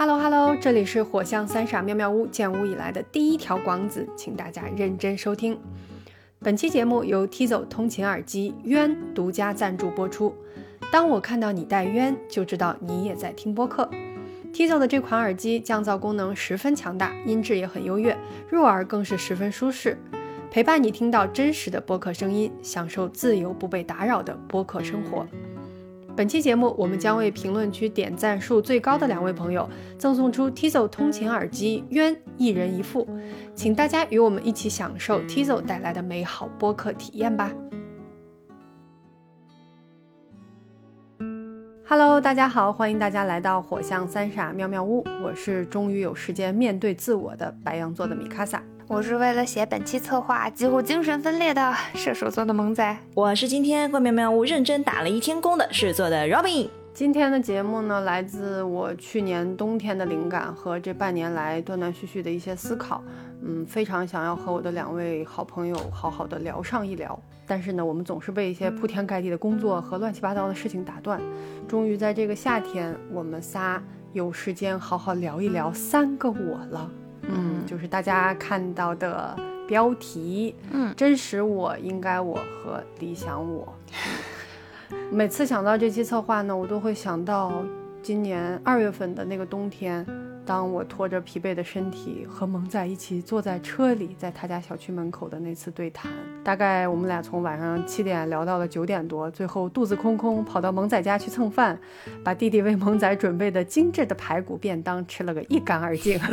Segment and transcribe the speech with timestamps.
[0.00, 5.60] Hello Hello，这里是火象三傻妙妙屋建屋以来的第一条广子，请大家认真收听。
[6.38, 10.34] 本期节目由 Tizo 通勤耳机渊独家赞助播出。
[10.90, 13.90] 当我看到你戴渊，就知道你也在听播客。
[14.54, 18.16] Tizo 的这款耳机降噪功能十分强大，音质也很优越，
[18.48, 19.98] 入耳更是十分舒适，
[20.50, 25.26] 陪伴你听到真实的播客声音，享受自由不被打扰的播客生活。
[26.16, 33.08] 本期节目，我们将为评论区点赞数最高的两位朋友赠送出 Tizo 通勤耳机渊一人一副，
[33.54, 37.50] 请大家与我们一起享受 Tizo 带来的美好播客体验吧。
[41.90, 48.62] Hello，大家好，欢迎大家来到火象三傻妙妙屋，我是终于有时间面对自我的白羊座的米卡萨。
[48.86, 56.68] 我是为了写本期策划几乎精神分裂的射手座的萌仔，我是今天怪妙妙屋认真打了一天工的狮子座的 Robin。
[56.94, 63.02] 今天的节目呢，来自我去年冬天的灵感和这半年来断断续续的一些思考。
[63.42, 67.18] 嗯，非常想要和我的两位好朋友好好的聊上一聊，
[67.50, 71.20] 但是呢，我们总是被一些铺天盖地的工作和乱七八糟的事情打断。
[71.66, 76.88] 终于在这个夏天，我们仨有时间好好聊一聊三个我了。
[77.22, 83.74] 嗯，就是大家看到的标题，嗯，真实我、应该我和理想我。
[85.10, 87.64] 每次想到这期策划呢，我都会想到
[88.00, 90.06] 今年二月份的那个冬天，
[90.50, 96.10] 当我拖着疲惫的身体和萌仔一起坐在车里，在他家小区门口的那次对谈。
[96.42, 101.78] 大概我们俩从晚上七点聊到了九点多，最后肚子空空跑到萌仔家去蹭饭，
[102.24, 106.18] 把弟弟为萌仔准备的精致的排骨便当吃了个一干二净。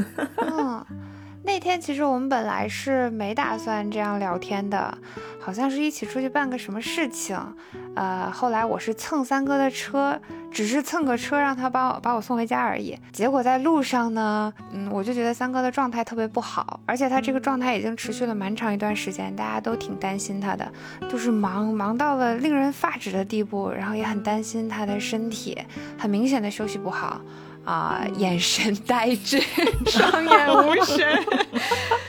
[1.48, 4.96] 那天其实我们本来是没打算这样聊天的，
[5.40, 7.40] 好像是一起出去办个什么事情。
[7.96, 10.20] 呃，后来我是蹭三哥的车，
[10.52, 13.00] 只是蹭个车让他把我把我送回家而已。
[13.14, 20.70] 结果在路上呢，嗯，我就觉得三哥的状态特别不好，而且他这个状态已经持续了蛮长一段时间，大家都挺担心他的，
[21.10, 25.58] 就是忙忙到了令人发指的地步，然后也很担心他的身体，
[25.98, 27.22] 很明显的休息不好。
[27.68, 29.42] 啊，眼神呆滞，
[29.88, 31.06] 双眼无神。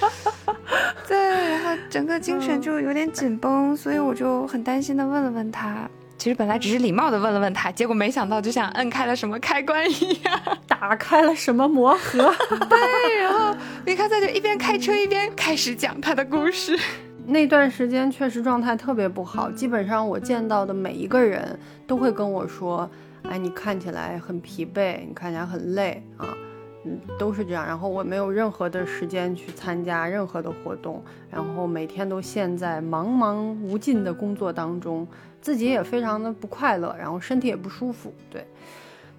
[1.09, 5.91] 对，然后整个精神就有点紧绷，所以我就很担心的问了问他。
[6.17, 12.33] 其实本来只是礼貌的问了问他，结果没想到就像摁开了什么开关一样，打开了什么魔盒。
[12.71, 13.53] 对，然后
[13.85, 16.79] 米卡萨就一边开车一边开始讲他的故事。
[17.27, 22.89] 那段时间确实状态特别不好，基本上我见到的每一个人都会跟我说。
[23.31, 26.35] 哎，你看起来很疲惫，你看起来很累啊，
[26.85, 27.67] 嗯，都是这样。
[27.67, 35.07] 然后我没有任何的时间去参加任何的活动，然后每天都陷在茫茫无尽的工作当中，
[35.43, 38.11] 自己也非常的不快乐，然后身体也不舒服。
[38.31, 38.47] 对，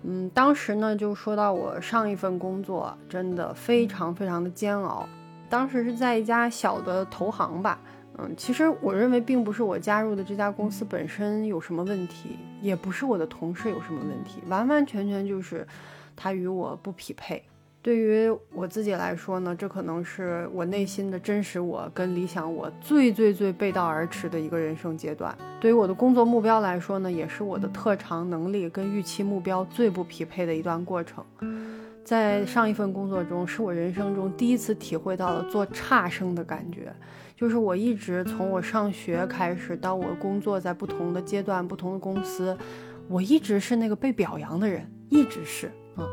[0.04, 5.08] 嗯，当时呢就说到我上一份工作真的非常非常的煎熬，
[5.50, 7.80] 当时是在一家小的投行吧。
[8.22, 15.66] 嗯，其实我认为并不是我加入的这家公司本身有什么问题，也不是我的同事有什么问题，完完全全就是
[16.16, 17.42] 他与我不匹配。
[17.82, 25.34] 对于我自己来说呢，这可能是我内心的真实我跟理想我最最最背道而驰的一个人生阶段。
[25.62, 31.24] 对于我的工作目标来说呢，也是我的特长能力跟预期目标最不匹配的一段过程。
[32.04, 36.94] 在上一份工作中，是我人生中第一次体会到了做差生的感觉。
[37.40, 42.58] 就是我一直从我上学开始到我工作在不同的阶段、不同的公司，
[43.08, 46.04] 我一直是那个被表扬的人，一直是啊。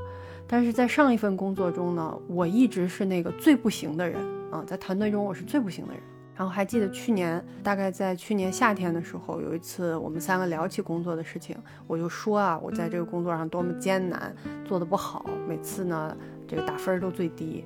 [0.47, 6.01] 但是在上一份工作中呢，我一直是那个最不行的人啊，在团队中我是最不行的人。
[6.37, 11.57] 然后还记得去年，大概在去年夏天的时候，有一次我们三个聊起工作的事情，
[11.89, 14.33] 我就说啊，我在这个工作上多么艰难，
[14.65, 16.17] 做的不好，每次呢
[16.47, 17.65] 这个打分都最低。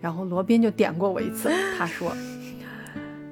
[0.00, 1.48] 然后罗宾就点过我一次，
[1.78, 2.12] 他说。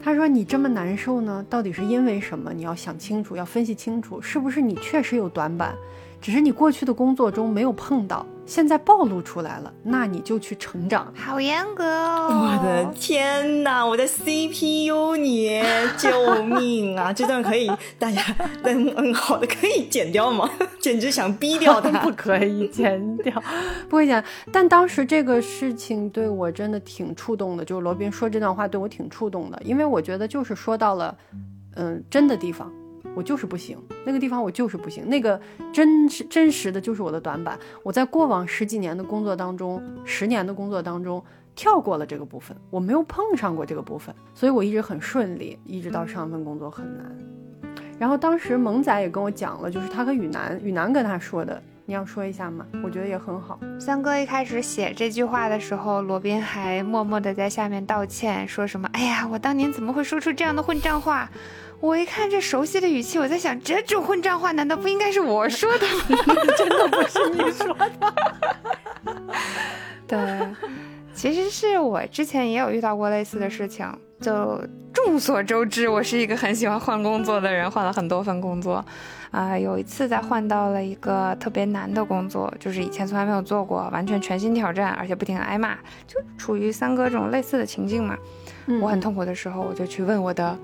[0.03, 2.53] 他说：“你这么难受呢，到底是因为什么？
[2.53, 5.75] 你要想清楚，要分析清楚，是不是你确实有短板，
[6.21, 11.13] 只是你过去的工作中没有碰到。”现在暴露出来了，那你就去成长。
[11.15, 12.29] 好严格哦！
[12.31, 15.63] 我的天哪，我的 CPU 你
[15.99, 17.13] 救命啊！
[17.15, 18.23] 这段可以大家
[18.65, 20.49] 嗯嗯好的可以剪掉吗？
[20.81, 23.43] 简直想逼掉他， 不可以剪掉，
[23.87, 24.25] 不会剪。
[24.51, 31.15] 但当时这个事情对我真的挺触动的，就是罗宾说这段话对我挺触动的，因为我觉得就是说到了
[31.77, 32.73] 嗯真的地方。
[33.19, 33.77] 我就是不行，
[34.07, 35.41] 那个地方我就是不行，那个
[35.73, 37.59] 真实真实的就是我的短板。
[37.83, 41.21] 我在过往十几年的工作当中，十年的工作当中
[41.57, 47.19] 跳过了这个部分，我没有碰上过这个部分，所以我一直很顺利，一直到上一份工作很难。
[47.99, 52.65] 然后当时萌仔也跟我讲了，就是他和雨楠，雨楠跟他说的，你要说一下吗？
[52.85, 53.59] 我觉得也很好。
[53.81, 61.29] 三哥一开始写这句话的时候，罗宾还默默的在下面道歉，说什么：“哎呀，我当年怎么会说出这样的混账话？”
[61.81, 66.35] 我一看这熟悉的语气，我在想，这种混账话难道不应该是我说的吗？
[66.59, 68.15] 真的不是你说的。
[70.07, 70.19] 对，
[71.15, 73.87] 其实是我之前也有遇到过类似的事情。
[74.21, 74.61] 就
[74.93, 78.85] 众所周知，我是一个很喜欢换工作的人，换了很多份工作。
[79.31, 85.77] 啊，有一次在换到了一个特别难的工作，就是以前从来没有做过，完全全新挑战，而且不停挨骂，
[86.09, 88.17] 就处于三哥这种类似的情境嘛。
[88.83, 90.59] 我很痛苦的时候，我就去问我的。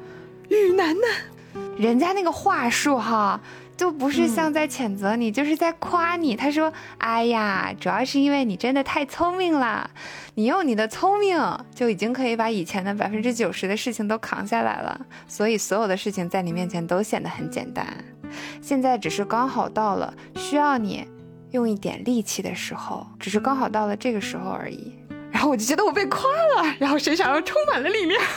[0.48, 3.40] 雨楠楠，人家那个话术哈，
[3.76, 6.36] 就不是像在谴责你，就是在夸你。
[6.36, 9.90] 他说：“哎呀，主要是因为你真的太聪明了，
[10.34, 11.38] 你用你的聪明
[11.74, 17.86] 就已经可以把以前的百分之九十的事情都扛下来了，所以所有的事情在你面前都显得很简单。
[18.60, 21.06] 现在只是刚好到了需要你
[21.52, 24.92] 用一点力气的时候，只是刚好到了这个时候而已。
[25.34, 28.22] 然后我就觉得我被夸了，然后身上又充满了力量。”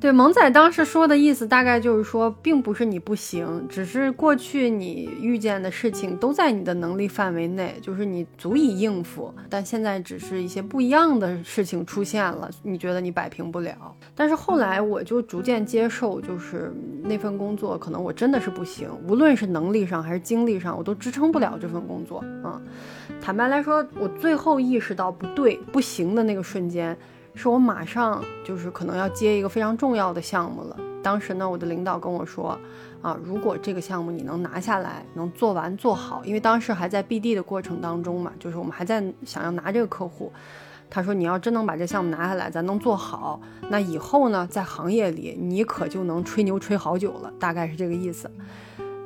[0.00, 9.34] 对，萌仔当时说的意思大概就是说，并不是你不行，只是过去你遇见的事情都在你的能力范围内，就是你足以应付。
[9.50, 13.94] 但现在只是一些不一样的事情出现了，你觉得你摆平不了。
[14.14, 16.72] 但是后来我就逐渐接受，就是
[17.02, 22.24] 那份工作可能我真的是不行，无论是能力上还是精力上，我都支撑不了这份工作。
[22.24, 22.58] 嗯，
[23.20, 26.96] 坦白来说，我最后意识到不对、不行的那个瞬间。
[27.32, 30.76] 是我马上就是可能要接一个非常重要的项目了。
[31.00, 32.58] 当时呢，我的领导跟我说，
[33.00, 40.32] 啊，如果这个项目你能拿下来，能做完做好，因为当时还在 BD 的过程当中嘛，就是我们还在想要拿这个客户。
[40.90, 43.40] 他说，你要真能把这项目拿下来，咱能做好，
[43.70, 48.28] 那以后呢，在行业里你可就能吹牛吹好久了，大概是这个意思。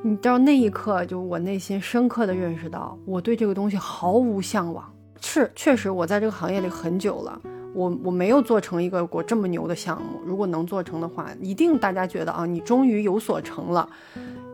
[0.06, 4.84] 你知道那一刻，就我内心深刻的认识到，我对这个东西毫无向往。
[5.18, 7.40] 是，确实我在这个行业里很久了。
[7.72, 13.88] 我我没有做成一个我这么牛的项目，如果能做成的话，一定大家觉得啊，你终于有所成了，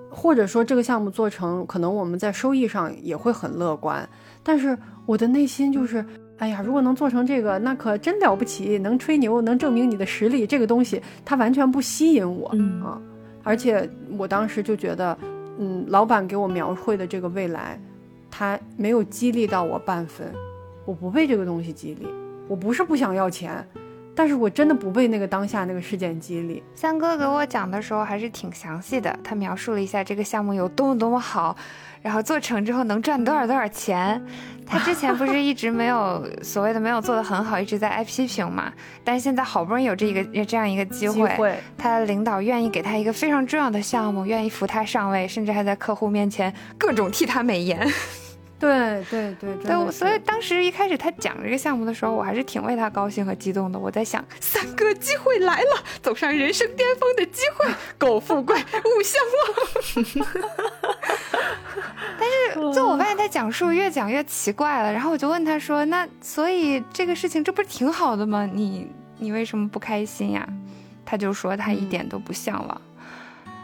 [0.08, 4.08] 或者说这个项目做成，可能我们在收益上也会很乐观。
[4.44, 6.06] 但是我的内心就是，
[6.38, 12.50] 哎呀，如果能做成这个，那可真了不起，能吹牛，能证明你的实力，这个东西它完全不吸引我
[12.84, 13.02] 啊。
[13.42, 15.18] 而且我当时就觉得，
[15.62, 17.78] 嗯，老板给我描绘的这个未来，
[18.30, 20.32] 他没有激励到我半分，
[20.86, 22.06] 我不被这个东西激励。
[22.48, 23.62] 我不是不想要钱，
[24.14, 26.62] 但是我真的不被那个当下那个事件激励。
[26.74, 31.54] 三哥给我讲的时候还是挺详细的，他描述了一下这个项目有多么多么好，
[32.02, 34.20] 然后做成之后能赚多少多少钱。
[34.66, 38.72] 他之前不是一直没有所谓的没有做得很好，一直在挨批评嘛。
[39.02, 47.84] 但是现在好不容易有这一个这样一个机会，他的领导愿意给他一个非常重要的项目，愿意扶他上位，甚至还在客户面前各种替他美颜。
[48.60, 53.78] 对对对对，所以当时一开始他讲这个项目的时候，我还是挺为他高兴和激动的。
[53.78, 57.66] 我在想，三哥机会来了，走上人生巅峰的机会，
[57.98, 60.26] 苟富贵勿相忘。
[62.20, 68.46] 但是最后我发现他讲述越讲越奇怪了，然后我就问他说：“那所以这个事情这不是挺好的吗？
[68.52, 70.46] 你你为什么不开心呀？”
[71.06, 72.80] 他就说他一点都不向往。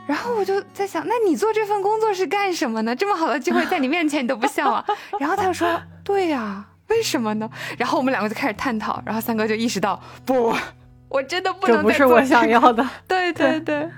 [0.06, 2.94] 然后我就在想，那你做这份工作是干什么呢？
[2.94, 4.84] 这么好的机会在你面前，你都不向往。
[5.18, 5.68] 然后他就说
[6.04, 9.02] ：“对呀，为什么呢？”然后我们两个就开始探讨。
[9.04, 10.54] 然后三哥就意识到，不，
[11.08, 11.76] 我真的不能。
[11.78, 12.88] 这不是我想要的。
[13.08, 13.88] 对对对，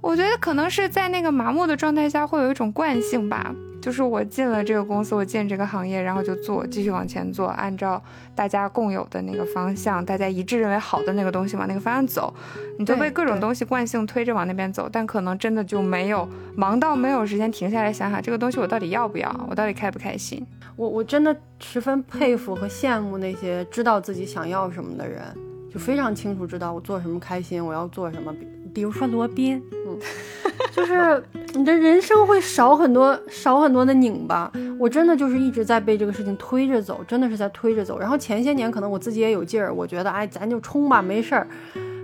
[0.00, 3.50] 我觉得可能是在那个麻木的状态下，会有一种惯性吧。
[3.84, 8.02] 就是我进了这个公司，我进这个行业，然后就做，继续往前做，按照
[8.34, 12.32] 大家共有的那个方向，大家一致认为好的那个东西往那个方向走，
[12.78, 16.26] 你就被各种东西惯性推着往那边走，但可能真的就没有
[16.56, 20.42] 忙到没有时间停下来想想这个东西我到底要不要，我到底开不开心。
[20.76, 25.22] 我我真的十分佩服和羡慕那些知道自己想要什么的人，
[25.70, 28.34] 就非常清楚知道我做什么开心，我要做什么。
[28.74, 29.96] 比如说罗宾，嗯，
[30.72, 31.22] 就是
[31.54, 34.52] 你的人生会少很多，少很多的拧巴。
[34.78, 37.98] 我真的就是一直在被这个事情推着走，真的是在推着走。
[37.98, 41.46] 然后前些年可能我自己也有劲儿，我觉得哎，咱就冲吧，没事儿。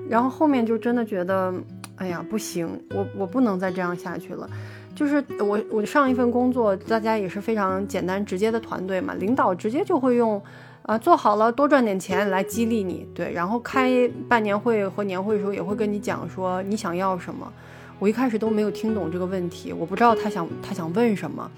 [0.09, 1.53] 然后后面就真的觉得，
[1.97, 4.49] 哎呀，不行，我我不能再这样下去了。
[4.95, 10.41] 就是我我上一份工作，大家也是非常简单直接的团队嘛，领导直接就会用。
[10.91, 17.47] 啊，做好了多赚点钱来激励你，对，然后开半年会和年会的时候也会跟你讲说你想要什么。
[18.01, 21.49] 我一开始都没有听懂这个问题，我不知道他想他想问什么。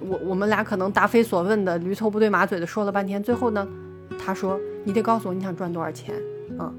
[0.00, 3.68] 我我们俩可能答非所问的驴头不对马嘴的说了半天，最后呢，
[4.18, 6.14] 他说你得告诉我你想赚多少钱
[6.56, 6.72] 啊。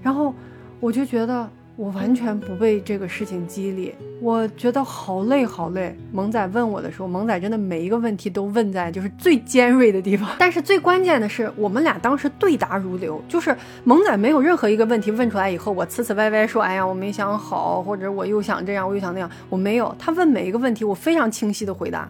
[0.00, 0.34] 然后
[0.80, 1.46] 我就觉得
[1.80, 5.96] 我完全不被这个事情激励，我觉得好累好累。
[6.12, 10.28] 萌仔问我的时候，萌仔真的每一个问题都问在就是最尖锐的地方。
[10.38, 19.94] 但是最关键的是，我们俩当时对答如流，就是萌仔没有任何一个问题问出来以后，我呲呲歪歪说，哎呀，我没想好，或者我又想这样，我又想那样，我没有。
[19.98, 22.06] 他问每一个问题，我非常清晰的回答。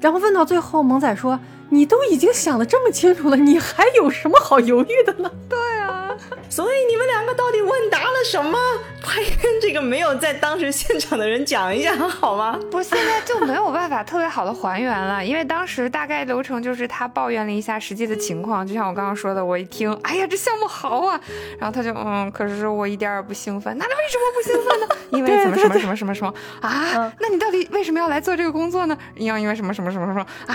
[0.00, 1.38] 然后问到最后，萌仔说
[1.70, 6.14] ：“你都已经想的这么清楚了，你还有什么好犹豫的呢？”对啊，
[6.48, 8.58] 所以你们两个到底问答了什么？
[9.02, 12.58] 快跟这个没有在当时现场的人讲一下好吗？
[12.70, 21.18] 不，现在就没有办法特别好的还原了，因为当时大概流程就是他抱怨了一下实际的情况，就像我刚刚说的，我一听，哎呀，这项目好啊，
[21.58, 24.88] 然后他就嗯，可是我一点也不兴奋，那为什么不兴奋呢？
[25.10, 27.10] 因为怎么什么什么什么什么啊？
[27.20, 28.96] 那你到底为什么要来做这个工作呢？
[29.16, 30.54] 要因为什么什么什么什么啊？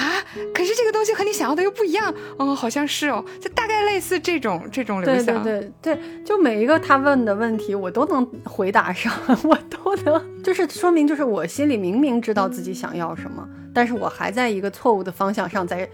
[0.54, 5.44] 可是这个东西和你想要的又不一样，嗯，好像是哦，就大概类似这种这种流向。
[5.44, 8.26] 对对对对，就每一个他问的问题，我都能。
[8.46, 9.12] 回答上
[9.44, 15.88] 我都能，就是说明就是我心里明明知道自己想要什么，但是我还在一个错误的方向上在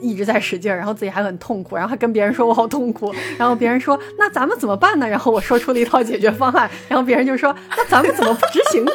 [0.00, 5.08] 一直在使劲儿，然后自己还很痛苦，然后还跟别人说我好痛苦，然后别人说那咱们怎么办呢？
[5.08, 8.92] 然后我说出了一套解决方案，然后别人就说那咱们怎么不执行呢？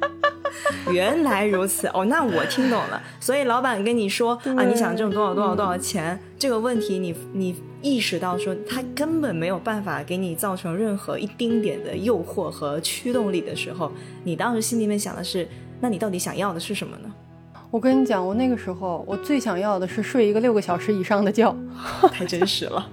[0.92, 3.02] 原来如此哦，那我听懂了。
[3.18, 13.90] 所以老板跟你说啊，你想挣多少多少多少钱这个问题，你你意识到说他根本没有办法给你造成任何一丁点的诱惑和驱动力的时候，
[14.24, 15.48] 你当时心里面想的是，
[15.80, 17.12] 那你到底想要的是什么呢？
[17.70, 21.54] 我跟你讲，我那个时候我最想要的是睡一个六个小时以上的觉，
[22.10, 22.84] 太真实了，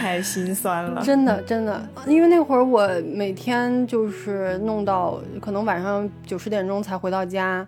[0.00, 7.64] 太心酸了，真的真的，因为那会儿我每天就是弄到可能晚上九十点钟才回到家，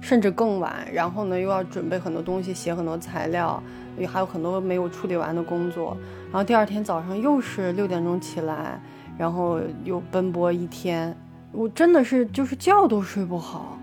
[0.00, 3.60] 甚至更晚，然后呢又要准备很多东西，写很多材料，
[3.98, 5.96] 也还有很多没有处理完的工作，
[6.30, 8.80] 然后第二天早上又是六点钟起来，
[9.18, 11.16] 然后又奔波一天，
[11.50, 13.76] 我真的是就是觉都睡不好。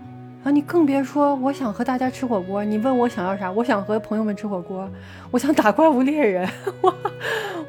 [0.44, 2.62] 啊，你更别说，我想和大家吃火锅。
[2.62, 3.50] 你问我想要啥？
[3.50, 4.86] 我想和朋友们吃火锅，
[5.30, 6.46] 我想打怪物猎人，
[6.82, 6.94] 我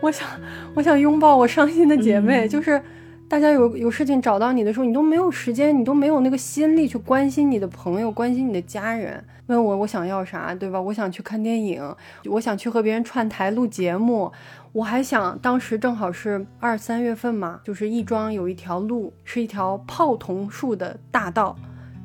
[0.02, 0.28] 我想
[0.74, 2.46] 我想拥抱我伤心的姐妹。
[2.50, 2.82] 就是
[3.30, 9.24] 大家有有事情找到你的时候，你都没有时间，你都没有那个心力去关心你的朋友，关心你的家人。
[9.48, 10.82] 问我我想要啥，对吧？
[10.82, 11.82] 我想去看电影，
[12.26, 14.30] 我想去和别人串台录节目，
[14.74, 21.56] 我还想当时正好是二三月份嘛，就是亦庄有一条路，是一条泡桐树的大道。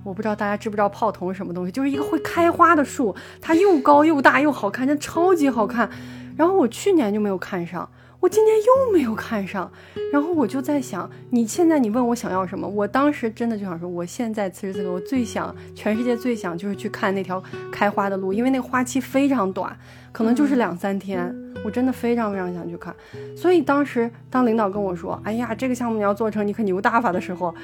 [0.03, 5.91] 我不知道大家知不知道泡桐是什么东西，就是一个会开花的树，它又高又大又好看，真超级好看。
[6.37, 7.89] 然后我去年就没有看上，
[8.19, 9.71] 我今年又没有看上。
[10.11, 19.77] 然后我就在想，你现在你问我想要什么，我当时真的就想说，我现在此时此刻我最想，全世界最想就是去看那条开花的路，因为那个花期非常短，
[20.13, 21.35] 可能就是两三天。
[21.63, 22.95] 我真的非常非常想去看。
[23.37, 27.55] 所以当时当领导跟我说，哎呀，这个项目你要做成，你可牛大发的时候，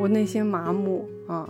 [0.00, 1.48] 我内心麻木啊。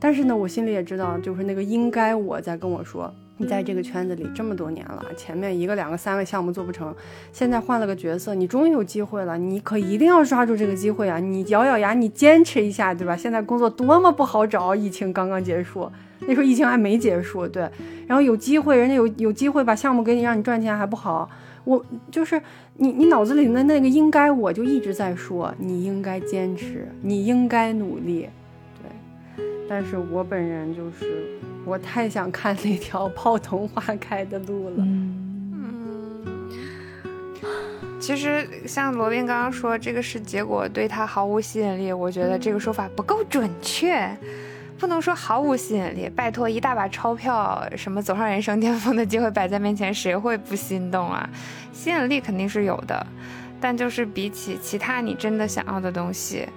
[0.00, 6.94] 但是呢，我心里也知道，就是那个应该我在跟我说，你在这个圈子里这么多年了，前面一个、两个、三个项目做不成，
[7.32, 11.18] 现在换了个角色，你终于有机会了，你可一定要抓住这个机会啊！
[11.18, 13.16] 你咬咬牙，你坚持一下，对吧？
[13.16, 15.90] 现在工作多么不好找，疫情刚刚结束，
[16.20, 17.68] 那时候疫情还没结束，对，
[18.06, 21.28] 然后有机会，人家有有机会把项目给你，让你赚钱还不好，
[21.64, 22.40] 我就是
[22.76, 28.28] 你，你脑子里的那个应该，我就一直在说，你应该坚持，你应该努力。
[29.68, 31.26] 但是我本人就是，
[31.64, 34.76] 我太想看那条 泡桐花开的路了。
[34.78, 36.24] 嗯，
[38.00, 44.08] 其实像罗宾刚刚说，这个是结果对他毫无吸引力，我觉得这个说法不够准确，
[44.78, 46.08] 不能说毫无吸引力。
[46.08, 51.28] 拜托，一大把钞票，什么走上人生巅峰的机会摆在面前，谁会不心动啊？
[51.74, 53.06] 吸引力肯定是有的，
[53.60, 56.48] 但就是比起其他你真的想要的东西。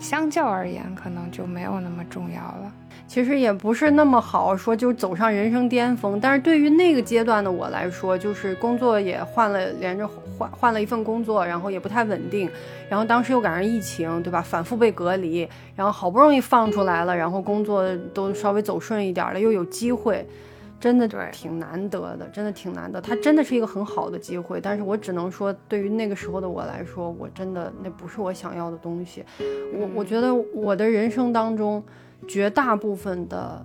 [0.00, 2.72] 相较而言，可能就没有那么重要了。
[3.06, 6.20] 其实也不是那么好说，就走上人生巅峰。
[6.20, 12.48] 但是对于那个阶段的我来说，就是工作也换了，连着换换了一份工作，然后也不太稳定。
[12.88, 14.40] 然后当时又赶上疫情，对吧？
[14.40, 20.24] 反复被隔离，然后好不容易放出来了，然后工作都稍微走顺一点了，又有机会。
[20.80, 22.98] 真的挺难得的，真的挺难得。
[23.00, 29.22] 它真的是一个很好的机会，但是我只能说，对于那个时候的我来说，我真的那不是我想要的东西。
[29.74, 31.84] 我我觉得我的人生当中，
[32.26, 33.64] 绝大部分的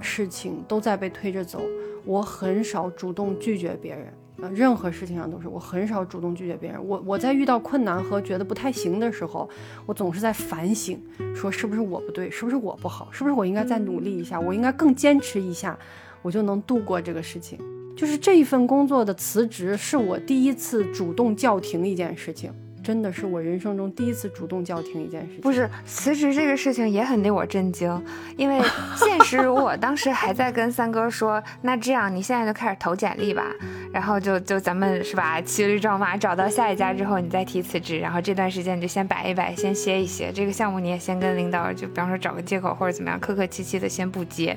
[0.00, 1.60] 事情都在被推着走，
[2.04, 4.06] 我很少主动拒绝别人
[4.42, 6.84] 呃，任何事情上都是我很少主动拒绝别人。
[6.84, 9.48] 我我在遇到困难和觉得不太行的时候，
[9.86, 11.00] 我总是在反省，
[11.34, 15.78] 说是不是我不对，是不是我不好，是不是我应该再努力一下，我应该更坚持一下。
[16.24, 17.58] 我就能度过这个事情，
[17.94, 22.50] 就是这一份工作的辞职是我第一次主动叫停一件事情，
[22.82, 25.40] 真的是我人生中第一次主动叫停一件事情。
[25.42, 28.02] 不是辞职这个事情也很令我震惊，
[28.38, 28.58] 因为
[28.96, 33.44] 现实如 我当时还在跟三哥说，那这样你现在就开始投简历吧，
[33.92, 44.56] 然后就就咱们是吧，骑驴找马找到下一家之后，你再提辞职，然后这段时间你就先摆一摆，先歇一歇，这个项目你也先跟领导就比方说找个借口或者怎么样，客客气气的先不接。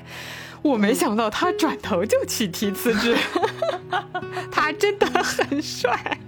[0.62, 3.16] 我没想到他转头就去提辞职，
[4.50, 6.18] 他真的很帅。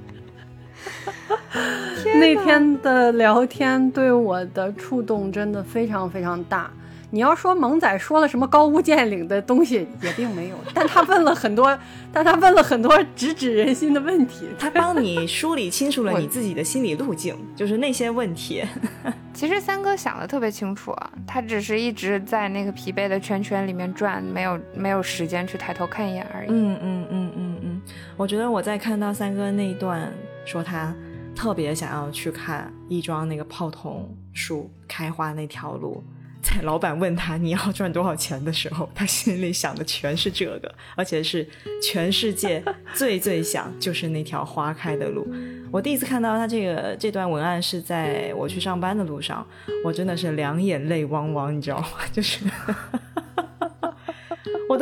[2.04, 6.70] 那天的聊天对我的触动真的非常非常大。
[7.11, 11.76] 你要说萌仔说了什么高屋建瓴的东西，也并没有，但他问了很多，
[12.12, 18.64] 但他问了很多直指人心的问题， 他帮你梳理清楚了你自己的心理路径， 就是那些问题。
[19.35, 20.95] 其实三哥想的特别清楚，
[21.26, 26.49] 他只是一直在那个疲惫的圈圈里面转，没有没有时间去抬头看一眼而已。
[26.50, 27.83] 嗯嗯嗯嗯嗯，
[28.17, 30.12] 我觉得我在看到三哥那一段
[30.45, 30.95] 说他
[31.35, 36.05] 特别想要去看亦庄那个泡桐树开花那条路。
[36.50, 41.49] 在老板问他你要赚多少钱的时候，他心里想的全是这个，而且是
[41.80, 45.26] 全世界 最最想就是那条花开的路。
[45.71, 49.47] 我第一次看到他这个这段文案是在我去上班的路上，
[49.85, 51.88] 我真的是两眼泪汪汪，你知道吗？
[52.12, 52.45] 就是。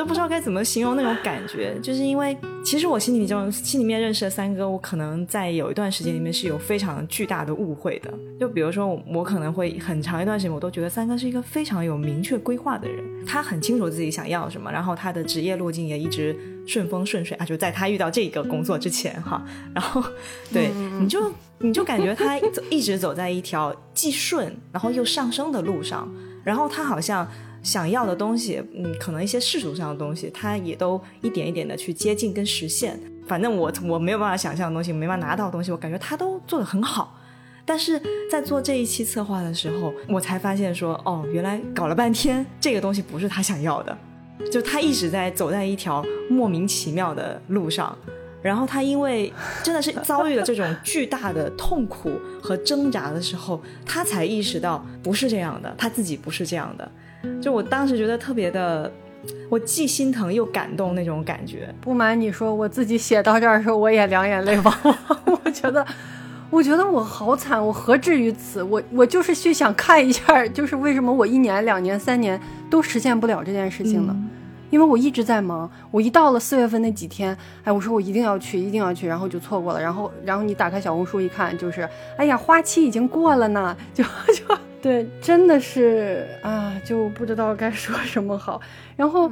[0.08, 2.34] 不知道该怎么形容那种感觉，就是因为
[2.64, 8.12] 其实我心里就心里面认识的三哥，我可能在有一段时间里面是有非常巨大的误会的。
[8.40, 16.34] 就比如说，我可能会很长一段时间，我都觉得三哥是一个非常有明确规划的人，他很清楚自己想要什么，然后他的职业路径也一直
[16.66, 17.44] 顺风顺水啊。
[17.44, 20.02] 就在他遇到这个工作之前哈，然后
[20.50, 22.38] 对你就你就感觉他
[22.70, 26.10] 一直走在一条既顺然后又上升的路上，
[26.42, 27.28] 然后他好像。
[27.62, 32.98] 想要的东西，嗯，可能一些世俗上的东西，他也都一点一点的去接近跟实现。
[33.26, 37.14] 反正我我没有办法想象的东西，没办法拿到的东西，我感觉他都做得很好。
[37.66, 38.00] 但是
[38.30, 43.98] 在做这一期策划的时候，我才发现说，哦，原来搞了半天，这个东西不是他想要的，
[44.50, 47.94] 就他一直在走在一条莫名其妙的路上。
[48.40, 49.30] 然后他因为
[49.64, 56.90] 真的是遭遇了这种巨大的痛苦和挣扎的时候，他才意识到不是这样的，他自己不是这样的。
[57.40, 58.90] 就我当时觉得特别的，
[59.50, 61.72] 我既心疼又感动那种感觉。
[61.80, 64.96] 不瞒你说，我自己写到这儿的时候，我也两眼泪汪汪。
[65.44, 65.84] 我觉得，
[66.50, 68.62] 我觉得我好惨，我何至于此？
[68.62, 74.16] 我我就是去想看一下，就是为什么我一年、两年、三年都实现不了这件事情呢？
[74.70, 75.70] 因为我一直在忙。
[75.90, 79.80] 我一到了四月份那几天，哎，我说我一定要去，一定要去，然后就错过了。
[79.80, 84.56] 然后，然后你打开小红书一看，就是，哎呀，花期已经过了呢， 就就。
[84.80, 88.60] 对，真的是啊，就不知道该说什么好。
[88.96, 89.28] 然后，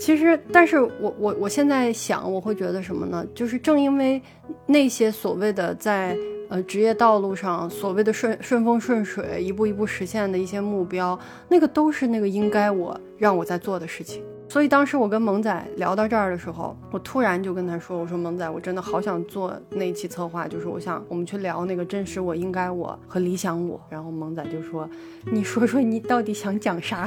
[0.00, 3.22] 其实，但是我我我现在想，我会觉得什么呢？
[3.34, 4.20] 就是正因为
[4.64, 6.16] 那些所谓的在
[6.48, 11.18] 呃职业道路上所谓的顺顺风顺水，一步一步实现的一些目标，
[11.50, 14.22] 那个都是那个应该我让我在做的事情。
[14.50, 24.90] 所以当时我跟萌仔聊到这儿的时候，我突然就跟他说：“我说萌仔，我真的好想做那一期策划，就是我想我们去聊那个真实我、应该我和理想我。”然后萌仔就说
[25.30, 27.06] ：“你说说你到底想讲啥？”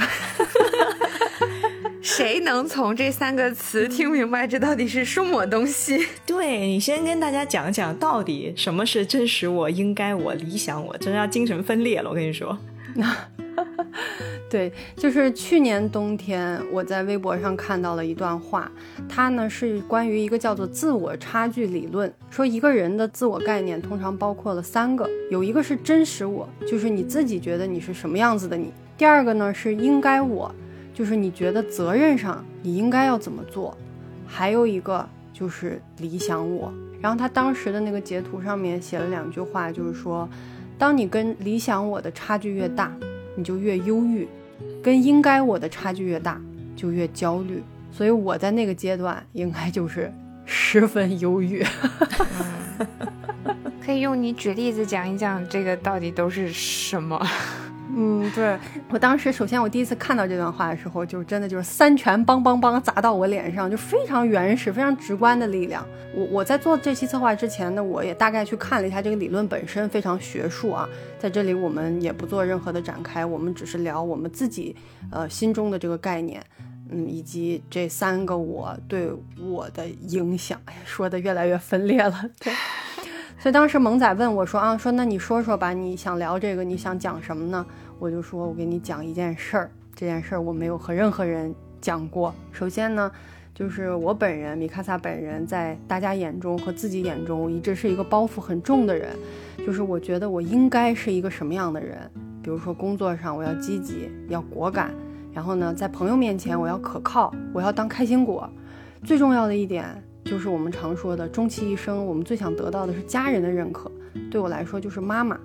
[2.01, 6.07] 谁能从这三个词听明白这到底是什么东西？
[6.25, 12.09] 对你先跟大家讲讲到底什么是真实我、应该我、理想我，真要精神分裂了。
[12.09, 12.57] 我跟你说。
[14.49, 18.71] 对，就是去年冬天，我在微博上看到了一段话，
[19.09, 30.53] 它呢是关于一个叫做自我差距理论，说一个人的自我概念通常包括了三个，有一个是真实我，就是你自己觉得你是什么样子的你；第二个呢是应该我，
[30.93, 33.75] 就是你觉得责任上你应该要怎么做；
[34.27, 36.71] 还有一个就是理想我。
[37.01, 40.27] 然后他当时的那个截图上面写了两句话，就是说。
[40.75, 42.91] 当你跟理想我的差距越大，
[43.35, 44.25] 你就越忧郁；
[44.81, 46.39] 跟应该我的差距越大，
[46.75, 47.63] 就越焦虑。
[47.91, 50.11] 所以我在那个阶段应该就是
[50.45, 51.63] 十分忧郁。
[53.85, 57.21] 可以用你举例子讲一讲，这个到底都是什么？
[57.95, 58.57] 嗯，对
[58.89, 65.85] 我当时，首先我第一次看到这段话的时候，就真的就是三拳梆梆梆砸到我脸上，就非常原始、非常直观的力量。
[66.15, 70.87] 我我在做这期策划之前呢，我也大概去看了一下这个理论本身，非常学术啊。
[71.19, 74.75] 在这里我们也不做任何的展开，我们只是聊我们自己
[75.11, 76.43] 呃心中的这个概念，
[76.89, 80.59] 嗯，以及这三个我对我的影响。
[80.65, 82.51] 哎呀，说的越来越分裂了，对。
[83.43, 87.65] 所以当时萌仔问我说啊，说那你说说吧，你想聊这个，你想讲什么呢？
[87.99, 89.69] 我就说，我给你讲一件事儿。
[89.93, 92.33] 这件事儿我没有和任何人讲过。
[92.53, 93.11] 首先呢，
[93.53, 99.09] 就是我本人米卡萨本人在大家眼中和自己眼中一直是一个包袱很重的人，
[99.67, 102.09] 就是我觉得我应该是一个什么样的人，
[102.41, 104.95] 比如说工作上我要积极，要果敢，
[105.33, 108.49] 然后呢，在朋友面前我要可靠，我要当开心果，
[109.03, 113.91] 最重要的一点就是我们常说的，终其一生我们最想得到的是家人的认可，
[114.31, 115.39] 对我来说就是妈妈，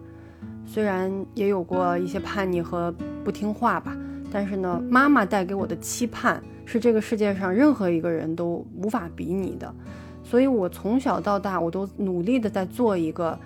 [0.67, 3.97] 虽然也有过一些叛逆和不听话吧。
[4.31, 9.75] 但是呢，妈妈带给我的期盼是这个世界上任何一个人都无法比拟的，
[10.23, 13.39] 所以我从小到大我都努力的在做一个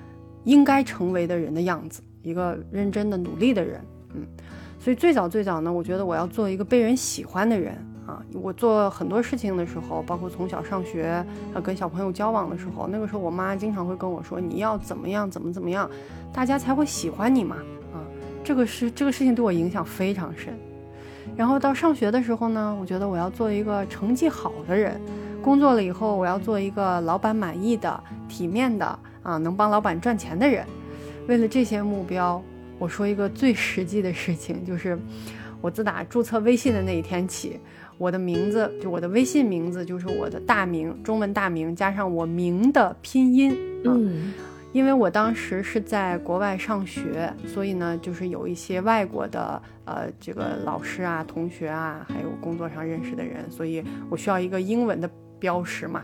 [0.43, 3.81] 应该成为的人的样子，一个认真的努力的人。
[4.13, 4.27] 嗯，
[4.81, 8.23] 所以最早最早呢，我觉得我要做一个被人喜欢的人啊。
[8.33, 15.91] 我做很多事情的时候，包括从小上学啊，跟小朋友交往的时候，那个时候我妈经常会跟我说：“你要怎么样，怎么怎么样，
[16.33, 17.57] 大家才会喜欢你嘛。”
[17.93, 18.01] 啊，
[18.43, 20.57] 这个是这个事情对我影响非常深。
[21.37, 25.01] 然后到上学的时候呢，我觉得我要做一个成绩好的人，
[25.41, 30.67] 工作了以后我要做一个老板满意的、体面的啊，能帮老板赚钱的人。
[31.29, 32.43] 为了这些目标，
[32.79, 34.99] 我说一个最实际的事情，就是
[35.61, 37.61] 我自打注册微信的那一天起，
[38.03, 44.33] 我的名字就我的微信名字就是我的大名，中文大名加上我名的拼音，嗯。
[44.73, 56.03] 因为我当时是在国外上学，所以呢，就是有一些外国的呃这个老师啊、同学啊，还有工作上认识的人，所以我需要一个英文的标识嘛，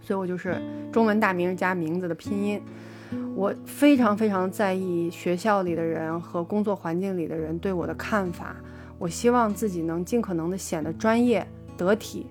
[0.00, 0.56] 所以我就是
[0.90, 2.60] 中文大名加名字的拼音。
[3.34, 8.56] 我非常非常在意学校里的人和工作环境里的人对我的看法，
[9.00, 12.26] 我希望自己能尽可能的显得专业得体。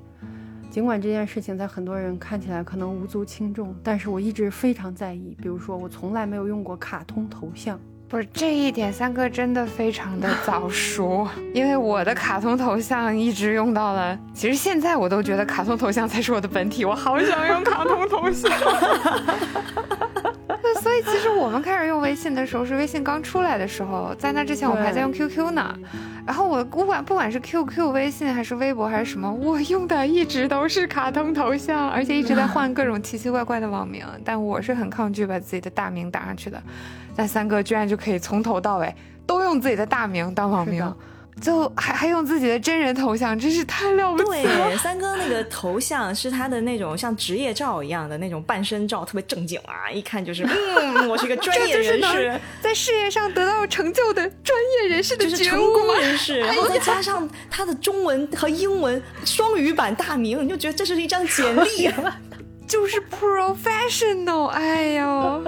[0.69, 5.35] 尽管这件事情在很多人看起来可能无足轻重，但是我一直非常在意。
[5.41, 11.27] 比如说，我从来没有用过卡通头像，不是这一点，三哥真的非常的早熟。
[11.55, 18.51] 因为我的卡通头像一直用到了，其实现在我都觉得卡通头像才是我的本体，我好想用卡通头像。
[20.81, 25.75] 所以其实我们开始用微信的时候是微信刚出来的时候，在那之前我们还在用 QQ 呢。
[26.25, 34.05] 然后我不管不管是 QQ、微信还是微博还是什么，我用的一直都是卡通头像，而且一直在换各种奇奇怪怪的网名。
[34.23, 36.61] 但我是很抗拒把自己的大名打上去的。
[37.15, 38.93] 但三哥居然就可以从头到尾
[39.25, 40.83] 都用自己的大名当网名。
[41.41, 44.69] 就还还用自己的真人头像，真是太了不起了。
[44.69, 50.43] 对，三哥那个头像是他的那种像职业照一样的那种半身照，特别正经啊，一看就是
[50.77, 61.89] 嗯，我是一个专业人士，在事业上得到成就的专业人士的成功人士， 然后再加上他的中文和英文双语版大名，你就觉得这是一张简历，
[62.67, 64.45] 就是 professional。
[64.47, 65.43] 哎呦。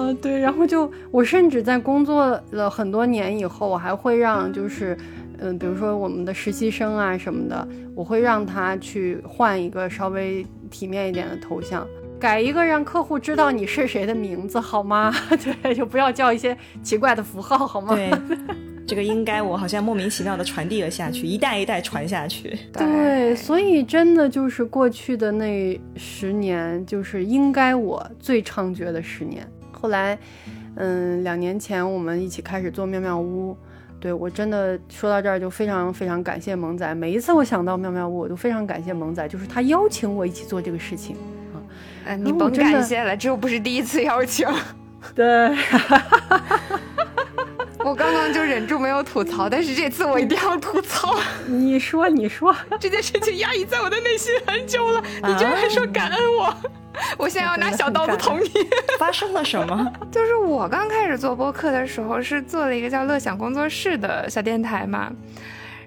[0.00, 4.96] 嗯，对，然后就我甚至在工作了很多年以后，我还会让就是，
[5.38, 11.86] 嗯，比如说我们的实习生啊什么的，我会让他去换一个稍微体面一点的头像，
[12.18, 15.12] 改一个让客户知道你是谁的名字，好吗？
[15.62, 17.94] 对，就不要叫一些奇怪的符号，好吗？
[17.94, 18.10] 对，
[18.86, 22.58] 这个应该我好像莫名其妙的传递了下去，一代一代传下去。
[22.72, 29.46] 对，所以真的就是过去的那十年，就是应该我最猖獗的十年。
[29.80, 30.18] 后来，
[30.76, 33.56] 嗯，两年前我们一起开始做妙妙屋，
[33.98, 36.94] 对我真的说到这儿就非常非常感谢萌仔。
[36.94, 41.16] 每一次我想到妙妙屋，我都非常感谢萌仔，就是他邀请我一起做这个事情
[41.54, 41.56] 啊。
[42.06, 44.46] 嗯，你甭感谢了，这又不是第一次邀请。
[45.14, 45.24] 对，
[47.84, 51.18] 我刚刚就忍住没有吐槽，但是这次我一定要吐槽。
[51.46, 56.54] 你说，你说， 这件事情压抑在我的内心很久了，你居然还说感恩我。
[57.16, 58.50] 我现在要拿小刀子捅你！
[58.98, 59.90] 发生了什么？
[60.10, 65.10] 就是我刚开始做播客的时候，是做了一个叫“乐享工作室”的小电台嘛。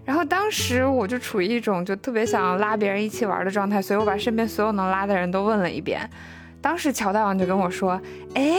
[0.05, 6.09] 然后当时我就处于一种就特别想拉别人一起玩的状态，所以我把身边所有能拉的人都问了一遍。
[6.61, 8.01] 当时乔大王就跟我说
[8.33, 8.55] ：“哎，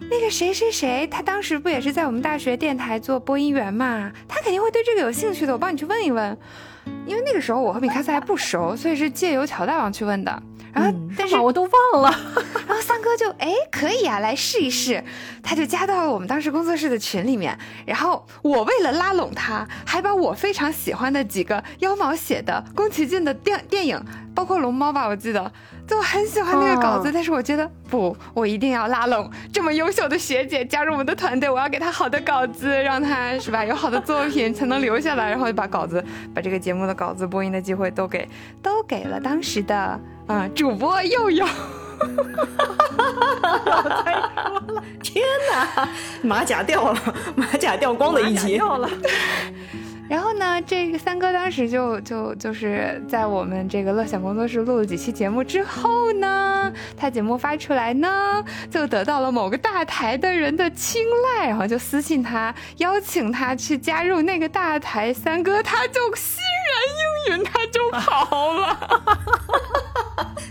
[0.00, 4.10] 那个谁谁谁，他当时不也是在我们大学电台做播音员嘛？
[4.26, 5.52] 他肯定会对这个有兴趣的。
[5.52, 6.36] 我帮你去问一问。
[7.06, 12.10] 因为那个时候我和米卡斯还不熟，所以是借由乔大王去问的。”然后，但是我都忘了。
[12.68, 15.02] 然后三哥就哎，可以啊，来试一试。
[15.42, 17.58] 他就加到了我们当时工作室的群里面。
[17.84, 24.00] 然后我为了拉拢他，还把我非常喜欢的几个妖毛写的宫崎骏的电电影，
[24.34, 25.50] 包括龙猫吧，我记得，
[25.88, 27.10] 就很喜欢那个稿子。
[27.12, 31.48] 但是我觉得不，我一定要拉拢这么优秀的学姐加入我们的团队。
[31.48, 35.30] 我要给她好的稿子，让她是吧有好的作品才能留下来。
[35.30, 38.28] 然后就把稿子，把这个节目的稿子、播音的机会都给
[38.62, 39.98] 都给了当时的。
[40.26, 41.46] 啊，主播又有，
[45.02, 45.88] 天哪，
[46.22, 47.00] 马甲掉了，
[47.34, 48.58] 马甲掉光的一集。
[48.58, 48.86] 掉了。
[50.08, 61.02] 然后呢，这个三哥当时就就就是在我们这个乐享工作室录了几期节目之后呢，他节目发出来呢，就得到了某个大台的人的青
[61.36, 65.12] 睐，然后就私信他，邀请他去加入那个大台。
[65.12, 66.40] 三哥他就欣
[67.28, 68.78] 然应允，他就跑了。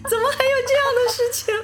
[0.07, 1.55] 怎么还有这样的事情？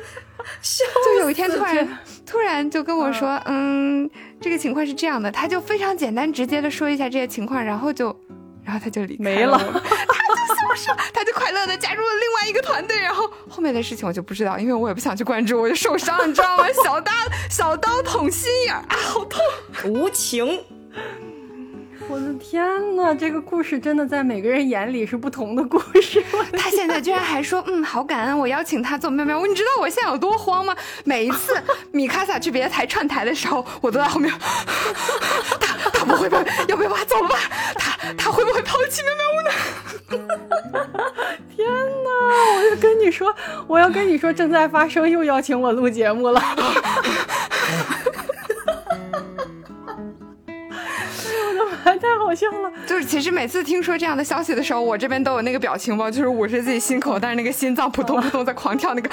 [1.06, 4.10] 就有一天突然突然就跟我说，嗯，
[4.42, 8.16] 这个情况是这样的，他就非常简单直接的说一下这些情况，然后就，
[8.64, 16.66] 然后他就离没了， 他就说，他就快乐的加入了另外一个团队，然后后面的事情我就不知道，因为我也不想去关注，我就受伤，你知道吗？
[16.84, 17.12] 小刀
[17.50, 19.42] 小刀捅心眼啊，好痛，
[19.86, 20.60] 无情。
[22.10, 22.64] 我的天
[22.96, 26.24] 呐，这个故事真的在每个人眼里是不同的故事。
[26.58, 29.46] 他现在居然还说，嗯，好感恩我邀请他做喵喵。
[29.48, 30.76] 你知道我现在有多慌吗？
[31.06, 31.56] 每一次
[31.92, 34.32] 米卡萨去别的台串台的时候，我都在后面。
[35.60, 36.44] 他他不会吧？
[36.68, 37.36] 要不要把他走了吧？
[37.76, 39.52] 他他会不会抛弃喵喵屋呢？
[41.56, 42.10] 天呐！
[42.58, 43.34] 我要跟你说，
[43.68, 46.42] 我要跟你说，正在发生，又邀请我录节目了。
[52.36, 52.72] 笑了！
[52.86, 59.10] 就是其实每次听说这样的消息的时候，我这边都有那个表情包，就是捂着自己心口，但是那个心脏扑通扑通在狂跳，那个。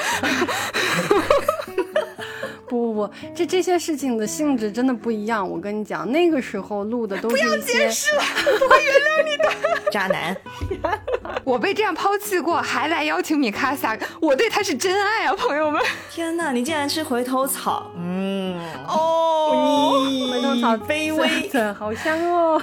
[3.35, 5.49] 这这些事情的性质真的不一样。
[5.49, 10.37] 我跟你讲，那个时候录的都是不要解释了，我会原谅你的 渣男。
[11.45, 15.83] 我被这样抛弃过，还来邀请米卡萨，我对他是真爱啊，朋友们！
[16.11, 17.91] 天哪，你竟然吃回头草？
[17.97, 22.63] 嗯，哦，回头草卑微，好香哦！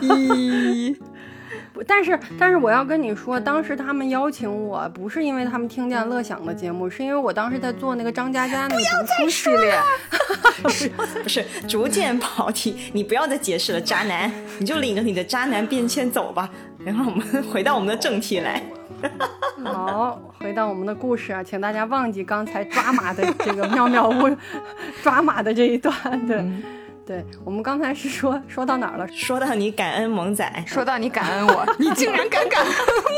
[1.78, 1.86] 咦。
[1.88, 9.74] 但是，但是我要跟你说，当时他们邀请我，不是因为他们听见乐享的节目，是因为我当时在做那个张嘉佳那个读书系列。
[10.64, 10.90] 不是
[11.24, 16.50] 不是，逐渐跑题，你不要再解释了，渣男，你就领着你的渣男便签走吧。
[16.84, 18.62] 然后我们 回到我们的正题来。
[19.64, 24.36] 好，回到我们的故事啊，请大家忘记刚才抓马的这个妙妙屋
[25.04, 25.94] 抓马的这一段
[26.26, 26.44] 对。
[27.08, 29.08] 对我们刚才是说说到哪儿了？
[29.08, 32.74] 说到你感恩萌仔，说到你感恩我，你竟然敢感恩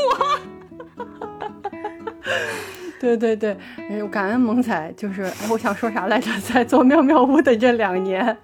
[0.06, 0.38] 我！
[3.00, 3.56] 对对对，
[4.08, 6.30] 感恩萌仔就是，我想说啥来着？
[6.40, 8.38] 在做妙妙屋的这两年，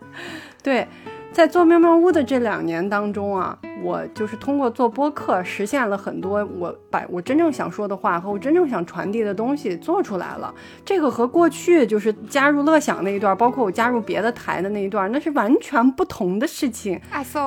[0.64, 0.88] 对。
[1.36, 10.54] 在做喵喵屋的这两年当中啊，我就是通过做播客实现了很多，我把我真正想说的话和我真正想传递的东西做出来了。
[10.82, 16.98] 这个和过去就是加入乐享那一段，包括我加入别的台的那一段，那是完全不同的事情，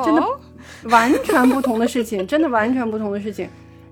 [0.05, 0.23] 真的
[0.83, 3.49] 完全不同的事情，真的完全不同的事情。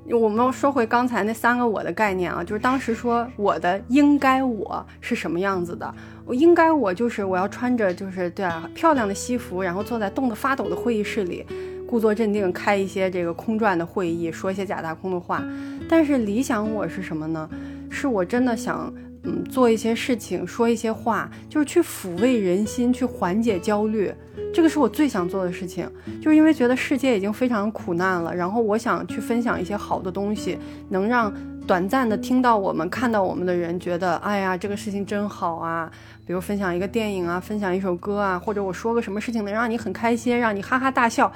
[0.10, 5.94] 我们说回刚才那三个我的概念啊，就是当时说我的应该我是什么样子的。
[6.26, 11.46] 我应该我就是我要穿着就是对啊漂亮的西服，然后坐在冻得发抖的会议室里，
[11.88, 15.44] 故作镇定开一些这个空转的会议，说一些假大空的话。
[15.90, 17.50] 但是理想我是什么呢？
[17.90, 18.94] 是我真的想
[19.28, 24.12] 嗯做一些事情，说一些话，就是去抚慰人心，去缓解焦虑。
[24.54, 25.88] 这个是我最想做的事情，
[26.22, 30.58] 就是因为觉得世界已经非常苦难了，然后我想去分享一些好的东西，
[30.90, 31.32] 能让
[31.68, 35.92] 短暂的听到我们、看到我们的人觉得，哎呀，这个事情真好啊。
[36.26, 41.32] 比如分享一个电影啊，分享一首歌啊，或者我说个什么事情能让你很开心，让你哈哈大笑，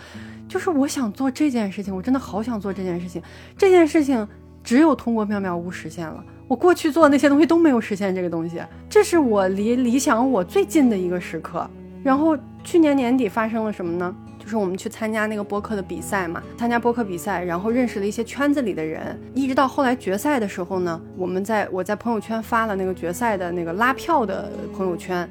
[0.49, 3.21] 就是我想做这件事情，我真的好想做这件事情。
[3.57, 4.27] 这件事情
[4.63, 6.21] 只有通过妙妙屋实现了，
[6.51, 11.65] 我过去做的那些东西都没有实现这个东西，这是我离理想我最近的一个时刻。
[12.03, 14.13] 然后去年年底发生了什么呢？
[14.37, 25.29] 就是我们去参加那个播客的比赛嘛，参加播客比赛，然后认识了一些圈子里的人，一直到后来决赛的时候呢，我们在我在朋友圈发了那个决赛的那个拉票的朋友圈。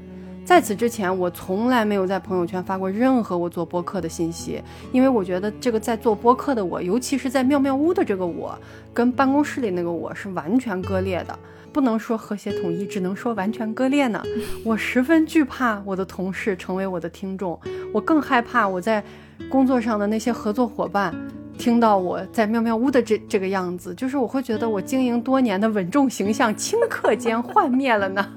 [0.50, 4.60] 在此之前，我从来没有在朋友圈发过任何我做播客的信息，
[4.90, 8.58] 因为我觉得这个在做播客的我，尤其是在妙妙屋的这个我，
[8.92, 11.38] 跟办公室里那个我是完全割裂的。
[11.72, 14.20] 不能说和谐统一，只能说完全割裂呢。
[14.66, 17.56] 我十分惧怕我的同事成为我的听众，
[17.92, 19.00] 我更害怕我在
[19.48, 21.14] 工作上的那些合作伙伴
[21.56, 28.28] 听到我在妙妙屋的这这个样子，就是我会觉得我经营多年的稳重形象顷刻间幻灭了呢。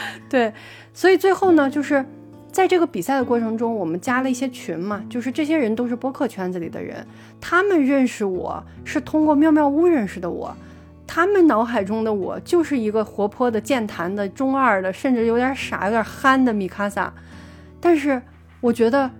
[0.28, 0.52] 对，
[0.92, 2.04] 所以最后呢，就是
[2.50, 7.06] 在这个比赛的过程中，我们加了一些群嘛，就是这些人都是播客圈子里的人，
[7.40, 10.54] 他们认识我是通过妙妙屋认识的我。
[11.10, 17.10] 他们脑海中的我就是一个活泼的、健谈的、中二的，甚至有点傻、有点憨的米卡萨。
[17.80, 18.20] 但是
[18.60, 19.10] 我觉得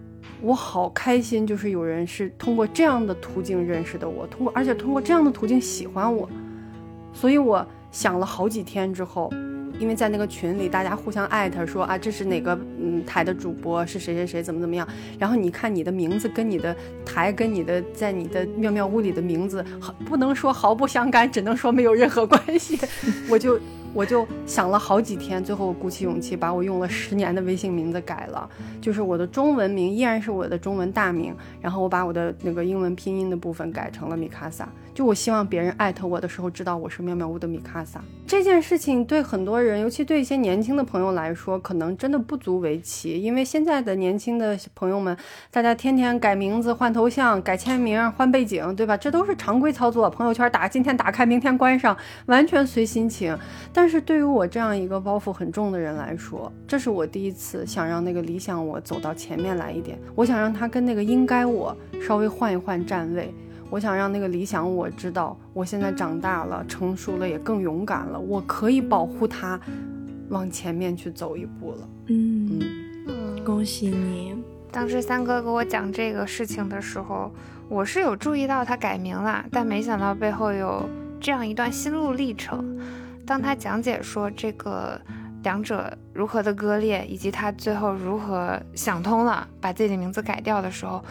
[0.43, 6.29] 我好开心，就是有人是通过这样的途径认识的我，通过而且通过这样的途径喜欢我。
[7.15, 9.33] 所以我想了好几天之后，
[9.79, 14.87] 因为在那个群里，大家互相艾特说啊，这是哪个嗯台的主播，是谁谁谁怎么怎么样。
[15.19, 19.65] 然后你看你的名字跟你的台跟你的在你的妙妙屋里的名字，
[20.05, 22.79] 不能说毫不相干，只能说没有任何关系。
[23.31, 23.59] 我就。
[23.95, 28.49] 我就想了好几天，最后鼓起勇气把我用了十年的微信名字改了，
[28.83, 34.69] 就是我的中文名依然是我的中文大名，然后我把我的那个英文拼音的部分改成了米卡萨。
[34.99, 38.03] 就我希望别人艾特我的时候知道我是妙妙屋的米卡萨。
[38.27, 45.17] 这件事情对很多人，尤其对一些年轻的朋友来说，可能真的不足为奇，因为现在的年轻的朋友们，
[45.53, 48.97] 大家天天改名字、换头像、改签名、换背景，对吧？
[48.97, 50.11] 这都是常规操作。
[50.11, 53.39] 朋友圈打今天打开，明天关上，完全随心情。
[53.73, 63.33] 但是对于我这样一个包袱很重的人来说，这是我第一次想让那个理想我走到前面来一点，我想让他跟那个应该我稍微换一换站位。
[63.71, 69.61] 我想让那个理想我知道，我现在长大了，成熟了，也更勇敢了，我可以保护他，
[70.31, 71.89] 往前面去走一步了。
[72.07, 72.61] 嗯
[73.07, 74.35] 嗯，恭喜你！
[74.71, 77.31] 当时三哥给我讲这个事情的时候，
[77.69, 80.89] 我是有注意到他改名了，但没想到背后有
[81.21, 82.79] 这样一段心路历程。
[83.27, 84.99] 当他讲解说这个
[85.43, 91.05] 两者如何的割裂，以及他最后如何想通了，把自己的名字改掉的时候。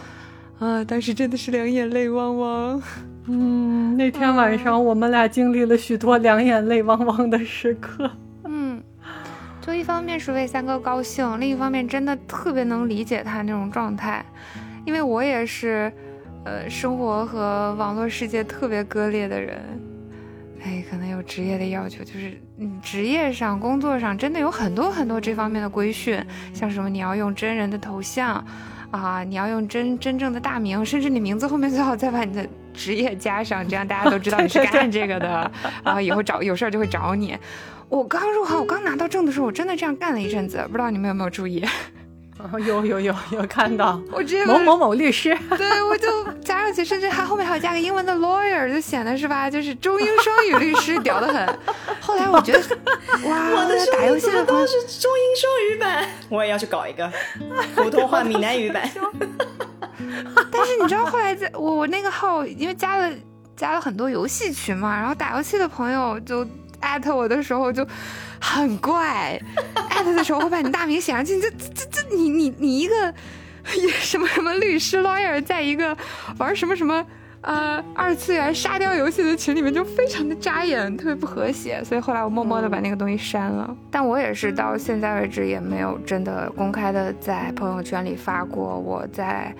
[0.58, 2.82] 啊，当时真的是两眼泪汪汪。
[3.26, 8.10] 嗯，那天晚上我们俩经历了许多两眼泪汪汪的时刻。
[8.44, 8.82] 嗯，
[9.60, 14.24] 就一方面是为三哥高兴，另一方面真的特别能理解他那种状态，
[14.84, 15.92] 因为我也是，
[16.44, 19.60] 呃，生活和网络世界特别割裂的人。
[20.64, 26.20] 哎，可能有职业的要求，就是嗯，职业上、工作上真的有很多很多这方面的规训，
[26.52, 28.44] 像什么你要用真人的头像。
[28.90, 35.50] 啊，你要用真真正的大名，甚至你名字后面最好再把你的职业加上，这样大家都知道你是干这个的。
[35.84, 37.36] 然后以后找有事儿就会找你。
[37.88, 41.64] 我刚入行，我刚拿到证的时候，我真的这样干了一阵子，不知道你们有没有注意。
[42.64, 51.58] 有有有有看到，我直接某某某律师， 对我就加上去，甚至还后面还要加个英文的 lawyer，就显得是吧，就是中英双语律师，屌的很。
[52.00, 52.60] 后来我觉得，
[53.28, 57.10] 哇，我的打游戏的都是中英双语版，我也要去搞一个
[57.74, 58.88] 普通话闽南语版。
[60.50, 63.10] 但是你知道后来在我我那个号，因为加了
[63.56, 66.46] 加了很多游戏群嘛，然后打游戏的朋友就
[66.80, 67.86] 艾特我的时候就。
[68.40, 69.40] 很怪，
[69.90, 73.14] 艾特的时候会把你大名写上去，这这这你你你一个
[74.00, 75.96] 什么什么律师 lawyer，在一个
[76.38, 77.04] 玩什么什么
[77.40, 83.76] 呃二次元沙雕游戏的群里面就非常的扎眼，特别不和谐，所以后来我默默的把那个东西删了。
[83.90, 89.54] 但我也是到现在为止也没有真的公开的在朋友圈里发过我在。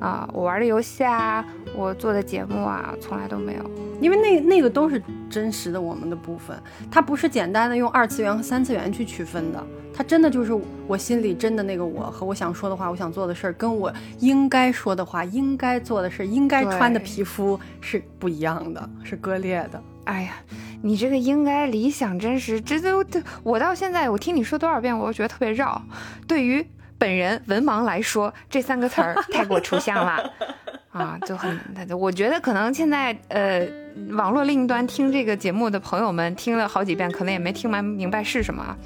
[0.00, 1.44] 啊，我玩的游戏啊，
[1.76, 6.56] 我做的节目啊，从来都没有，因为那那个都是真实的我们的部分，
[6.90, 10.52] 它不是简单的用二次元和三次元去区分的，它真的就是
[10.86, 19.82] 我心里真的那个我和我想说的话，我想做的事儿，跟我应该说的话，应该做的事，应该穿的皮肤是不一样的，是割裂的。
[20.04, 20.34] 哎呀，
[20.82, 23.04] 你这个应该理想真实，这都
[23.42, 25.80] 我到现在我听你说多少遍，我都觉得特别绕，
[26.26, 26.66] 对于。
[26.98, 30.32] 本人文盲来说，这三个词儿太过抽象了
[30.92, 31.58] 啊，就很，
[31.98, 33.66] 我觉得可能现在呃，
[34.12, 38.76] 网络另一端听这个节目的朋友们听了好几遍，可能也没听完明白是什么，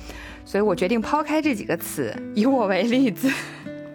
[0.44, 3.30] 所以我决定抛开这几个词，以我为例子，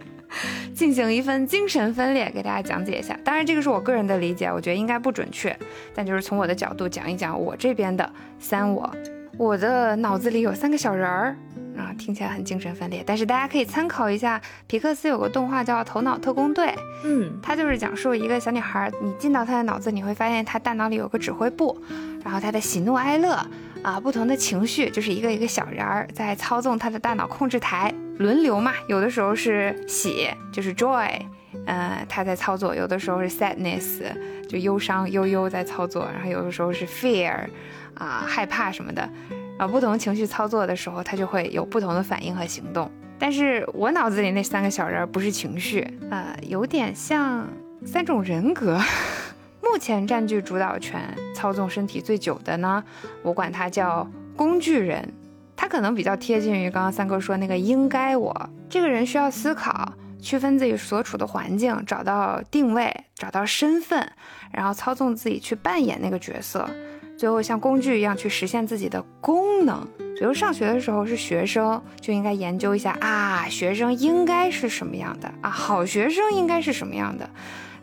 [0.75, 3.17] 进行一份精神分裂，给大家讲解一下。
[3.23, 5.57] 当然，这个是我个人的理解，我觉得应该不准确，
[5.95, 8.07] 但就是从我的角度讲一讲我这边的
[8.39, 8.89] 三我。
[9.35, 11.35] 我的脑子里有三个小人儿。
[11.77, 16.67] 啊，听起来很精神分裂，但是大家可以参考一下皮克斯有个动画叫《头脑特工队》，
[17.03, 21.77] 嗯，它就是讲述一个小女孩，你进到她的脑子，你会发现她大脑里有个指挥部，
[22.23, 23.39] 然后她的喜怒哀乐
[23.81, 31.19] 啊，不同的情绪就是一个一个小人儿在操纵她的大脑控制台，轮流嘛，有的时候是喜，就是 joy，
[31.65, 34.03] 嗯，她在操作，有的时候是 sadness，
[34.47, 37.47] 就忧伤悠悠在操作，然后有的时候是 fear，
[37.95, 39.09] 啊，害怕什么的。
[39.57, 42.89] 啊，不同情绪操作的时候，他就会有不同的反应和行动。
[43.19, 47.47] 但是我脑子里那三个小人不是情绪，呃，有点像
[47.85, 48.79] 三种人格。
[49.61, 51.01] 目前占据主导权、
[51.33, 52.83] 操纵身体最久的呢，
[53.21, 55.07] 我管他叫工具人。
[55.55, 58.49] 他可能比较贴近于刚刚三哥说那个应该我。
[58.67, 64.11] 这个人需要思考，区分自己所处的环境，找到定位，找到身份，
[64.51, 66.69] 然后操纵自己去扮演那个角色。
[67.17, 69.87] 最后像工具一样去实现自己的功能。
[70.17, 75.49] 比如上学的时候是学生，就应该研究一下啊，学生应该是什么样的啊？
[75.49, 77.29] 好学生应该是什么样的？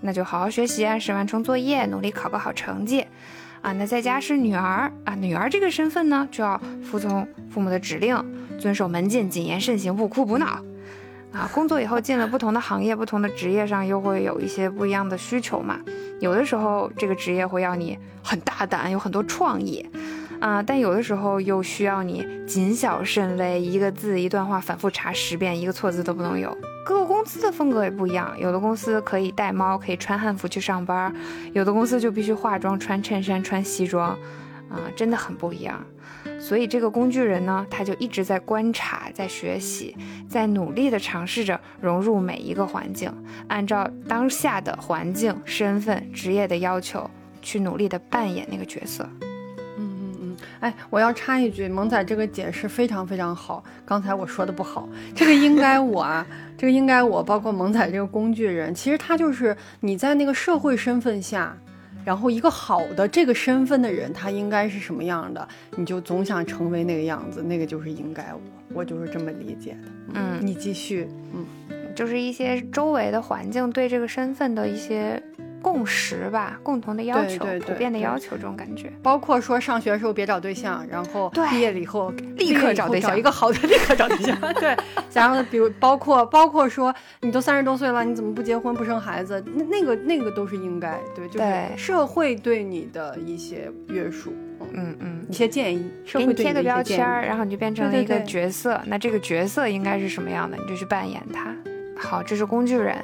[0.00, 3.04] 那就好好学习，按时完成作业，努力考个好成绩。
[3.60, 8.16] 啊，那在家是女儿啊，女儿这个身份呢，就要服从父母的指令，
[8.58, 10.64] 遵守门禁，谨言慎行，不哭不闹。
[11.32, 15.78] 啊，工作以后进了不同的行业、不同的职业上，又会有一些不一样的需求嘛。
[16.18, 19.88] 有的时候这个职业会要你很大胆，有很多创意，
[20.40, 26.56] 啊，但有的时候又需要你谨小慎微，一个字一段话反复查十遍，一个错字都不能有。
[26.84, 31.14] 各个公司的风格也不一样，有的公司可以带猫，可以穿汉服去上班，
[31.52, 34.10] 有的公司就必须化妆、穿衬衫、穿西装，
[34.68, 35.82] 啊，真的很不一样。
[36.38, 39.96] 所以这个工具人呢，他就一直在观察，在学习，
[40.28, 43.12] 在努力的尝试着融入每一个环境，
[43.48, 47.08] 按照当下的环境、身份、职业的要求
[47.42, 49.08] 去努力的扮演那个角色。
[49.76, 56.26] 嗯嗯嗯，哎，我要插一句，萌仔这个解释非常非常好，刚才我说的不好，这个应该我啊，
[56.58, 61.56] 这个应该我，包括萌仔这个工具人，其实他就是你在那个社会身份下。
[62.04, 65.46] 然后一个好的这个身份的人，他应该是什么样的？
[65.76, 68.40] 你就总想成为那个样子，那个就是应该我，
[68.74, 69.88] 我就是这么理解的。
[70.14, 71.08] 嗯，你继续。
[71.32, 71.46] 嗯，
[71.94, 75.22] 就是一些周围的环境对这个身份的一些。
[75.62, 78.92] 共识吧，共同的要求，普遍的要求，这种感觉。
[79.02, 84.36] 包括说上学的时候别找对象，然后毕业了以后立刻找对象，找一个好的立刻找对象。
[84.58, 84.76] 对，
[85.12, 89.42] 然后比如包括包括说你都三十多岁了，你怎么不结婚不生孩子？
[89.54, 94.32] 那那个那个都是应该，对，就是社会对你的一些约束，
[94.72, 98.80] 嗯嗯，一些建议，给你贴个标签，然后你就变成了一个角色。
[98.86, 101.54] 那这个角色应该是什么样的，你就去扮演它。
[101.98, 102.96] 好，这是工具人。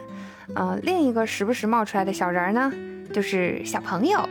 [0.54, 2.72] 嗯，另一个时不时冒出来的小人儿呢，
[3.12, 4.28] 就是小朋友，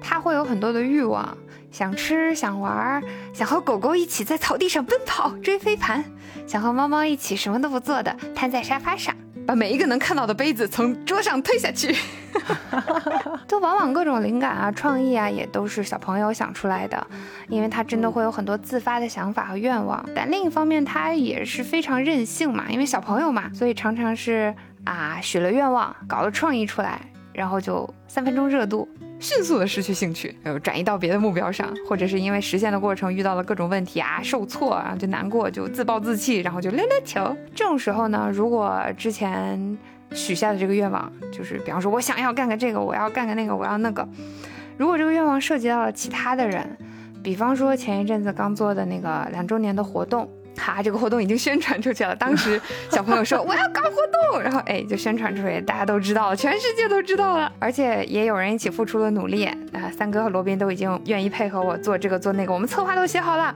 [0.00, 1.36] 他会有很多的欲望，
[1.70, 3.02] 想吃，想玩，
[3.32, 6.04] 想和狗狗一起在草地上奔跑追飞盘，
[6.46, 9.14] 想和猫猫一起什么都不做的瘫在沙发上，
[9.46, 11.96] 把每一个能看到的杯子从桌上推下去。
[13.46, 17.06] 就往往各种灵感啊、创意啊，也都是小朋友想出来的，
[17.48, 20.04] 因为他真的会有很多自发的想法和愿望。
[20.16, 24.52] 但另一方面，他也是非常任性嘛，因为小朋友嘛，所以常常是。
[24.84, 27.00] 啊，许了愿望，搞了创意出来，
[27.32, 28.88] 然后就三分钟热度，
[29.20, 37.36] 迅速的失去兴趣，又转移到别的目标上，或者是因为实现的过程遇到了各种问题啊，受挫，然后就难过，就自暴自弃，然后就溜溜球。
[37.54, 39.78] 这种时候呢，如果之前
[40.12, 44.06] 许下的这个愿望，就是比方说我想要干个这个，我要干个那个，我要那个，
[44.76, 46.76] 如果这个愿望涉及到了其他的人，
[47.22, 50.28] 比方说前一阵子刚做的那个两周年的活动。
[50.56, 52.14] 哈，这个活动已经宣传出去了。
[52.14, 53.96] 当时小朋友说 我要搞活
[54.30, 59.44] 动，然后哎就宣传出去，大家都知道了，全世界都知道了，而且也有人一起付出了努力。
[59.44, 63.54] 啊，三哥和罗宾都已经愿意配合我做这个做那个，我们策划都写好了。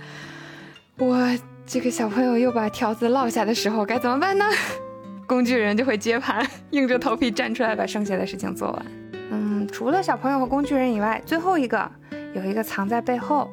[0.99, 1.28] 我
[1.66, 4.44] 这个小朋友又把条子落下的时候该怎么办呢？
[5.26, 8.86] 工具人就会接盘，硬着头皮站出来把剩下的事情做完。
[9.30, 11.90] 嗯，除了小朋友和工具人以外，最后一个
[12.32, 13.51] 有一个藏在背后，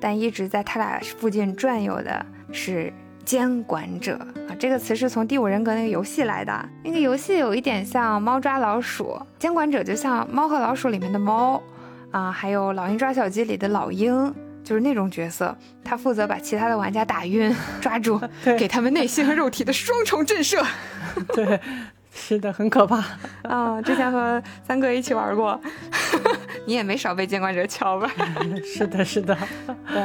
[0.00, 2.24] 但一直在他俩附近转悠的。
[2.52, 2.92] 是
[3.24, 4.14] 监管者
[4.48, 6.68] 啊，这个词是从《第五人格》那个游戏来的。
[6.82, 11.62] 那个游戏有一点像猫抓老鼠，监管者就像猫和老鼠里面的猫
[12.10, 14.34] 啊，还有老鹰抓小鸡里的老鹰，
[14.64, 15.56] 就是那种角色。
[15.84, 18.20] 他负责把其他的玩家打晕、抓住，
[18.58, 20.64] 给他们内心和肉体的双重震慑。
[21.34, 21.60] 对，
[22.12, 23.04] 是的，很可怕
[23.42, 23.80] 啊。
[23.82, 25.60] 之前和三哥一起玩过，
[26.66, 28.10] 你也没少被监管者敲吧？
[28.64, 29.36] 是的，是的，
[29.92, 30.02] 对。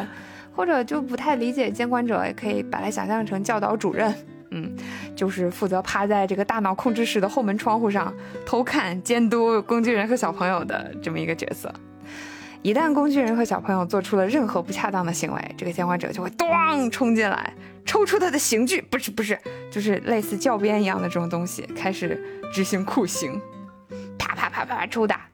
[0.56, 4.14] 或者就不太理解监管者，也可以把它想象成教导主任，
[4.52, 4.74] 嗯，
[5.16, 8.14] 就是负责趴在这个大脑控制室的后门窗户上
[8.46, 11.74] 偷看监督工具人和小朋友的这么一个角色。
[12.62, 17.54] 一旦工具人和小朋友做出了任何不恰当的行为，这个监管者就会咣冲进来，
[17.86, 19.38] 抽出他的刑具，不是不是，
[19.70, 22.20] 就是类似教鞭一样的这种东西，开始
[22.52, 23.40] 执行酷刑，
[24.18, 25.28] 啪啪啪啪抽打。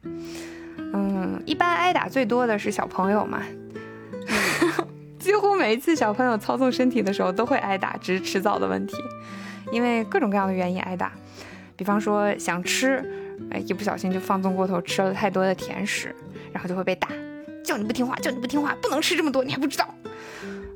[0.93, 3.41] 嗯，一般挨打最多的是小朋友嘛。
[5.21, 8.97] 几乎每一次小朋友操纵身体的时候都会挨打，只是迟早的问题。
[9.71, 11.11] 因为各种各样的原因挨打，
[11.75, 12.97] 比方说想吃，
[13.51, 16.13] 哎，一不小心就放纵过头，吃了太多的甜食，
[16.51, 17.07] 然后就会被打。
[17.63, 19.87] 叫你不听话，叫你不听话，不能吃这么多，你还不知道？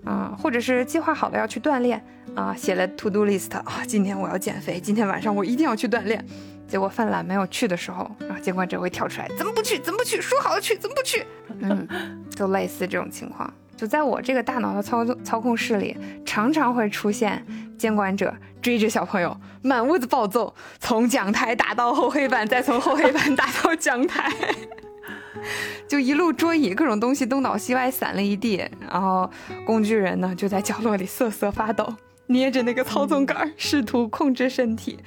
[0.06, 2.00] 啊，或者是计划好了要去锻炼
[2.36, 6.24] 啊，写了 to do list 啊，今天我要减肥，今天晚上我一定要去锻炼，
[6.68, 9.80] 结果犯懒没有去的时候，然后监管者会跳出来，怎么不去？
[9.80, 10.22] 怎么不去？
[10.22, 11.26] 说好了去，怎么不去？
[11.60, 13.52] 嗯，就类似这种情况。
[13.76, 17.46] 就在我这个大脑的操纵操控室里，常常会出现
[17.78, 24.32] 监管者追着小朋友满屋子暴揍，从讲台打到后黑板，再从后黑板打到讲台，
[25.88, 29.30] 就一路桌椅各种东西东倒西歪散了一地，然后
[29.66, 31.94] 工具人呢就在角落里瑟瑟发抖，
[32.28, 34.98] 捏着那个操纵杆，试图控制身体，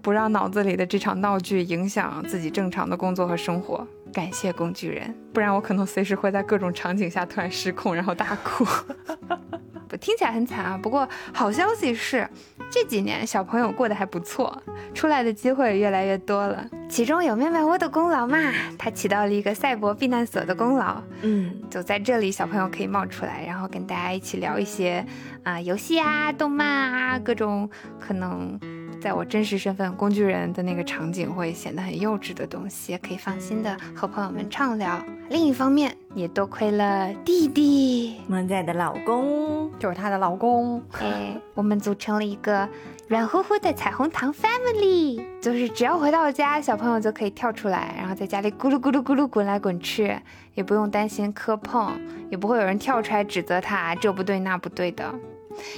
[0.00, 3.86] 不让脑子里的这场闹剧影响自己正常的工作和生活。
[4.12, 8.66] 感谢工具人，不然我可能随时会在各种场景下突然失控，然后大哭。
[9.92, 10.78] 不，听起来很惨啊。
[10.82, 12.26] 不过好消息是，
[12.70, 14.62] 这几年小朋友过得还不错，
[14.94, 16.64] 出来的机会越来越多了。
[16.88, 18.38] 其中有妹妹窝的功劳嘛，
[18.78, 21.02] 它起到了一个赛博避难所的功劳。
[21.20, 25.04] 嗯，就在这里，小朋友可以冒出来，然后跟大家一起聊一些
[25.42, 27.68] 啊游戏啊、动漫啊，各种
[28.00, 28.58] 可能。
[29.02, 34.96] 在我真实身份工具人的那个场景，会显得很幼稚的东西，可以放心的和朋友们畅聊。
[35.28, 40.80] 另一方面，也多亏了弟弟萌仔的老公，就是他的老公。
[41.02, 42.68] 哎，我们组成了一个
[43.08, 50.16] 软乎乎的彩虹糖 family，就是只要回到家，小朋友就可以跳出来，然后在家里咕噜咕噜咕噜滚来滚去，
[50.54, 51.90] 也不用担心磕碰，
[52.30, 55.12] 也不会有人跳出来指责他这不对那不对的。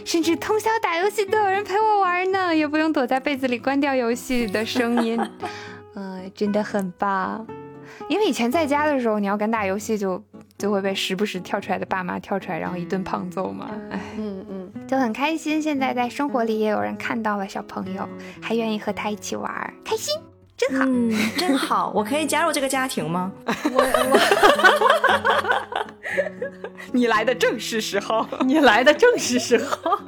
[0.04, 5.18] 甚至通宵打游戏都有人陪我玩呢，也不用躲在被子里关掉游戏的声音。
[5.94, 7.46] 嗯，真的很棒。
[8.08, 10.22] 因为以前在家的时候，你要敢打游戏，就
[10.58, 13.70] 就会被时不时跳出来的爸妈跳出来，然后一顿胖揍嘛。
[13.90, 15.62] 哎，嗯嗯，就很开心。
[15.62, 18.06] 现在在生活里也有人看到了小朋友，
[18.42, 20.12] 还愿意和他一起玩，开心，
[20.56, 21.92] 真好，嗯， 真好。
[21.94, 23.30] 我可以加入这个家庭吗？
[23.46, 25.84] 我我。
[26.92, 29.98] 你来的正是时候， 你来的正是时候。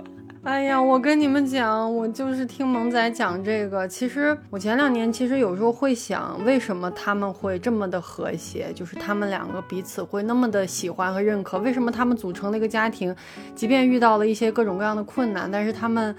[0.42, 3.88] 哎呀，我跟你们讲，我就是听萌仔讲这个。
[3.88, 8.72] 其实我前两年其实有时候会想，为什么他们会这么的和谐？
[8.72, 11.58] 就是他们两个彼此会那么的喜欢和认可。
[11.58, 13.12] 为什么他们组成了一个家庭，
[13.56, 16.14] 即便遇到了一些各种各样的困难，但是他们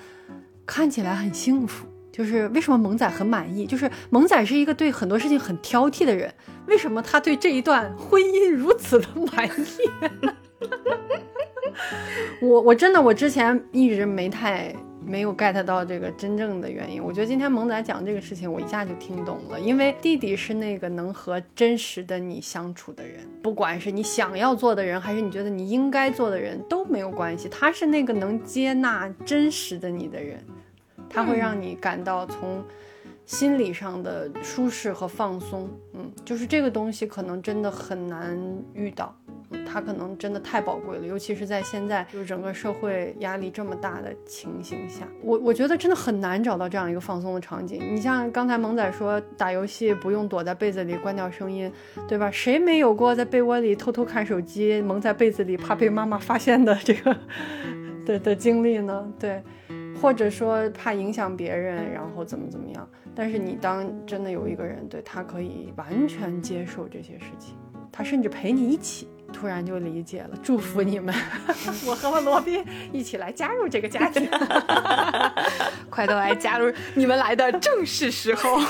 [0.65, 1.88] 看起来很幸福。
[2.18, 3.68] 就是为什么萌仔很满意？
[3.68, 6.34] 就是萌仔是一个对很多事情很挑剔的人，
[6.65, 9.89] 为什么他对这一段婚姻如此的满意？
[12.41, 14.74] 我我真的我之前一直没太
[15.05, 17.03] 没有 get 到这个真正的原因。
[17.03, 19.59] 我觉得今天萌仔讲这个事情，我一下就听懂了。
[19.59, 27.47] 因为弟弟是那个能和真实的你相处的人，不管是你想要做的人，还是你觉得你应该做的人都没有关系。
[27.47, 30.43] 他是那个能接纳真实的你的人。
[31.10, 32.64] 它会让你感到从
[33.26, 38.39] 心理上的舒适和放松，嗯，就是这个东西可能真的很难
[38.74, 39.14] 遇到，
[39.66, 47.82] 它可能真的太宝贵了，尤其是在现在就是整个社会压力这么大的情形下，我我觉得真的很难找到这样一个放松的场景。
[47.93, 51.70] 你像刚才萌仔说打游戏不用躲在被子里关掉声音，
[52.08, 52.32] 对吧？
[52.32, 57.18] 谁没有过在被窝里偷偷看手机，蒙在被子里怕被妈妈发现的这个
[58.08, 59.05] 的的经历呢？
[59.20, 59.43] 对。
[60.01, 62.87] 或者说怕影响别人，然后怎么怎么样？
[63.15, 67.55] 但是你当真的有一个人，对他可以完全接受这些事情，
[67.91, 70.37] 他甚至陪你一起，突然就理解了。
[70.43, 71.13] 祝福你们，
[71.87, 74.29] 我和我罗宾一起来加入这个家庭，
[75.89, 78.59] 快都来加入，你们来的正是时候。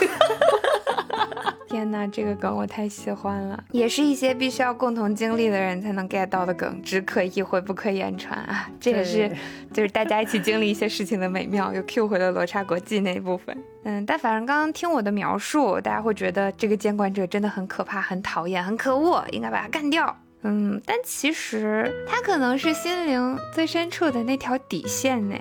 [1.68, 8.70] 天哪，这个梗我太喜欢了，也是一些必须要共同经历的人才能 get 到的梗，只可意会不可言传啊！
[8.80, 9.30] 这也是
[9.74, 13.56] 就是大家一起经历一些事情的美妙，又 Q 回了罗刹国际那一部分。
[13.84, 20.16] 嗯，但反正刚刚听我的描述，大家会觉得这个监管者真的很可怕、很讨厌、很可恶，应该把他干掉。
[20.44, 25.36] 嗯，但其实他可能是心灵最深处的那条底线呢，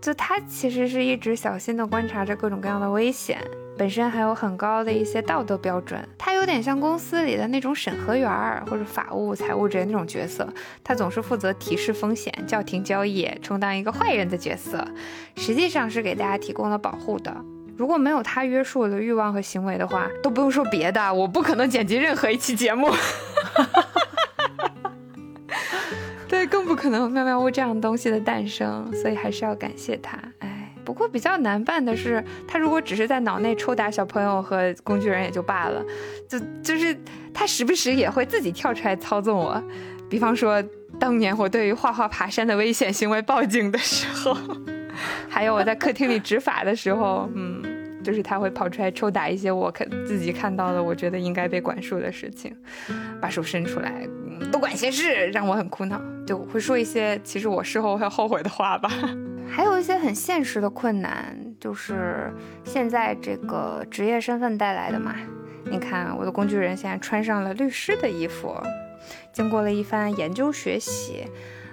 [0.00, 3.38] 就他其实是一直小心的观察着各种各样的危险。
[3.80, 10.46] 本身还有很高的一些道德标准，他有点像公司里的那种审核员儿或者法务、财务之类那种角色，
[10.84, 14.86] 他总是负责提示风险、叫停交易，充当一个坏人的角色，
[15.34, 17.34] 实际上是给大家提供了保护的。
[17.74, 22.90] 如果没有他约束我的欲望和行为的话，都不用说别的，我不可能剪辑任何一期节目，
[26.28, 30.18] 对，更不可能有妙妙屋这样东西的诞生，所以还是要感谢他。
[30.40, 30.59] 哎
[30.90, 35.80] 不过比较难办的是，他如果只是在脑内抽打小朋友和工具人也就罢了，
[36.28, 36.96] 就就是
[37.32, 39.62] 他时不时也会自己跳出来操纵我。
[40.08, 40.60] 比方说，
[40.98, 44.36] 当年我对于画画爬山的危险行为报警的时候，
[45.30, 47.62] 还有我在客厅里执法的时候，嗯，
[48.02, 52.52] 就是他会跑出来抽打一些我看自己看到的，我觉得应该被管束的事情，
[53.20, 58.90] 把手伸出来，嗯多管闲事，让我很苦恼，就会说一些其实我事后会后悔的话吧。
[59.50, 62.32] 还有一些很现实的困难，就是
[62.64, 65.14] 现在这个职业身份带来的嘛。
[65.64, 68.56] 你看，我的工具人现在穿上了律师的衣服，
[69.32, 71.24] 经过了一番研究学习，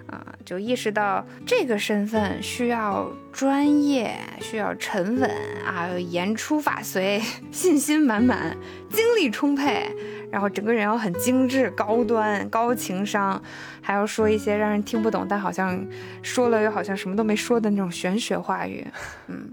[0.08, 5.30] 啊，就意识到这个身份需要专业，需要沉稳
[5.64, 7.22] 啊，言出法随，
[7.52, 8.58] 信心满满，
[8.90, 9.96] 精力充沛。
[10.32, 13.40] 然后整个人要很精致、高端、高情商，
[13.80, 15.80] 还要说一些让人听不懂，但好像
[16.24, 18.84] 说了又好像什么都没说的那种玄学话语。
[19.30, 19.52] 嗯，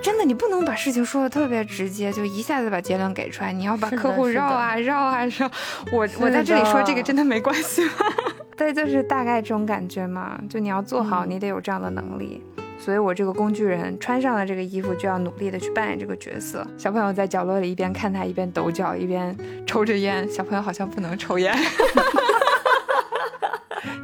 [0.00, 3.52] 真的，你不能把事情说的特别直接，就一下子把结论给出来。
[3.52, 5.50] 你要把客户绕啊 绕啊绕。
[5.92, 7.92] 我我在这里说这个真的没关系吗？
[8.56, 10.40] 对，就是大概这种感觉嘛。
[10.48, 12.42] 就你要做好，你得有这样的能力。
[12.84, 16.66] 所以，我这个工具人穿上了这个衣服，就要努力的去扮演这个角色。
[16.76, 19.34] 小朋友在角落里一边看他，一边抖脚，一边
[19.66, 20.28] 抽着烟。
[20.30, 21.56] 小朋友好像不能抽烟，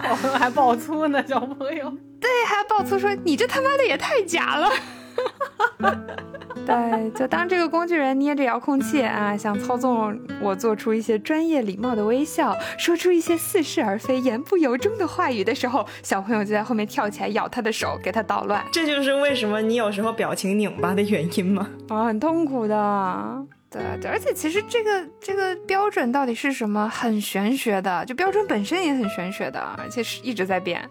[0.02, 1.22] 小朋友还爆粗呢。
[1.28, 4.70] 小朋友，对，还爆粗说：“你这他妈的也太假了。”
[6.66, 18.62] 对，就当这个工具人捏着遥控器啊，想操纵我做出一些专业礼貌的微笑，说出一些似是而非、言不由衷的话语的时候，小朋友就在后面跳起来咬他的手，给他捣乱。
[18.72, 21.68] 这就是为什么你有时候表情拧巴的原因吗？
[21.88, 23.46] 啊， 很痛苦的。
[23.70, 28.04] 对对，而且其实这个这个标准到底是什么，很玄学的。
[28.04, 30.82] 就标准本身也很玄学的，而且是一直在变。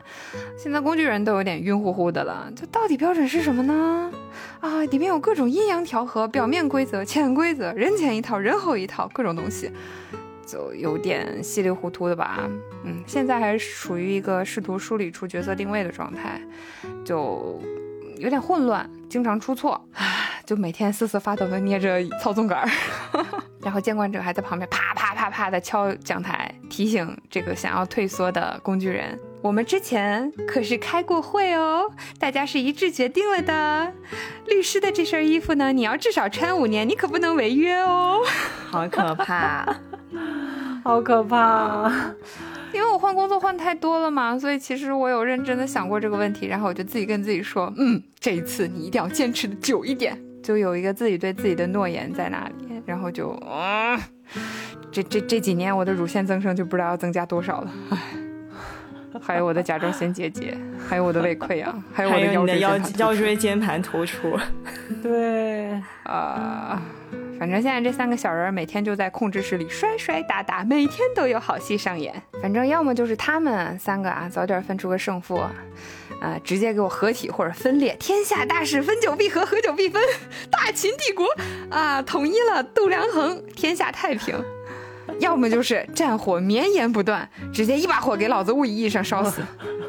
[0.58, 2.50] 现在工具人都有点晕乎乎的了。
[2.56, 4.10] 就到底标准是什么呢？
[4.62, 9.70] 啊，里面有各种阴阳调和、表面规则、潜规则，人前一套，人后一套，各种东西，
[10.46, 12.50] 就有点稀里糊涂的吧。
[12.86, 16.40] 嗯，现在还是处于一个试图梳理出角色定位的状态，
[17.04, 17.62] 就
[18.18, 19.86] 有点混乱，经常出错。
[20.50, 22.68] 就每天瑟瑟发抖的捏着操纵杆儿，
[23.62, 31.84] 然后监管者还在旁边啪啪啪啪的敲讲台，提醒这个想要退缩的工具人：我们之前可是开过会哦，
[32.18, 33.94] 大家是一致决定了的。
[34.48, 38.20] 律师的这身衣服呢，你要至少穿五年，你可不能违约哦。
[38.72, 39.78] 好可怕，
[40.84, 41.94] 好可怕。
[42.74, 50.20] 因为我换工作换太多了嘛，所以其实我有认真的想过这个问题，然后我就自己跟自己说：嗯，这一次你一定要坚持的久一点。
[50.50, 54.00] 就有一个自己对自己的诺言在那里，然后就，嗯，
[54.92, 58.00] 这这这几年我的乳腺增生就不知道要增加多少了，唉，
[59.22, 60.58] 还有我的甲状腺结节，
[60.90, 64.36] 还有我的胃溃疡，还有我的腰椎腰椎间盘突出，
[65.04, 66.82] 对，啊，
[67.40, 72.14] 反正现在这三个小人每天就在控制室里摔摔打打，每天都有好戏上演。
[72.42, 75.42] 反正要么就是他们三个啊，早点分出个胜负。
[76.22, 76.38] 啊！
[76.44, 80.04] 直接给我合体或者分裂，天下大事分久必合，合久必分。
[80.52, 81.26] 大秦帝国
[81.70, 84.36] 啊，统一了，度量衡，天下太平。
[85.20, 89.42] 要么就是战火绵延不断，直接一把火给老子物理意义上烧死。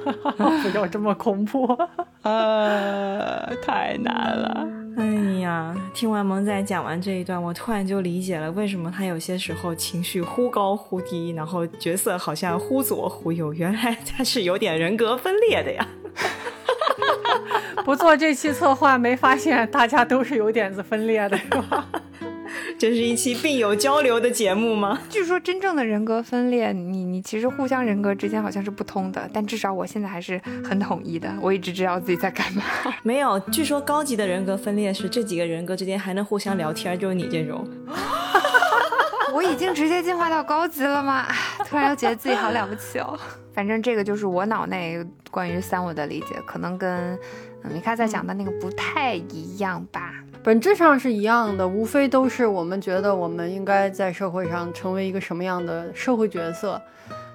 [0.38, 1.76] 不要这么恐怖，
[2.22, 4.79] 呃， 太难了。
[4.96, 5.04] 哎
[5.40, 15.86] 呀，听完萌仔讲完这一段，我突然就理解了为什么他有些时候情绪忽高忽低，然后角色好像忽左忽右，原来他是有点人格分裂的呀。
[17.84, 21.86] 不做这期策划，没发现大家都是有点子分裂的，是吧？
[22.78, 24.98] 这是一期病友交流的节目吗？
[25.08, 31.32] 据说真正的人格分裂，你你其实互相人格之间好像是不通的，但至少我现在还是很统一的。
[31.40, 32.62] 我一直知道自己在干嘛。
[33.02, 37.66] 没有，据说高级的人格分裂是这几个人格之间还能互相聊天，就是你这种。
[39.32, 41.26] 我已经直接进化到高级了吗？
[41.64, 43.18] 突然又觉得自己好了不起哦。
[43.52, 47.16] 反正这个就是我脑内关于三我的理解，可能跟
[47.62, 50.14] 米卡在讲的那个不太一样吧。
[50.42, 56.80] 本质上是一样的，无非都是我们觉得我们应该在社会上成为一个什么样的社会角色，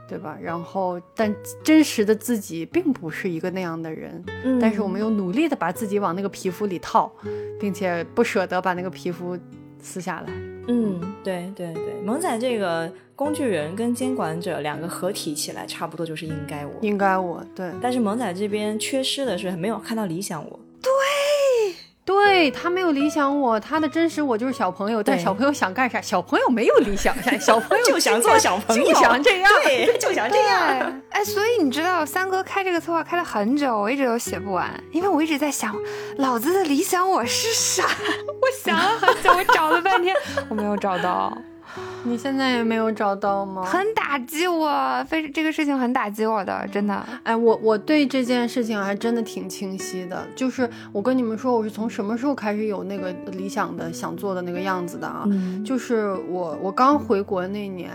[0.08, 0.36] 对吧？
[0.42, 1.34] 然后，但
[1.64, 4.24] 真实的自己并不是一个那样的人。
[4.44, 4.60] 嗯。
[4.60, 7.12] 但是我们又努力的把自己往那个皮肤里套，
[7.60, 9.38] 并且不舍得把那个皮肤
[9.80, 10.34] 撕下来。
[10.68, 17.46] 嗯，对对对，萌仔这个工具人跟监管者两个合体起来，差不多就是应该我，应该我。
[17.56, 17.72] 对。
[17.80, 20.60] 但是萌仔这边缺失的是没有看到理想我。
[20.82, 20.90] 对。
[22.06, 26.00] 对他没有理想，我他的真实我就是小朋友，但小朋友想干啥？
[26.00, 31.02] 小朋友没有理想， 小朋友就想做小朋友，就想这样，对，就想这样。
[31.10, 35.76] 哎，所以你知道三哥开这个策划开了很久，我一直都写不完，因为我一直在想，
[36.18, 37.84] 老子的理想我是啥？
[38.40, 40.16] 我想了很久，我找了半天，
[40.48, 41.36] 我没有找到。
[42.08, 43.64] 你现在也没有找到吗？
[43.64, 47.04] 很打击我，非这个事情很打击我的，真的。
[47.24, 55.28] 哎，我我对这件事情还真的挺清晰的，就是我跟你们说，我是从什么时候开始有那个理想的、想做的那个样子的啊？
[55.66, 57.92] 就是我我刚回国那年，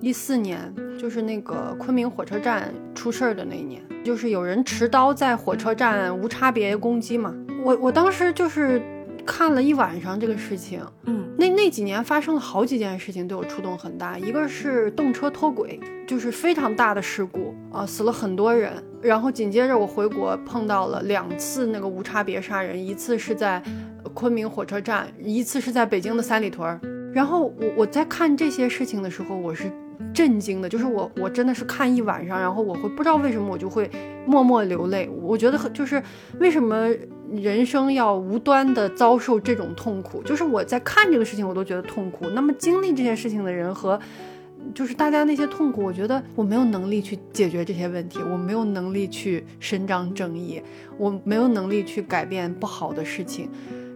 [0.00, 7.32] 一四年，就是那个昆明火车站出事儿的那一年，就是有人持刀在火车站无差别攻击嘛。
[7.62, 8.82] 我我当时就是。
[9.24, 18.72] 看了一晚上这个事情，嗯那那几年发生了好几件事情对我触动很大，一个是动车脱轨，就是非常大的事故啊、死了很多人。
[19.02, 23.60] 然后紧接着我回国碰到了两次那个无差别杀人，一次是在
[24.04, 26.80] 呃昆明火车站，一次是在北京的三里屯儿。
[27.12, 29.70] 然后我我在看这些事情的时候，我是
[30.12, 33.90] 震惊的，就是我我真的是看一晚上，然后我会不知道为什么我就会
[34.26, 35.08] 默默流泪。
[35.22, 36.02] 我觉得就是
[36.38, 36.88] 为什么
[37.32, 42.28] 人生要无端的遭受这种痛苦，就是我在看这个事情我都觉得痛苦。
[42.30, 43.98] 那么经历这件事情的人和
[44.74, 50.62] 就是大家那些痛苦，我觉得我没有能力去解决这些问题，我没有能力去伸张正义，
[50.96, 53.50] 我没有能力去改变不好的事情。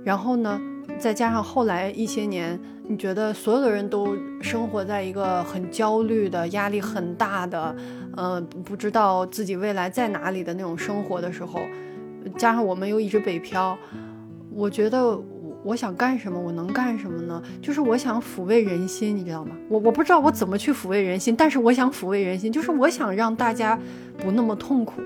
[0.04, 0.60] 然后呢，
[0.98, 2.58] 再加上后来一些年，
[2.88, 7.76] 你觉得所有的人都生活在一个很焦虑的、压力很大的，
[8.16, 11.60] 呃，不知道自己未来在哪里的那种生活的时候，
[12.38, 13.76] 加上我们又一直北漂，
[14.50, 15.24] 我觉得我
[15.64, 17.42] 我想干什么，我能干什么呢？
[17.60, 19.54] 就是我想抚慰人心，你知道吗？
[19.68, 23.78] 我我不知道我怎么去抚慰人心，但是我想抚慰人心，就是我想让大家
[24.16, 25.02] 不那么痛苦。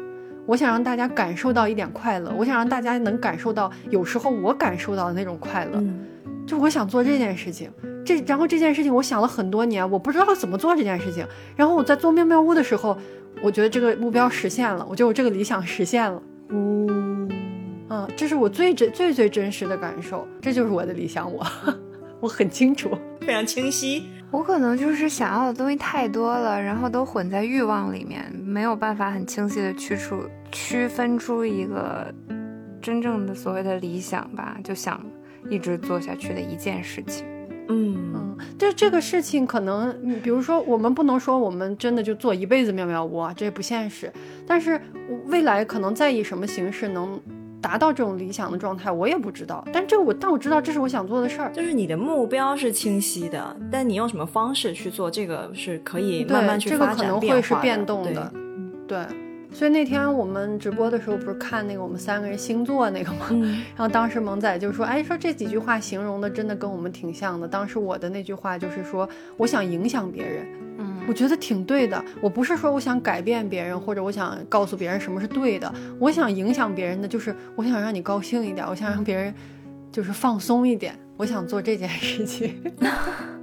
[0.47, 6.07] 我想让大家感受到一点快乐，我想让大家能感受到有时候我感受到的那种快乐，嗯
[6.47, 7.71] 就我想做这件事情。
[8.05, 11.27] 这然后这件事情我想了很多年，我不知道怎么做这件事情。
[11.55, 12.97] 然后我在做妙妙屋的时候，
[13.43, 16.23] 我觉得这个目标实现了，我觉得我这个理想实现了。
[16.49, 17.31] 嗯，
[17.89, 21.47] 嗯，这是我最真最最真实的感受，这就是我的理想我，
[22.21, 22.91] 我很清楚。
[23.21, 24.03] 非常清晰。
[24.33, 32.13] 我可能就是想要的东西太多了，然后都混在欲望里面，没有办法很清晰的去出区分出一个
[32.81, 35.01] 真正的所谓的理想吧，就想
[35.53, 37.27] 一直做下去的一件事情。
[37.69, 44.13] 嗯嗯，这这个事情可能，嗯比如说我们不能说我们真的就做一辈子妙妙屋啊，这不现实。
[44.47, 44.81] 但是
[45.27, 47.21] 未来可能再以什么形式能
[47.61, 49.65] 达到这种理想的状态，我也不知道。
[49.73, 51.53] 但这我，但我知道这是我想做的事儿。
[51.53, 58.33] 就是你的目标是清晰的，但你用什么方式去做，这个是可以慢慢对，这个去发展可能变化会是变动对的。
[58.89, 58.99] 对，
[59.53, 63.27] 所以那天我们直播的时候，不是看那个我们三个人星座那个吗？
[63.31, 70.47] 嗯 然后当时萌仔就说：“哎，说这几句话形容的真的跟我们挺像的。”当时我的那句话就是说，我想影响别人，
[70.79, 72.03] 嗯我觉得挺对的。
[72.21, 79.35] 我不是说我想改变别人，或者我想告诉别人什么是对的，我想影响别人的就是我想让你高兴一点，我想让别人
[79.91, 82.55] 就是放松一点，我想做这件事情。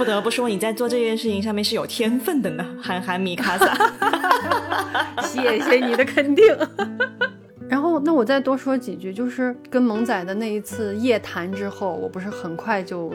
[0.00, 3.76] 不得不说你在做这件事情上面是有天分的呢，韩寒米卡萨。
[5.28, 6.46] 谢谢你的肯定。
[7.68, 13.12] 然后，那我再多说几句，就是跟萌仔的那一次夜谈之后，我不是很快就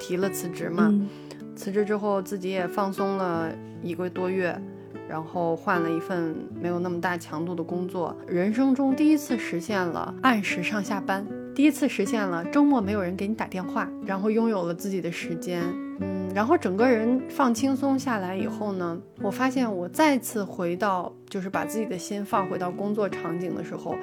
[0.00, 0.88] 提了辞职嘛？
[0.90, 1.06] 嗯
[1.54, 3.52] 辞职之后，自己也放松了
[3.82, 4.58] 一个多月，
[5.06, 15.62] 然后换了一份没有那么大强度的工作，人生中第一次实现了按时上下班，第一次实现了周末没有人给你打电话，然后拥有了自己的时间。
[16.02, 23.94] 嗯，然后整个人放轻松下来以后呢，我发现我再次回到，就是把自己的心放回到工作场景的时候，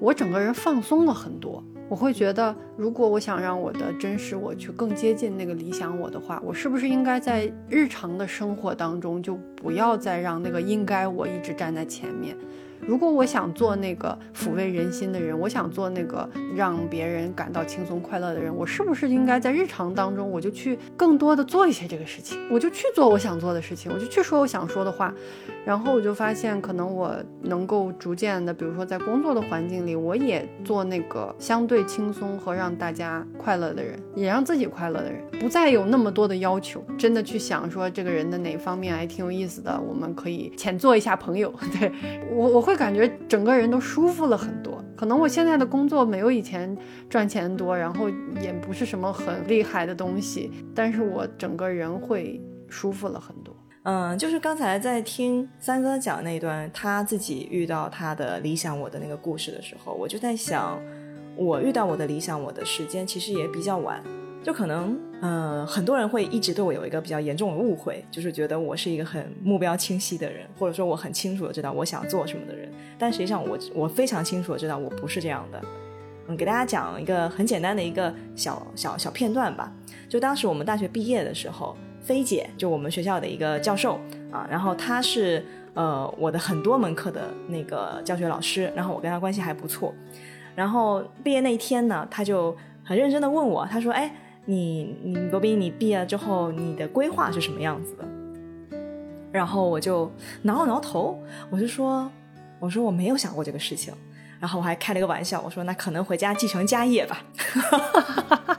[0.00, 1.62] 我整个人放松了很多。
[1.88, 12.34] 我会觉得，如果我想让我的真实我去更接近那个理想我的话，我是不是应该在日常的生活当中就不要再让那个应该我一直站在前面？
[12.86, 22.38] 如果我想做那个抚慰人心的人，我想做那个让别人感到轻松快乐的人，我是不是应该在日常当中我就去更多的做一些这个事情？
[22.50, 25.14] 我就去做我想做的事情，我就去说我想说的话。
[25.64, 41.54] 然后我就发现，可能我能够逐渐的，比如说在工作的环境里，我也做那个相对轻松和让大家快乐的人，也让自己快乐的人，不再有那么多的要求，真的去想说这个人的哪方面还挺有意思的，我们可以浅做一下朋友。
[41.78, 41.92] 对
[42.32, 44.82] 我，我会就感觉整个人都舒服了很多。
[44.96, 46.74] 可能我现在的工作没有以前
[47.10, 48.08] 赚钱多，然后
[48.40, 53.54] 也不是什么很厉害的东西，但是我整个人会舒服了很多。
[53.82, 60.80] 嗯，就是刚才在听三哥讲那段他自己遇到他的理想我的那个故事的时候，我就在想，
[61.36, 64.02] 我遇到我的理想我的时间其实也比较晚，
[64.42, 75.60] 就可能呃很多人会一直对我有一个比较严重的误会，就是觉得我是一个很目标清晰的人，或者说我很清楚的知道我想做什么的人，但实际上我我非常清楚的知道我不是这样的。
[76.28, 79.72] 嗯，给大家讲一个很简单的一个小小小片段吧，
[80.08, 81.76] 就当时我们大学毕业的时候。
[82.04, 83.96] 菲姐就我们学校的一个教授
[84.32, 89.94] 啊，然后她是呃我的很多门课的那个教学老师，然后我跟她关系还不错。
[90.56, 94.12] 然后毕业那一天呢，她就很认真的问我，她说：“哎，
[94.44, 98.04] 你你罗宾，你毕业之后你的规划是什么样子的？”
[99.32, 100.10] 然后我就
[100.42, 101.18] 挠了挠头，
[101.50, 102.10] 我就说
[102.60, 103.94] ：“我说我没有想过这个事情。”
[104.38, 107.24] 然后我还开了个玩笑，我说那可能回家继承家业吧。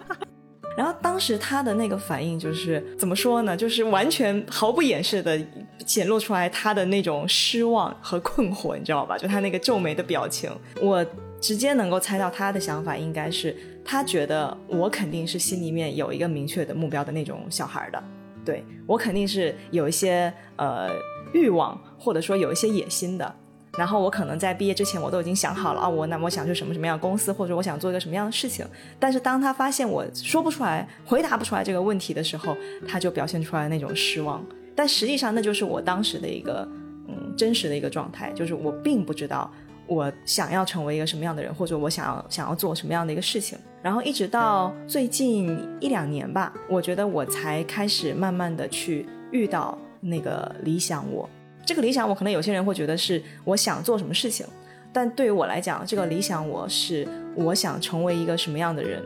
[0.75, 3.55] 然后当时他的那个反应就是怎么说呢？
[3.55, 5.39] 就是完全毫不掩饰的
[5.85, 9.15] 显露出来他的那种失望和困惑，你知道吧？
[9.15, 10.49] 就他那个皱眉的表情，
[10.81, 11.05] 我
[11.39, 13.55] 直接能够猜到他的想法应该是，
[13.85, 18.03] 他觉得我肯定是心里面有一个明确的目标的那种小孩的，
[18.45, 20.89] 对我肯定是有一些呃
[21.33, 23.35] 欲望，或者说有一些野心的。
[23.75, 28.63] 然后我可能在毕业之前，我都已经想好了啊，我那我想去什么什么样的公司，或者我想做一个什么样的事情。
[28.99, 32.55] 但是当他发现我说不出来、回答不出来这个问题的时候，
[32.87, 34.45] 他就表现出来那种失望。
[34.75, 36.67] 但实际上，那就是我当时的一个
[37.07, 39.51] 嗯真实的一个状态，就是我并不知道
[39.87, 43.57] 我想要成为一个什么样的人，或者我想要想要做什么样的一个事情。
[43.83, 51.29] 然后一直到最近一两年吧，我觉得我才开始慢慢的去遇到那个理想我。
[51.65, 54.47] 这个理想我可能有些人会觉得是我想做什么事情，
[54.93, 59.03] 但对于我来讲，这个理想我是我想成为一个什么样的人。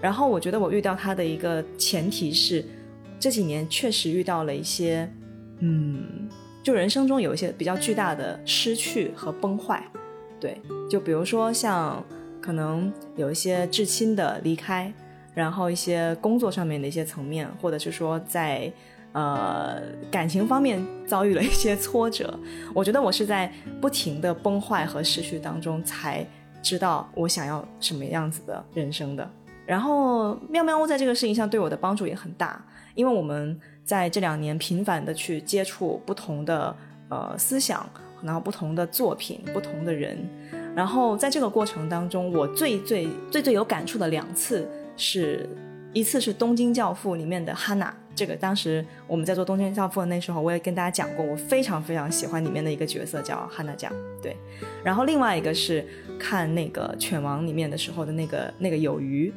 [0.00, 2.64] 然后我觉得我遇到他的一个前提是，
[3.20, 5.10] 这几年确实遇到了一些，
[5.58, 6.28] 嗯，
[6.62, 9.84] 就人生中有一些比较巨大的失去和崩坏。
[10.40, 12.04] 对，就比如说像
[12.48, 14.90] 可能有一些至亲的离开，
[15.34, 18.72] 然后一些工作上面的一些层面，或者是说在。
[19.12, 19.80] 呃，
[20.10, 22.38] 感情方面遭遇了一些挫折，
[22.74, 26.24] 我觉得我是在不停的崩坏和失去当中，才
[26.62, 29.28] 知道我想要什么样子的人生的。
[29.66, 32.62] 然后妙妙屋在这个事情上对我的帮助也很大，
[32.94, 36.76] 因为我们在这两年频繁的去接触不同的
[37.08, 37.88] 呃思想，
[38.22, 40.18] 然后不同的作品，不同的人，
[40.78, 45.48] 然后在这个过程当中，我最最最最有感触的两次是。
[45.94, 53.90] 一次是《东京教父》里面的哈娜，这个当时我们在做《东京教父》的那时候，我也跟大家讲过，我非常非常喜欢里面的一个角色叫哈娜酱，
[54.22, 54.36] 对。
[54.84, 55.84] 然后另外一个是
[56.20, 59.32] 看那个《犬王》里面的时候的那个那个有鱼，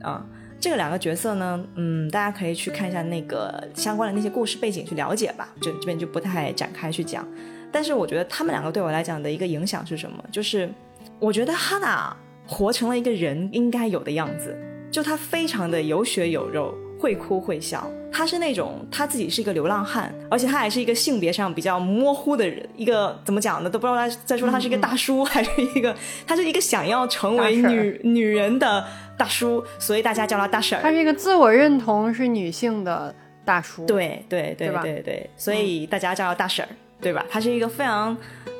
[0.00, 0.24] 啊，
[0.58, 7.28] 这个两个角色呢，嗯，大家可以去看一下那个相关的那些故事背景去了解吧，这这边就不太展开去讲。
[7.72, 10.22] 但是我觉得他们两个对我来讲的一个影响是什么？
[10.30, 10.70] 就是
[11.18, 12.16] 我觉得哈娜
[12.46, 14.56] 活成了一个人应该有的样子。
[14.90, 17.88] 就她非常的有血有肉，会哭会笑。
[18.10, 22.68] 她是那种她自己是一个流浪汉，而且她还是一个性别上比较模糊的人。
[22.76, 23.70] 一个怎么讲呢？
[23.70, 25.94] 都不知道他在说他是一个大叔， 还是一个
[26.26, 28.84] 他是一个想要成为女女人的
[29.16, 30.82] 大叔，所以大家叫他大婶儿。
[30.82, 33.14] 他是一个自我认同是女性的
[33.44, 33.86] 大叔。
[33.86, 36.66] 对对对对对，所以大家叫他大婶，
[37.00, 37.24] 对吧？
[37.30, 38.16] 他是一个非常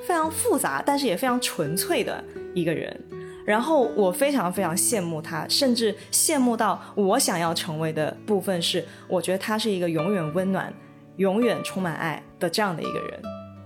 [0.06, 2.22] 非常复杂，但是也非常纯粹的
[2.54, 2.98] 一个人。
[3.44, 10.72] 然后我非常非常羡慕他，甚至羡慕到我想要成为的部分是，我觉得他是一个永远温暖、
[11.16, 13.22] 永远充满爱的这样的一个人。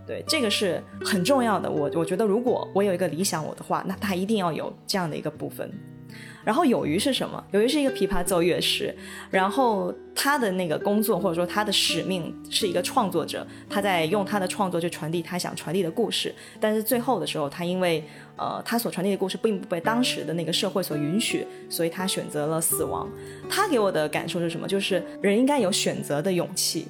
[0.07, 1.71] 对，这个是很重要的。
[1.71, 5.71] 我我觉得，如果我有一个理想我的话，那他一定要有这样的一个部分。
[6.45, 7.43] 然后有余是什么？
[7.53, 8.95] 有余是一个琵琶奏乐师，
[9.31, 16.35] 然后他的那个工作或者说他的使命是一个创作者，他在用他的创作去传递他想传递的故事。
[16.61, 18.05] 但是最后的时候，他因为
[18.37, 23.09] 呃他所传递的故事并不被当时的那个社会所允许，所以他选择了死亡。
[23.49, 24.69] 他给我的感受是什么？
[24.69, 26.87] 就是人应该有选择的勇气，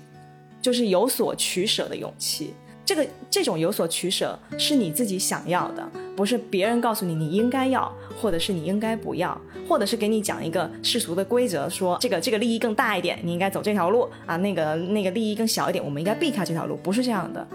[0.60, 2.54] 就是有所取舍的勇气。
[2.84, 5.82] 这个这种有所取舍是你自己想要的，
[6.14, 17.46] 不是别人告诉你你应该要，或者是你应该不要，或者是给你讲一个世俗的规则，说这个这个利益更大一点，你应该走这条路啊，那个那个利益更小一点，我们应该避开这条路，不是这样的，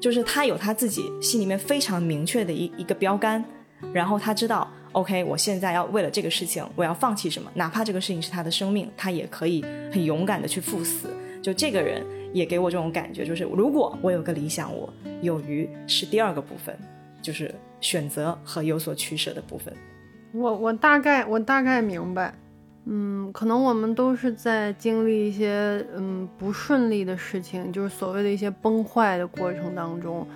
[0.00, 3.44] 就是他有他自己心里面非常明确的一一个标杆，
[3.92, 11.06] 然后他知道，OK，我现在要为了这个事情，我要放弃什么，哪怕这个事情是他的生命，他也可以很勇敢的去赴死，
[11.40, 12.04] 就这个人。
[12.32, 16.76] 也给我这种感觉，就是如果我有个理想，我有余是第二个部分，
[17.20, 19.72] 就是选择和有所取舍的部分。
[20.32, 22.34] 我我大概我大概明白，
[22.86, 30.26] 嗯，可能我们都是在经历一些嗯不顺利的事情，就是所谓的一些崩坏的过程当中，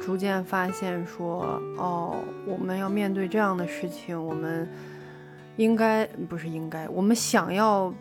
[0.00, 4.68] 逐渐发现说，哦，我们要面对这样的事情，我们
[5.56, 7.92] 应该不是应该，我们想要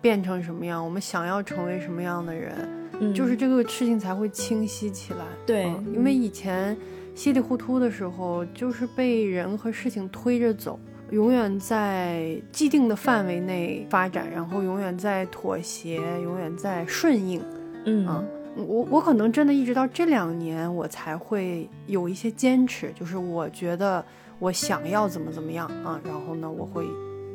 [0.00, 2.79] 变成什么样，我们想要成为什么样的人。
[3.14, 5.24] 就是这个事情才会清晰起来。
[5.46, 6.76] 对，因为以前
[7.14, 10.78] 稀里糊涂的时候，就是被人和事情推着走，
[11.10, 17.42] 永远在既定的范围内发展，然后永远在妥协，永远在顺应。
[17.86, 18.06] 嗯，
[18.54, 24.04] 我我可能真的一直到这两年，我才会有一些坚持，就是我觉得
[24.38, 26.84] 我想要怎么怎么样啊，然后呢，我会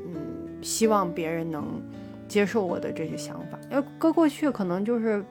[0.06, 0.16] 嗯
[0.62, 1.82] 希望别人能
[2.28, 3.60] 接受我的这些想法。
[3.72, 5.24] 要搁过去可能就是。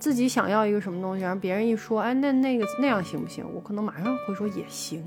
[0.00, 3.44] 自己想要一个什么东西，然后别人一说，哎，那那个那样行不行？
[3.54, 5.04] 我可能马上会说也行，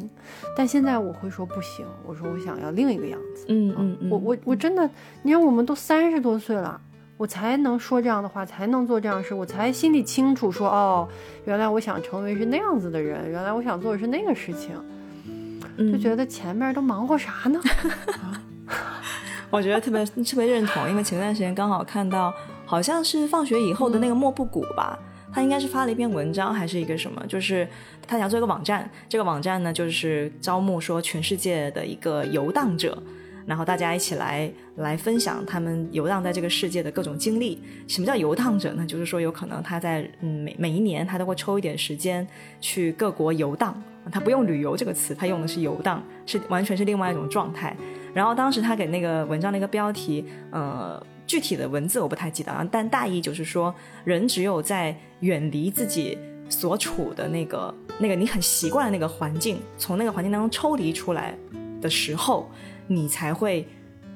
[0.55, 3.45] 但现在我会说不行，我说我想要另一个样子。
[3.49, 4.89] 嗯嗯嗯，我我我真的，
[5.23, 6.79] 你看我们都三十多岁了，
[7.17, 11.07] 我才能说这样的话，才能做这样的事，我才心里清楚说，哦，
[11.45, 17.59] 原来我想成为是那样子的人，原来我想做的是那个事情，就觉得前面都忙活啥呢？
[19.49, 22.33] 我觉得特别特别认同，因为前段时间刚好看到，
[22.73, 24.97] 好像是放学以后的那个莫布谷吧，
[25.31, 27.67] 他应该是发了一篇文章还是一个什么，就是
[28.07, 32.97] 他想做一个网站，这个网站呢就是招募说全世界的一个游荡者，
[33.45, 37.61] 然后大家一起来来分享他们游荡在这个世界的各种经历。
[37.87, 38.83] 什么叫游荡者呢？
[38.87, 42.27] 就是说有可能他在嗯每每一年他都会抽一点时间
[42.59, 43.79] 去各国游荡，
[44.11, 47.77] 他不用旅游这个词，他用的是游荡，是完全是另外一种状态。
[48.15, 56.17] 然后当时他给那个文章的一个标题，呃，具体的文字我不太记得啊，但大意就是说，人只有在远离自己
[56.49, 61.35] 所处的那个那个你很习惯的那个环境，从那个环境当中抽离出来
[61.81, 62.49] 的时候，
[62.87, 63.67] 你才会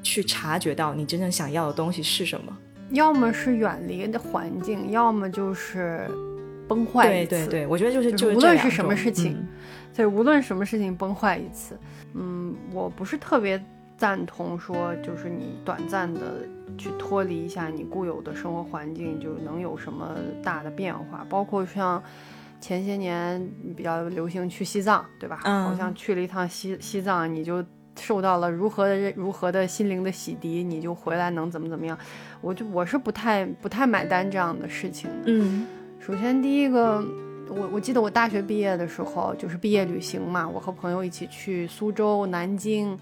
[0.04, 2.58] 去察觉到你真正想要的东西是什么。
[2.92, 6.10] 要么是远离的环境，要么就是
[6.68, 9.38] 崩坏对对对，我觉得就是就无论是什么事情，
[9.96, 11.78] 对，无论什么事情崩坏一次，
[12.14, 13.62] 嗯，我不是特别。
[14.00, 16.22] 赞同说，就是你短暂的
[16.78, 21.26] 去脱离一下你固有的生活环境，就能有什么大的变化？
[21.30, 22.02] 包括像
[22.60, 25.40] 前些年比较流行去西藏，对吧？
[25.44, 25.64] 嗯。
[25.64, 27.64] 好像去了一趟西西藏，你就
[28.00, 31.98] 受到了如何的如何的心灵的洗涤，你就回来能怎么怎么样？
[32.42, 35.10] 我就我是不太不太买单这样的事情。
[35.26, 35.66] 嗯。
[36.00, 37.04] 首先第一个，
[37.50, 42.98] 我我记得我大学毕业的时候就是毕业旅行嘛，我和朋友一起去苏州、南京。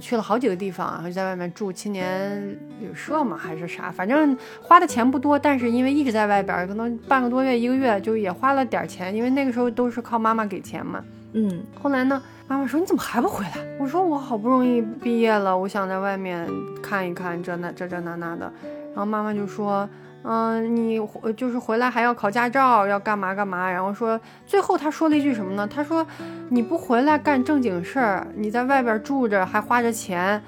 [0.00, 2.40] 去了好几个地方，然后就在外面住青年
[2.80, 11.02] 旅社嘛，还是啥，反正花的钱不多，但是因为一直在外边，可能半个多月、一个月就也花了点钱，因为那个时候都是靠妈妈给钱嘛。
[11.32, 13.52] 嗯，后来呢，妈妈说你怎么还不回来？
[13.78, 16.48] 我说我好不容易毕业了，我想在外面
[16.82, 18.52] 看一看这那这这那那的，
[18.94, 19.88] 然后妈妈就说。
[20.26, 20.98] 嗯，你
[21.36, 23.70] 就是回来还要考驾照，要干嘛干嘛？
[23.70, 25.68] 然后说，最后他说了一句什么呢？
[25.68, 26.06] 他说，
[26.48, 30.42] 你不回来干正经事儿，你在外边住着还花着钱，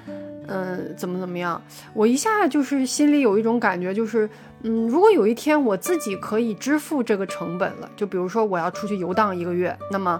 [0.47, 1.61] 嗯，怎么怎么样？
[1.93, 4.27] 我一下就是心里有一种感觉，就是，
[4.63, 10.19] 嗯，如果有一天我自己可以支付这个成本了，就比如说我要出去游荡一个月，那么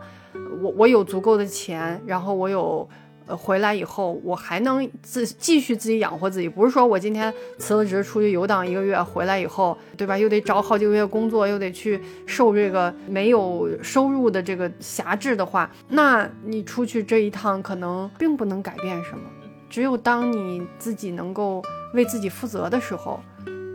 [0.62, 2.88] 我我有足够的钱，然后我有。
[3.36, 10.17] 回来以后我还能自继续自己养活自己，不是说我今天辞了职出去游荡一个月，回来以后，对吧？
[10.17, 19.23] 又得找好几个月工作，又得去受这个没有收入的这个辖制的话，那你出去这一趟可能并不能改变什么。
[19.69, 21.61] 只有当你自己能够
[21.93, 23.19] 为自己负责的时候，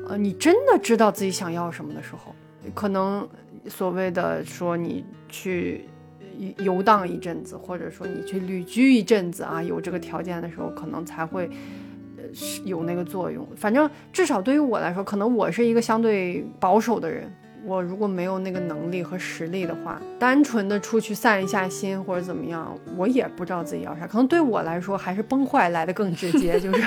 [0.08, 2.34] 呃，你真的知道自己想要什么的时候，
[2.74, 3.28] 可能
[3.68, 5.86] 所谓的说你去。
[6.58, 11.48] 游荡一阵子，或者说你去旅居一阵子啊，有这个条件的时候，可能才会，
[12.16, 12.24] 呃，
[12.64, 13.46] 有那个作用。
[13.56, 17.32] 反正至少对于我来说，可能我是一个相对保守的人。
[17.64, 24.04] 我如果没有那个能力和实力的话，单纯的出去散一下心或者怎么样，我也不知道自己要啥。
[24.04, 26.58] 可能对我来说，还是崩坏来的更直接。
[26.60, 26.84] 就是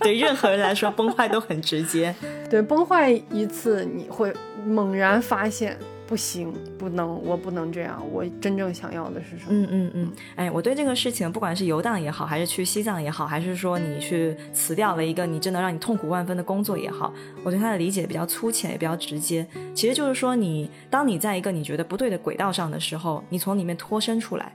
[0.00, 2.14] 对任何人来说，崩坏都很直接。
[2.50, 4.30] 对，崩坏一次，你会
[4.66, 5.78] 猛然发现。
[6.12, 7.98] 不行，不能，我不能这样。
[8.12, 9.48] 我真正想要的是什么？
[9.48, 10.12] 嗯嗯嗯。
[10.36, 17.10] 哎，我对这个事情，不管是游荡也好，还是去西藏也好，还是说你去辞掉了一个你真的让你痛苦万分的工作也好，
[17.42, 19.46] 我对他的理解比较粗浅，也比较直接。
[19.74, 24.52] 其实就是说，你当你在一个你觉得不对的轨道上的时候，你从里面脱身出来，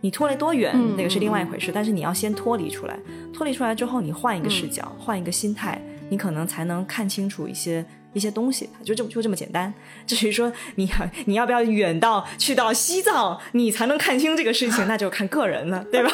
[0.00, 2.98] 你脱离多远那个是另外一回事，但是你要先脱离出来。
[3.32, 5.80] 脱离出来之后，你换一个视角，换一个心态，
[6.10, 7.86] 你可能才能看清楚一些。
[8.18, 9.72] 一些东西，就这么就这么简单。
[10.06, 16.10] 至于说你要你要不要远到去到西藏，你才能看清这个事情，那就看个人了，对吧？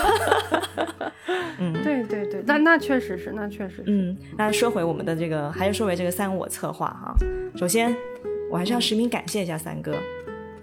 [1.59, 3.85] 嗯，对对对，那那确实是，那确实是。
[3.87, 7.15] 嗯，那说回我们的这个，还是说回这个三我策划哈。
[7.57, 7.97] 首先，
[8.51, 9.97] 我还是要实名感谢一下三哥。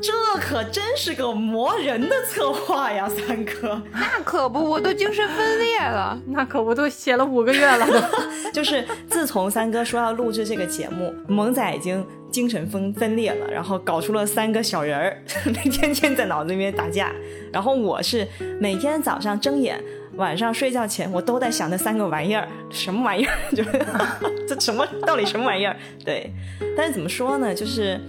[0.01, 3.79] 这可真是个磨人的策划呀，三哥。
[3.93, 6.19] 那可不，我都精神分裂了。
[6.27, 7.87] 那可不，都写了五个月了。
[8.51, 15.23] 就是自从三哥说要录制这个节目，萌仔已经精神分分裂了，然后搞出了三个小人儿，
[15.69, 17.11] 天天在脑子里面打架。
[17.53, 18.27] 然后我是
[18.59, 19.79] 每天早上睁眼，
[20.15, 23.37] 晚上睡觉前，我都在想那三个玩意儿，什么玩意儿？
[23.55, 23.63] 就
[24.49, 25.77] 这什么到底什么玩意儿？
[26.03, 26.31] 对，
[26.75, 27.53] 但是怎么说呢？
[27.53, 27.99] 就是。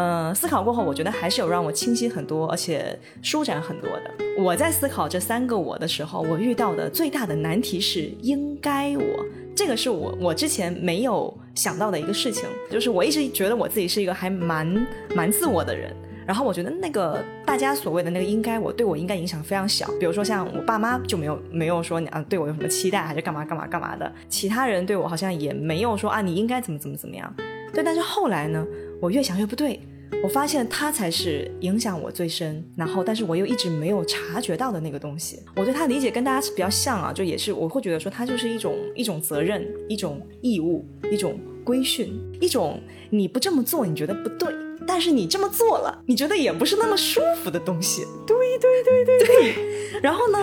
[0.00, 4.14] 嗯，思考过后，我觉得还是有让我清晰很多，而且舒展很多的。
[4.38, 9.26] 我在思考这三个我的时候，我遇到的最大的难题是应该我，
[9.56, 14.86] 这个是我我之前没有想到的一个事情，就是我一直觉得我自己是一个还蛮
[15.16, 15.92] 蛮自我的人。
[16.24, 27.34] 然后我觉得那个大家所谓的那个应该我对我应该影响非常小，比如说像我爸妈就没有没有说啊对我有什么期待还是干嘛干嘛干嘛的，其他人对我好像也没有说啊你应该怎么怎么怎么样，
[27.72, 28.64] 对，但是后来呢，
[29.00, 29.80] 我越想越不对，
[30.22, 42.80] 我发现他才是影响我最深，然后但是我又一直没有察觉到的那个东西，我对他理解跟大家是比较像啊，就也是我会觉得说他就是一种一种责任，一种义务，一种规训，一种
[43.10, 44.52] 你不这么做你觉得不对。
[44.86, 48.06] 但是你这么做了，你觉得也不是那么舒服的东西。
[48.26, 50.00] 对对对对对。
[50.00, 50.38] 然后呢，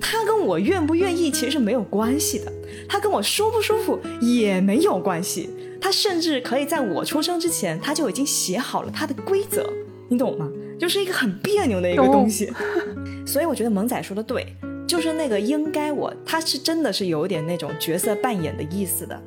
[0.00, 2.50] 他跟我愿不愿意其实是没有关系的，
[2.88, 5.50] 他跟我舒不舒服也没有关系。
[5.82, 9.68] 他甚至可以在我出生之前，他就已经写好了他的规则，
[10.08, 10.48] 你懂吗？
[10.78, 12.52] 就是一个很别扭的一个东西。
[13.26, 14.46] 所以我觉得萌仔说的对，
[14.86, 19.20] 就是那个应该我，他是真的是有点那种角色扮演的意思的。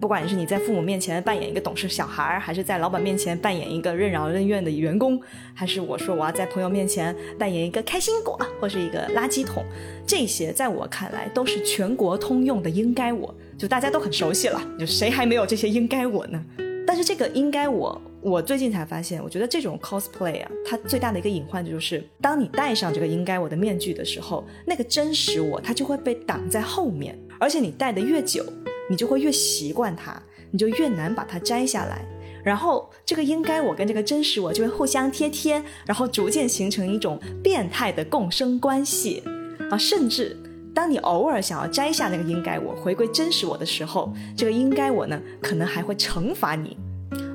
[0.00, 5.18] 不管是你在父母面前扮演一个懂事小孩，还是在老板面前扮演一个任劳任怨的员工，
[5.54, 9.64] 还是我说我要在朋友面前扮演一个开心果或是一个垃圾桶，
[10.06, 16.44] 这些在我看来都是全国通用的应该我，就大家都很熟悉了，就谁还没有这些应该我呢？
[16.86, 28.44] 但是这个应该我，我最近才发现，我觉得这种 cosplay 啊，它最大的一个隐患就是，当你戴上这个应该我的面具的时候，那个真实我它就会被挡在后面，而且你戴的越久。
[28.88, 32.06] 你就会越习惯它，你就越难把它摘下来。
[32.44, 39.24] 然后这个应该我跟这个真实我就会互相贴贴，然后逐渐形成一种变态的共生关系
[39.72, 39.76] 啊！
[39.76, 40.36] 甚至
[40.76, 46.76] 当你偶尔想要摘下那个应该我，回归真实我的时候，这个应该我呢，可能还会惩罚你。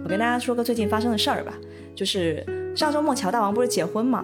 [0.04, 1.52] 我跟大家说个最近发生的事儿吧，
[1.96, 4.24] 就是上周末乔大王不是结婚嘛？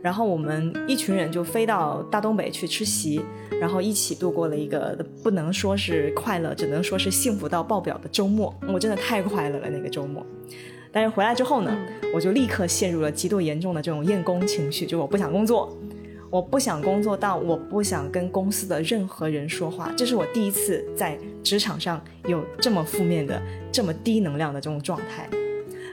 [0.00, 3.20] 然后我们一群人就飞到大东北去吃席，
[3.60, 8.54] 然后一起度过了一个不能说是快乐，只能说是幸福到爆表的周末。
[8.72, 10.24] 我真的太快乐了那个周末。
[10.90, 11.76] 但是回来之后呢，
[12.14, 15.76] 我就立刻陷入了极度严重的这种厌工情绪，就我不想工作，
[16.34, 19.92] 我不想工作到我不想跟公司的任何人说话。
[19.96, 25.28] 这是我第一次在职场上有这么负面的、这么低能量的这种状态。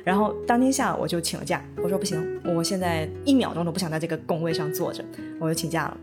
[0.04, 5.06] 然后当天下午我就请了假，我说不行，我现在一秒钟都不想在这个工位上坐着，
[5.40, 5.98] 我就请假了。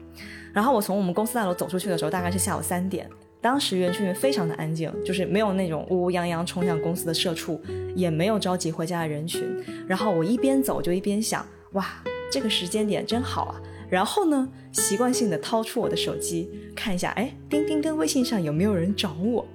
[0.52, 3.10] 然后我从我们公司大楼走出去的时候，大概是下午三点，
[3.40, 7.60] 当时园区里非常的安静，就是没有那种乌乌泱泱冲向公司的社畜，
[7.96, 9.42] 也没有着急回家的人群。
[9.88, 11.84] 然后我一边走就一边想，哇，
[12.30, 13.60] 这个时间点真好啊。
[13.90, 19.46] 然后呢，习惯性的掏出我的手机看一下，哎，钉钉跟微信上有没有人找我。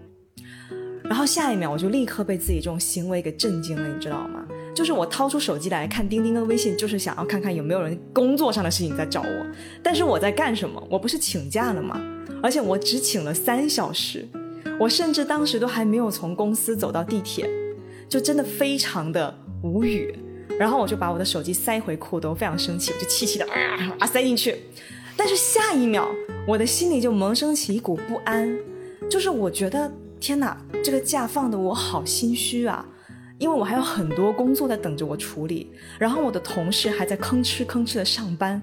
[1.03, 4.45] 然后下一秒我就立刻被自己这种行为给震惊了，你知道吗？
[4.73, 9.45] 就是我掏出手机来看钉钉跟微信，就是想要看看有没有人工作上的事情在找我。
[9.83, 10.81] 但是我在干什么？
[10.89, 12.01] 我不是请假了吗？
[12.41, 14.27] 而且我只请了三小时，
[14.79, 17.47] 我甚至当时都还没有从公司走到地铁，
[18.09, 20.15] 就真的非常的无语。
[20.59, 23.45] 然后我就把我的手机塞回裤兜，非常生气，我就气气的
[23.99, 24.55] 啊塞进去。
[25.15, 26.07] 但是下一秒，
[26.47, 28.55] 我的心里就萌生起一股不安，
[29.09, 29.91] 就是我觉得。
[30.19, 32.85] 天哪，这个假放的我好心虚啊，
[33.37, 35.69] 因为我还有很多工作在等着我处理，
[35.99, 38.61] 然后我的同事还在吭哧吭哧的上班，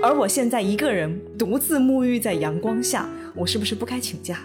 [0.00, 4.38] 而我现在一个人独自沐浴在阳光下，我是不是不该请假？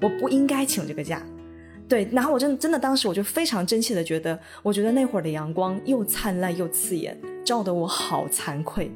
[0.00, 1.20] 我不应该请这个假。
[1.90, 8.90] 对，然后我真的真的当时我就非常真切的觉得，我觉得那会儿的阳光又灿烂又刺眼，照得我好惭愧。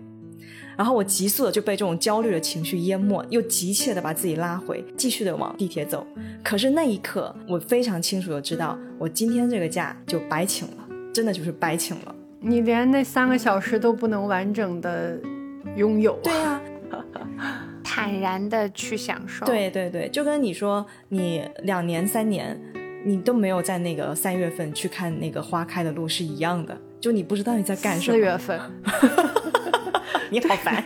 [0.76, 6.06] 然后我急速的就被这种焦虑的情绪淹没，又急切的把自己拉回，继续的往地铁走。
[6.42, 12.14] 可是那一刻，我非常清楚的知道，我今天这个假就白请了，真的就是白请了。
[12.40, 15.18] 你连那三个小时都不能完整的
[15.76, 16.18] 拥有。
[16.22, 16.60] 对呀，
[17.82, 19.46] 坦然的去享受。
[19.46, 22.60] 对对对，就跟你说，你两年三年，
[23.04, 28.16] 你都没有在那个三月份去看那个花开的路是一样的，就你不知道你在干什么。
[28.16, 28.60] 四月份。
[30.30, 30.82] 你好烦，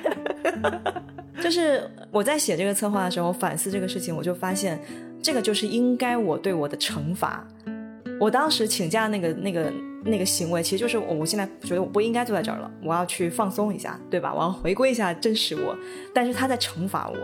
[1.40, 4.78] 就是我在写这个策划的时候反思这个事情，我就发现
[5.22, 7.46] 这个就是应该我对我的惩罚。
[8.20, 9.72] 我当时请假那个那个
[10.04, 14.34] 那个行为，其实就是我现在觉得我不应该坐在这儿了，我要去放松一下，对吧？
[14.34, 15.74] 我要回归一下真实我。
[16.12, 17.16] 但是他在惩罚我，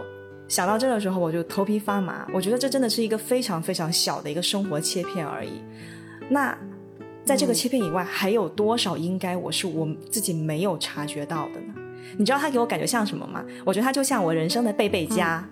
[0.49, 2.27] 想到这的时候我就头皮发麻。
[2.33, 5.63] 我觉得这真的是一个非常非常小的一个生活切片而已。
[6.29, 6.57] 那
[7.25, 11.75] 在这个切片以外，还有多少应该我是我自己没有察觉到的呢？
[12.17, 13.43] 你知道他给我感觉像什么吗？
[13.65, 15.45] 我觉得他就像我人生的贝贝家，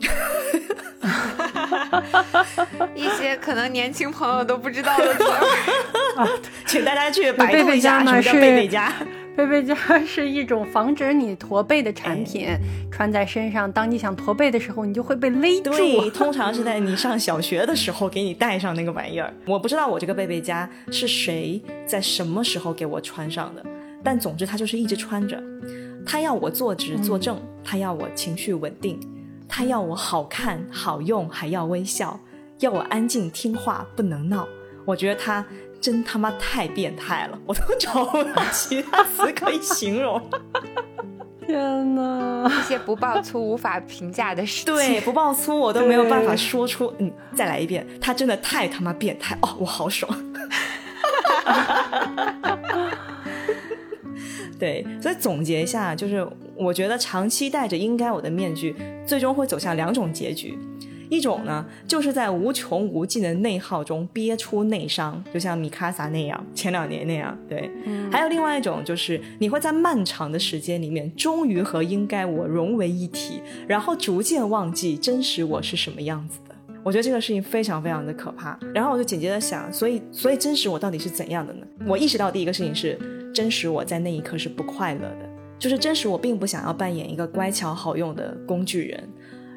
[2.94, 5.24] 一些可能年轻朋友都不知道的词，
[6.66, 8.92] 请大家去百度一下什么叫贝贝家。
[9.34, 12.48] 背背佳是一种防止你驼背的产品，
[12.90, 15.70] 穿在身上，当你想驼背的时候，你就会被勒住。
[15.70, 19.32] 对， 通常是在你上小学的时候给你带上那个玩意儿。
[19.46, 23.64] 我不知道我这个背背佳是谁在什么时候给我穿上的，
[24.04, 25.42] 但总之它就是一直穿着。
[26.04, 29.00] 他要我坐直坐正，它要我情绪稳定，
[29.48, 32.20] 他要我好看好用还要微笑，
[32.58, 34.46] 要我安静听话不能闹。
[34.84, 35.46] 我觉得它。
[35.82, 40.22] 真他妈太变态了，我都找不到其他词可以形容。
[41.44, 44.72] 天哪，一些不爆粗无法评价的事情。
[44.72, 46.94] 对，不爆粗我都没有办法说出。
[47.00, 50.08] 嗯，再来一遍，他真的太他妈变态哦，我好爽。
[54.56, 60.56] 对，所以总结一下，就是我觉得长期戴着应该我的面具，最终会走向两种结局。
[61.12, 67.36] 一种呢，就是在无穷无尽的内耗中憋出内伤，就像米卡萨那样，前两年那样。
[67.46, 67.70] 对，
[68.10, 76.54] 还有另外一种，就是你会在漫长的时间里面，终于和应该我融为一体，然后逐渐忘记真实我是什么样子的。
[76.82, 78.58] 我觉得这个事情非常非常的可怕。
[78.74, 81.66] 然后我就紧接着想，所以，所以真实我到底是怎样的呢？
[81.86, 82.98] 我意识到第一个事情是，
[83.34, 85.28] 真实我在那一刻是不快乐的，
[85.58, 89.06] 就是真实我并不想要扮演一个乖巧好用的工具人。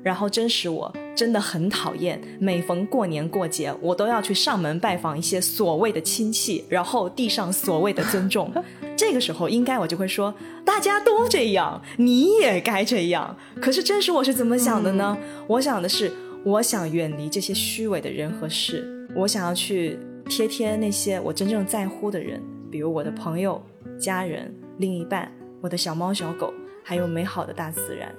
[0.05, 8.53] 然后真实我真的很讨厌，每逢过年过节，我都要去上门拜访一些所谓的亲戚，然后递上所谓的尊重。
[8.95, 10.31] 这个时候应该我就会说，
[10.63, 13.35] 大家都这样，你也该这样。
[13.59, 15.17] 可是真实我是怎么想的呢？
[15.47, 16.11] 我想的是，
[16.43, 19.97] 我想远离这些虚伪的人和事，我想要去
[20.29, 23.59] 贴贴那些我真正在乎的人，比如我的朋友、
[23.99, 26.53] 家人、另一半、我的小猫小狗，
[26.83, 28.13] 还有美好的大自然。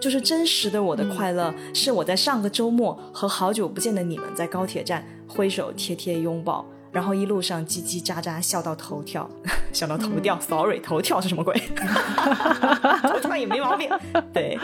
[0.00, 9.28] 就是真实的我的快乐，是我在上个周末和好久不见的你们在高铁站挥手贴贴拥抱，然后一路上叽叽喳喳笑到头跳，
[9.72, 10.38] 笑到头掉。
[10.40, 11.54] Sorry，头跳是什么鬼？
[13.02, 13.88] 头跳也没毛病，
[14.32, 14.58] 对，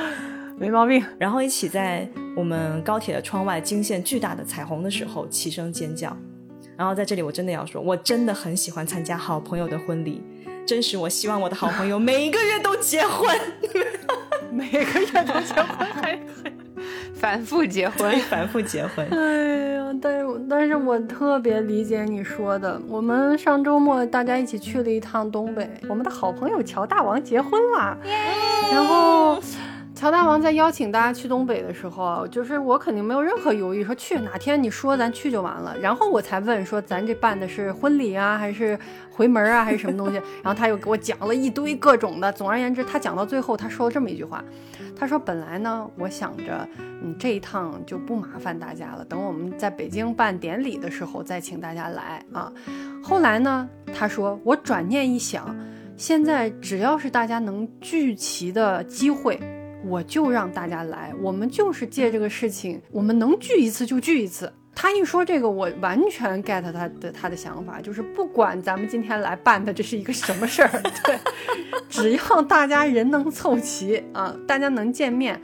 [0.56, 1.04] 没毛病。
[1.18, 6.16] 然后一起在我们高铁的窗外惊现巨大的彩虹的时候齐声尖叫。
[6.76, 10.22] 然后在这里我真的要说，我真的很喜欢参加好朋友的婚礼，
[10.68, 13.34] 真实我希望我的好朋友每一个月都结婚。
[14.52, 16.20] 每个月都结婚，还
[17.14, 19.06] 反复结婚，反复结婚。
[19.10, 22.78] 哎呀，但是但是我特别理解你说的。
[22.86, 27.96] 我们上周末大家一起去了一趟东北，我们的好朋友乔大王结婚了，
[28.70, 29.40] 然后。
[29.98, 35.76] 乔大王在邀请大家去东北的时候，就是我肯定没有任何犹豫，说去哪天你说咱去就完了。
[35.76, 38.78] 然后我才问说，咱这办的是婚礼啊，还是
[39.10, 40.14] 回门啊，还是什么东西？
[40.40, 42.32] 然后他又给我讲了一堆各种的。
[42.32, 44.44] 总而言之，他讲到最后，他说了这么一句话，
[44.96, 52.52] 他说：“本来呢，我想着，嗯，这一趟就不麻烦大家了，等我们在北京办典礼的时候再请大家来啊。
[53.02, 55.56] 后来呢，他说我转念一想，
[55.96, 59.40] 现在只要是大家能聚齐的机会。”
[59.84, 64.52] 我就让大家来，我们就是借这个事情，我们能聚一次就聚一次。
[64.74, 70.70] 他一说这个，我完全 get 他的他的想法，就是不管咱们今天来办的这是一个什么事儿，
[71.05, 71.18] 对，
[71.88, 75.40] 只要大家人能凑齐啊，大家能见面，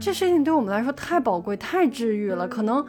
[0.00, 2.84] 这事情对我们来说太宝贵、太治愈了，可能。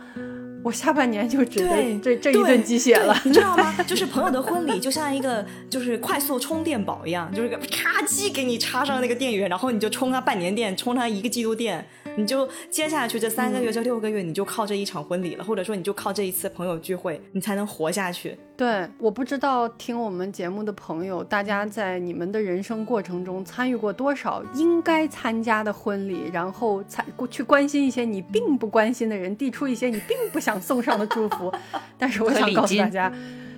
[0.64, 3.76] 我下半年就只能这这一顿鸡血了，你知道吗？
[3.84, 11.86] 就是朋友的婚礼，就像一个就是快速充电宝一样，就是个咔叽给你插上那个电源，然后你就充它半年电，充它一个季度电，
[12.16, 18.38] 你就接下去这三个月、这六个月，你就靠这一场婚礼了，或者说你就靠这一次朋友聚会，你才能活下去。
[18.56, 31.52] 对，我不知道听我们节目的朋友，大家在你们的人生过程中参与过多少应该参加的婚礼，然后参去关心一些你并不关心的人，递出一些你并不想送上的祝福。
[31.98, 33.12] 但是我想告诉大家，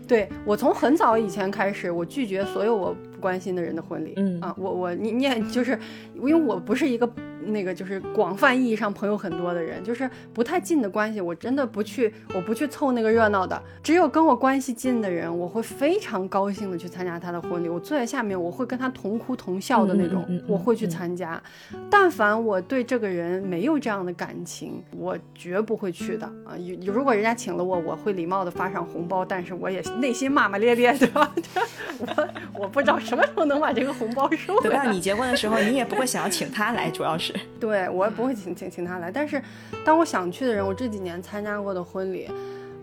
[0.07, 4.13] 对我从很早以前开始，我拒绝所有我不关心的人的婚礼。
[4.17, 5.77] 嗯啊，我我你你也就是
[6.15, 7.09] 因为我不是一个。
[7.47, 13.61] 那个就是广泛意义上朋友很多的人，就是不太近的关系，我真的不去，我不去凑那个热闹的。
[13.83, 17.69] 只有跟我关系近的人，我会非常高兴的去参加他的婚礼。
[17.69, 21.39] 我坐在下面，我会跟他同哭同笑的那种，我会去参加。
[21.87, 26.57] 但凡我对这个人没有这样的感情，我绝不会去的啊。
[26.83, 31.31] 如果人家请了我，我会礼貌的发上红包，但是我也内心骂骂咧咧， 对吧？
[31.99, 32.27] 我
[32.61, 34.59] 我不知道什么时候能把这个红包收。
[34.61, 37.33] 等到你结婚的时候，你也不会想要请他来，主要是。
[37.59, 39.41] 对我也不会请请请他来，但是
[39.85, 42.29] 当我想去的人，我这几年参加过的婚礼，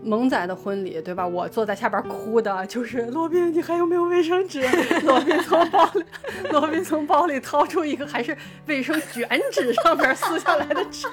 [0.03, 1.25] 萌仔的婚礼，对吧？
[1.25, 4.61] 我坐在下边哭的，就是罗宾，你还有没有卫生纸？
[5.03, 6.03] 罗宾从包里，
[6.51, 8.35] 罗宾从包里掏出一个还是
[8.67, 11.07] 卫生卷纸上面撕下来的纸。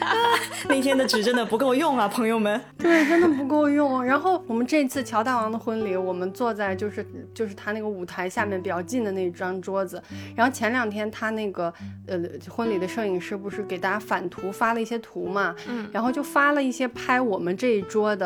[0.68, 2.60] 那天的纸真的不够用啊，朋友们。
[2.78, 4.04] 对，真的不够用。
[4.04, 10.02] 然后我们这次乔大王的婚礼，我们坐在就是就是他那个舞台下面比较近的那张桌子。
[10.34, 11.72] 然后前两天他那个
[12.06, 18.25] 呃婚礼的摄影师不是给大家反图发了一些图嘛，嗯，然后就发了一些拍我们这一桌的。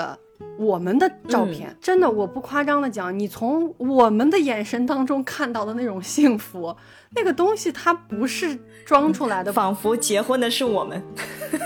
[0.58, 6.74] 我们的照片，真的，我不夸张的讲，你从我们的眼神当中看到的那种幸福，
[7.14, 11.02] 那个东西它不是装出来的，仿佛结婚的是我们，
[11.50, 11.60] 对，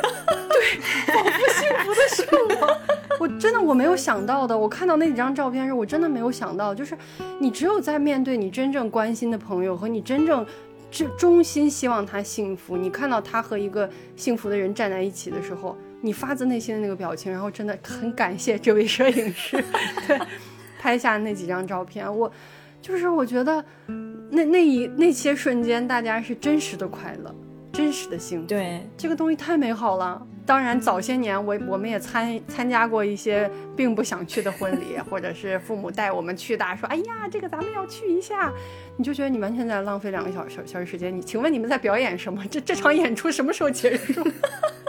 [1.12, 2.26] 仿佛幸福的是
[2.60, 2.78] 我，
[3.20, 6.96] 我真的我没有想到的，我看到那几张照片时，我真的没有想到，就是
[7.38, 10.44] 你只有在面对你真正关心的朋友和你真正
[10.90, 15.76] 这衷心希望他幸福，你看到他和一个幸福的人站在一起的时候。
[16.04, 19.56] 你发自内心的那个表情，然后真的很感谢这位摄影师，
[20.06, 20.20] 对，
[20.78, 22.06] 拍下那几张照片。
[22.14, 22.30] 我
[22.82, 23.64] 就是我觉得
[24.30, 27.34] 那那一那些瞬间，大家是真实的快乐，
[27.72, 28.46] 真实的幸福。
[28.46, 30.20] 对，这个东西太美好了。
[30.46, 38.52] 当然，早些年我我们也参参加过一些并不想去的婚礼，或者是父母带我们去的，说哎呀，这个咱们要去一下，
[38.98, 41.16] 你就觉得你完全在浪费两个小时小时时间。
[41.16, 42.44] 你请问你们在表演什么？
[42.50, 44.22] 这这场演出什么时候结束？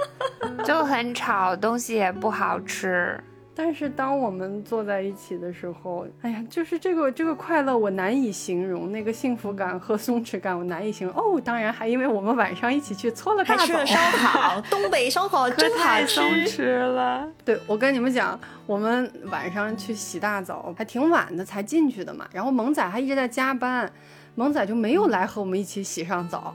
[0.65, 3.19] 就很吵，东西也不好吃。
[3.57, 8.91] 但是当我们坐在一起的时候，哎呀，就是这个这个快乐，我难以形容。
[8.91, 11.15] 那个幸福感和松弛感，我难以形容。
[11.15, 17.25] 哦，当然还因为我们晚上一起去搓了大枣，吃了烧烤，东北烧烤真太松弛了。
[17.45, 22.27] 对，我跟你们讲，我们晚上去洗大澡，还挺晚的才进去的嘛。
[22.33, 23.89] 然后萌仔还一直在加班，
[24.35, 26.53] 萌仔就没有来和我们一起洗上澡。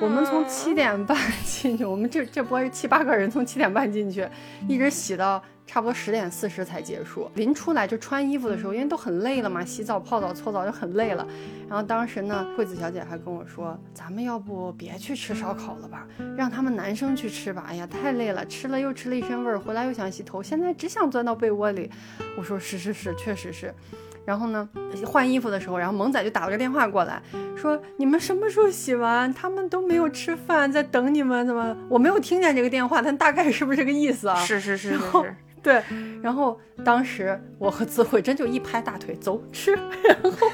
[0.00, 4.26] 我们从七点半 进去，我们这这波是七八个人，从七点半进去，
[4.68, 7.28] 一直洗到差不多十点四十才结束。
[7.34, 11.26] 临出来就穿衣服的时候，因为都很累了嘛，洗澡、泡澡、搓澡就很累了。
[11.68, 16.06] 然后当时呢，惠子小姐还跟我说：“咱们要不别去吃烧烤了吧，
[16.36, 17.64] 让他们男生去吃吧。
[17.68, 21.90] 哎呀，太累了，吃了又吃了一身味儿，回来又想洗头，现在只想钻到被窝里。”
[22.38, 23.74] 我说：“是是是，确实是。”
[24.28, 24.68] 然后呢，
[25.06, 27.22] 换衣服的时候，然后萌仔就打了个电话过来，
[27.56, 29.32] 说你们什么时候洗完？
[29.32, 31.74] 他们都没有吃饭，在等你们，怎么？
[31.88, 34.36] 我没有听见这个电话，但大概是不是这个意思啊？
[34.44, 35.34] 是是是是是，
[35.64, 35.82] 对。
[36.20, 39.72] 然后当时我和子慧真就一拍大腿，走吃。
[40.04, 40.46] 然后，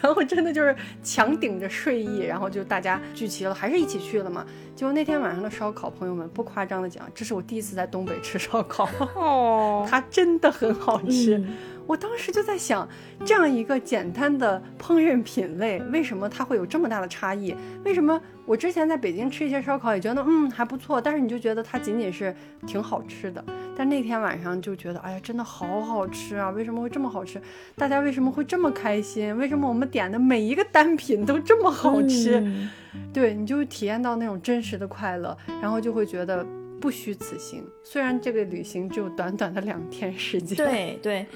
[0.00, 4.46] 然后真的就是强顶着睡意，然后就大家聚齐了，还是一起去了嘛。
[4.74, 11.42] 结果那天晚上的烧烤，朋友们不夸张的讲，这是我第一次在东北吃烧烤， 哦，它真的很好吃。
[11.86, 12.88] 我当时就在想，
[13.24, 17.54] 这样一个简单的烹饪品类，为什么它会有这么大的差异？
[17.84, 22.34] 为什么我之前在北京吃一些烧烤也觉得嗯还不错，但是你就觉得它仅仅是
[22.66, 23.44] 挺好吃的。
[23.76, 26.50] 但那天晚上就觉得，哎呀，真的好好吃啊！
[26.50, 27.40] 为什么会这么好吃？
[27.76, 29.36] 大家为什么会这么开心？
[29.36, 32.42] 为什么我们点的每一个单品都这么好吃？
[33.12, 36.46] 对你就会体验到那种真实的快乐，然后就会觉得。
[36.82, 41.26] 不虚此行，虽然这个旅行只有短短的两天时间，对 对，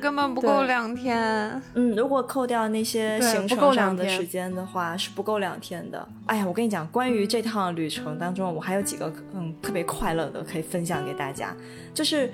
[0.00, 1.60] 根本不够两天。
[1.74, 6.08] 嗯，如果扣掉那些行程上的时间的话，是不够两天的。
[6.26, 11.52] 哎呀，我跟你讲，关于这趟旅程当中，我还有几个嗯特别快乐的可以分享给大家，
[11.92, 12.32] 就是。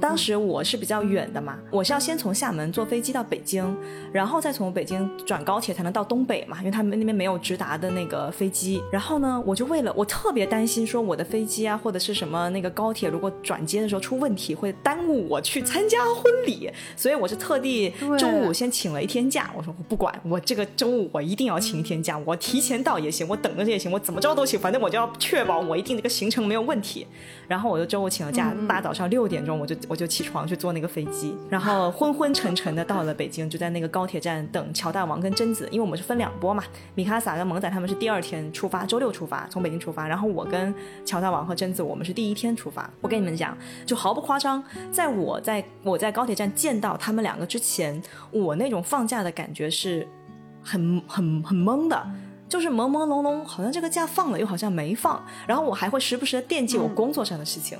[0.00, 3.74] 当时我是比较远的嘛，我是要先从厦门坐飞机到北京，
[4.12, 8.82] 然后再从北京转高铁才能到东北嘛，因为他们那边没有直达的那个飞机。
[8.92, 19.50] 然后呢，我就为了我特别担心说我的飞机啊或者是什么那个高铁如果转接的时候出问题会耽误我去参加婚礼，所以我是特地周五先请了一天假。
[19.56, 27.06] 我说我不管，我这个周五我一定要请一天假，我提前到也行，我等着也行，我怎么着都行，反正我就要确保我一定这个行程没有问题。
[27.46, 29.77] 然后我就周五请了假，大早上六点钟我就。
[29.86, 36.64] 我就起床去坐那个飞机，然后昏昏沉沉的到了北京，就在那个高铁站等乔大王跟贞子，因为我们是分两波嘛，
[36.94, 40.74] 米卡萨跟萌仔他们是第二天出发，周六出发从北京出发，然后我跟
[41.04, 42.88] 乔大王和贞子我们是第一天出发。
[43.00, 48.00] 我跟你们讲，就毫不夸张，在我在我在高铁站见到他们两个之前，
[48.30, 50.06] 我那种放假的感觉是
[50.62, 52.10] 很很很懵的，
[52.48, 57.78] 就是朦朦胧胧，好像这个假放了又好像没放，然后我还会时不时的惦记我工作上的事情。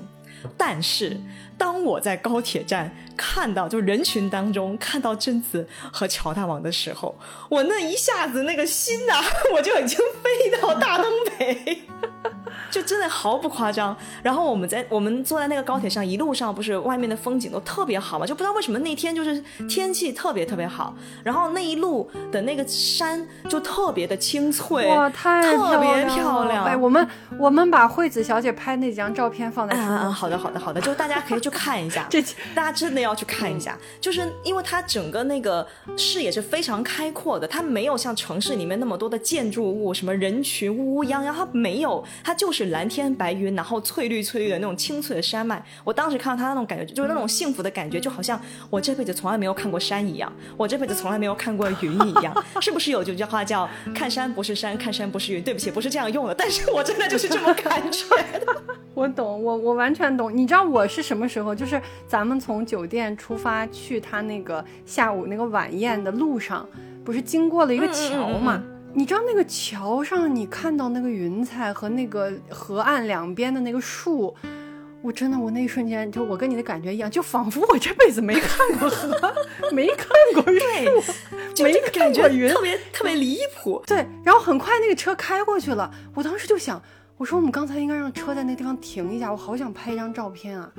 [0.57, 1.17] 但是，
[1.57, 9.15] 当我在高铁站看到就人群当中看到贞子和乔大王的时候，我那一下子那个心呐，
[9.55, 11.07] 我就已经飞到大东
[11.39, 11.83] 北。
[12.71, 13.97] 就真的毫不夸张。
[14.23, 20.95] 然后我们在我们坐在那个高铁上，一路上不是外面的风景都特别好嘛，就不知道为什么那天就是天气特别特别好，
[21.25, 26.65] 然后那一路的那个山就特别的清脆，哇，太特别漂漂亮。
[26.65, 27.09] 哎，我们
[27.39, 32.23] 我们把惠子小姐拍那几张照片放在嗯嗯嗯，好的好的好的，就大家可以去看一下，这
[32.55, 35.67] 大家真的要去看一下，就是因为它整个那个
[35.97, 45.63] 视野是非常开阔的，它没有像城市里面那么多的建筑物，什么人群乌乌泱泱，它没有，它就是蓝天白云，然后翠绿翠绿的那种青翠的山脉。
[45.83, 48.41] 我当时看到他那种感觉，就是那种幸福的感觉，就好像
[48.71, 52.33] 我这辈子从来没有看过山一样，我这辈子从来没有看过云一样，
[52.63, 55.43] 是不是有句话叫“看山不是山，看山不是云”？
[55.45, 58.07] 对不起，不是这样用的，但是我真的就是这么感觉
[58.39, 58.63] 的。
[58.95, 60.35] 我懂，我我完全懂。
[60.35, 61.55] 你知道我是什么时候？
[61.55, 66.67] 就是咱们从酒店出发去他那个下午那个晚宴的路上，
[67.05, 68.63] 不是经过了一个桥嘛？
[68.95, 74.35] 你知道那个桥上，你看到那个云彩和那个河岸两边的那个树，
[75.03, 79.35] 我真的，我那一瞬间就我跟你的感觉一样，就仿佛我这辈子没看过河，
[79.73, 81.13] 没看过树，
[81.63, 83.83] 没感觉云，特别特别离谱。
[83.87, 86.83] 对，然后很快那个车开过去了，我当时就想。
[87.17, 90.71] 我说我们刚才应该让车在那地方停一下，我好想拍一张照片啊。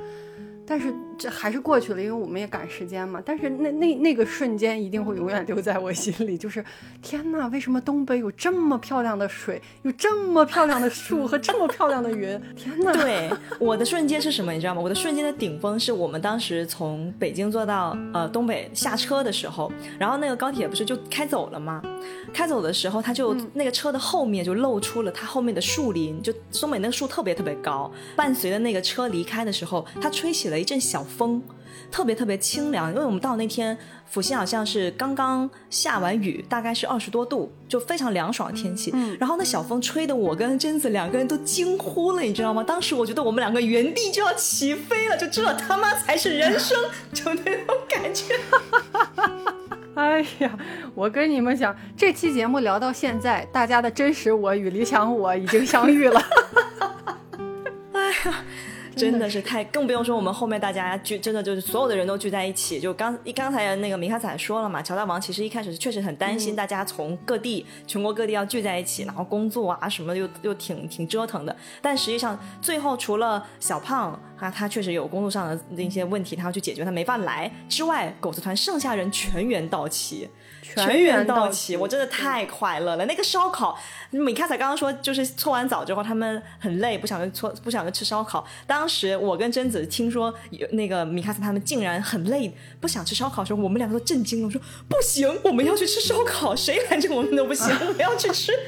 [0.65, 3.21] 但是这还是过去了，因为我们也赶时间嘛。
[3.25, 6.63] 但是那那那个瞬间一定会永远留在我心里，就是
[7.01, 12.39] 天哪，为什么东北有这么漂亮的水，有这么漂亮的树和这么漂亮的云？
[12.55, 12.93] 天哪！
[12.93, 13.29] 对，
[13.59, 14.79] 我的瞬间是什么，你知道吗？
[14.79, 19.69] 我的瞬间的顶峰是我们当时从北京坐到呃东北下车的时候，
[19.99, 21.81] 然后那个高铁不是就开走了吗？
[22.31, 26.31] 开走的时候，它就那个车的后面就露出了它后面的树林，就
[26.61, 30.59] 东北那个树特别特别高，伴随着那个车离开的时候，它吹起了。
[30.59, 31.41] 一阵小风，
[31.91, 32.89] 特别特别清凉。
[32.93, 33.77] 因为我们到那天，
[34.09, 38.91] 阜新好像是刚刚下完雨，大概是二十多度，就非常凉爽的天气。
[38.93, 42.63] 嗯，然后那小风吹的我跟贞子两个人都惊呼了，你知道吗？
[42.63, 46.77] 当时我觉得我们两个原地就要起飞了，就这他妈才是人生，
[47.11, 48.35] 就那种感觉。
[49.95, 50.57] 哎呀，
[50.95, 56.21] 我跟你们讲，这期节目聊到现在，大家的真实我与理想我已经相遇了。
[57.93, 58.45] 哎呀。
[58.95, 62.79] 真的是太，更不用说我们后面大家聚，真的就是所有的人都聚在一起。
[62.79, 71.55] 就刚一刚才那个米卡仔说了嘛，乔大王其实一开始确实很担心大家从各地、全国各地要聚在一起，然后工作啊什么又又挺挺折腾的。
[71.81, 80.27] 但实际上最后除了小胖啊，他确实有工作上的那些问题，他要去解决，他没法来之外，狗子团剩下人全员到齐。
[80.61, 83.05] 全员到齐，我真的太快乐了。
[83.05, 83.77] 那个烧烤，
[84.11, 88.45] 米卡才刚刚说，就是搓完澡之后，他们很累，不想搓，不想吃烧烤。
[88.67, 98.51] 当时我跟贞子听说有那个米卡萨他们竟然很累，不想吃烧烤的时候，我们两个都震惊了，我说不行，我们要去吃烧烤，谁拦着我们都不行，我们要去吃。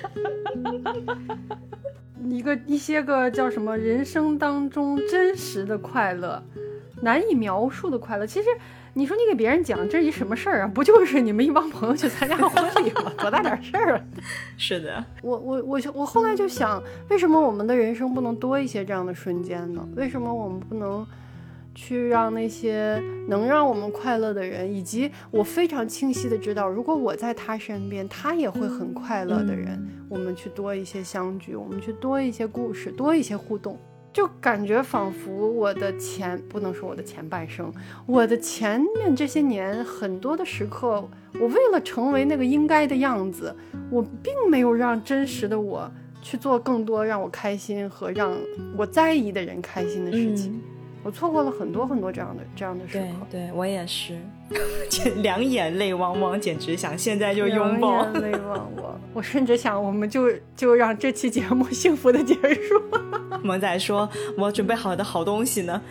[2.29, 6.41] 一个一些个叫什么人生当中真实的快乐，
[7.01, 8.47] 难以描述的快乐，其实。
[8.93, 10.67] 你说你给别人讲这是一什么事儿啊？
[10.73, 13.11] 不就是你们一帮朋友去参加婚礼吗？
[13.17, 14.03] 多大点事儿啊！
[14.57, 19.87] 是的，我我我我后来就想，为什么我们的人生不能多一些这样的瞬间呢？
[19.95, 21.07] 为什么我们不能
[21.73, 33.79] 去让那些能让我们快乐的人，以及我非常清晰的知道，如果我在他身边，他也会很快乐的人，我们去多一些相聚，我们去多一些故事，多一些互动。
[34.13, 37.71] 就感觉仿佛我的前不能说我的前半生，
[38.05, 41.07] 我的前面这些年很多的时刻，
[41.39, 43.55] 我为了成为那个应该的样子，
[43.89, 45.89] 我并没有让真实的我
[46.21, 48.35] 去做更多让我开心和让
[48.77, 50.61] 我在意的人开心的事情。
[51.03, 54.17] 我错过了很多很多这样的这样的时刻，对我也是，
[55.21, 58.03] 两眼泪汪汪，简直想现在就拥抱。
[58.03, 62.81] 两眼泪汪汪，我甚至想，我们就就让这期节目 幸福的结束。
[63.41, 64.07] 萌仔说
[64.37, 65.81] ：“我准备好的好东西呢，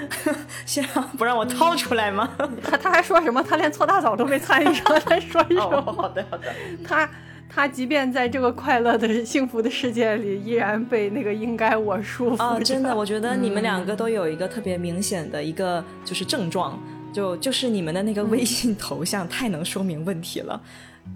[0.64, 0.84] 先
[1.18, 2.30] 不让我掏出来吗？”
[2.62, 3.42] 他他还说什么？
[3.42, 5.80] 他连搓大澡都没参与上，来说一说。
[5.82, 6.54] 好的好的，
[6.86, 7.10] 他。
[7.52, 12.42] 他即便在这个快乐的幸福的世界里，依然被那个应该我束缚。
[12.42, 16.80] 啊，真的， 我觉得你们两个都有一个特别明显的一个就是症状，
[17.12, 20.62] 就就是你们的那个微信头像太能说明问题了。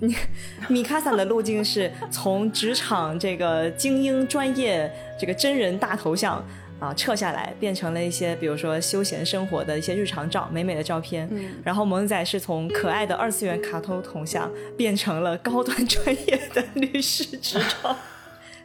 [0.00, 0.14] 你
[0.68, 4.90] 米卡萨的路径是从职场这个精英专业
[5.20, 6.44] 这个真人大头像。
[6.80, 11.26] 啊，撤下来变成了一些，比如说休闲生活的一些日常照，美美的照片。
[11.30, 17.96] 嗯，然后萌仔是从可爱的二次元卡通头像变成了高端专业的律师执照，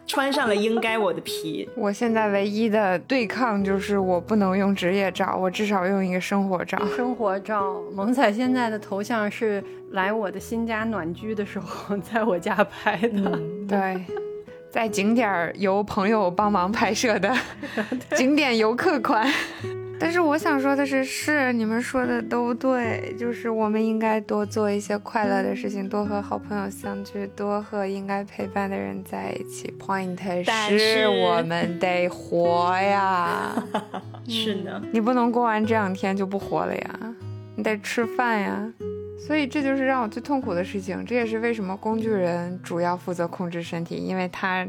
[0.05, 1.69] 穿上了应该我的皮。
[1.75, 6.77] 我现在唯一的对抗就是我不能用职业照，我至少用一个生活照。
[6.95, 13.39] 生活照，萌仔现在的头像是来我的新家暖居的时候， 在我家拍的。
[13.67, 14.03] 对。
[14.69, 17.33] 在景点儿由朋友帮忙拍摄的
[18.15, 19.31] 景点游客款。
[20.01, 29.73] 但是我想说的是，是你们说的都对，就是我们应该多做一些快乐的事情，多和好朋友相聚，多和应该陪伴的人在一起。
[29.77, 30.17] Point
[30.69, 33.61] 是我们得活呀，
[34.25, 36.99] 是呢，你不能过完这两天就不活了呀，
[37.57, 38.71] 你得吃饭呀。
[39.29, 44.67] 所以这就是让我最痛苦的事情，这也是为什么工具人主要负责控制身体，因为他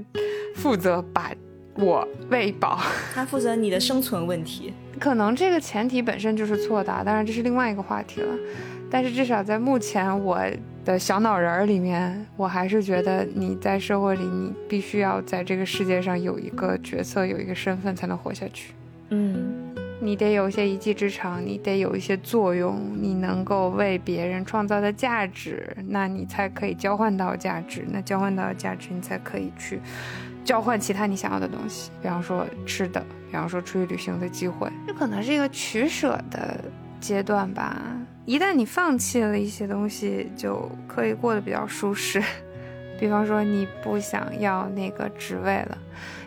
[0.55, 1.32] 负责把。
[1.77, 2.78] 我喂饱，
[3.15, 4.74] 他负责你的生存问题。
[5.01, 8.35] 可能这个前提本身就是错的，当然这是另外一个话题了。
[8.91, 10.39] 但是至少在目前我
[10.85, 18.74] 的小脑仁儿里面，我还是觉得你在社会里，你必须要在这个世界上有一个角色，有一个身份才能活下去。
[19.09, 19.60] 嗯，
[20.02, 27.85] 你得有一些一技之长，你得有一些作用，你能够为别人创造的价值，那你才可以交换到价值。
[27.89, 29.78] 那交换到价值，你才可以去。
[30.43, 36.59] 交换其他你想要的东西，比方说吃的，比方说出去旅行的机会，这可能是一个取舍的
[36.98, 37.77] 阶段吧。
[38.24, 42.22] 一旦你放弃了一些东西，就可以过得比较舒适。
[42.98, 45.78] 比方说你不想要那个职位了，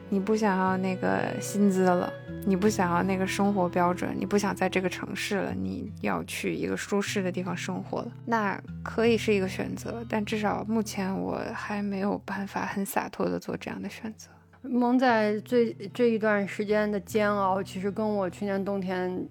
[0.09, 2.11] 你不想要那个薪资了。
[2.45, 14.29] 你不想要那个生活标准，你不想在这个城市了，你要去一个舒适的地方生活了，那可以是一个选择，但至少目前我还没有办法很洒脱的做这样的选择。
[14.63, 19.27] 蒙在最这一段时间的煎熬，其实跟我去年冬天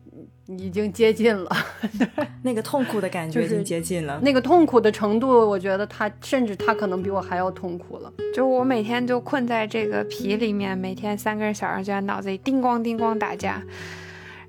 [0.47, 1.51] 已经接近了，
[2.43, 4.21] 那个痛苦的感觉已经接近了。
[4.23, 8.13] 那个痛苦的程度，我觉得他甚至他可能比我还要痛苦了。
[8.35, 13.63] 就我每天就困在这个皮里面，每天三根小人就在脑子里叮咣叮咣打架。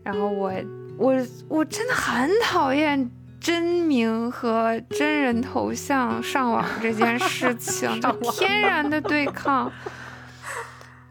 [0.03, 0.51] 然后我
[0.97, 1.15] 我
[1.47, 9.71] 我真的很讨厌真名和真人头像上网这件事情， 就天然的对抗。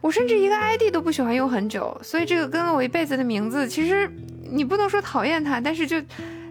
[0.03, 4.11] 我甚至一个 ID 都不喜欢用很久，所以这个跟了我一辈子的名字，其实
[4.51, 6.01] 你不能说讨厌它，但是就，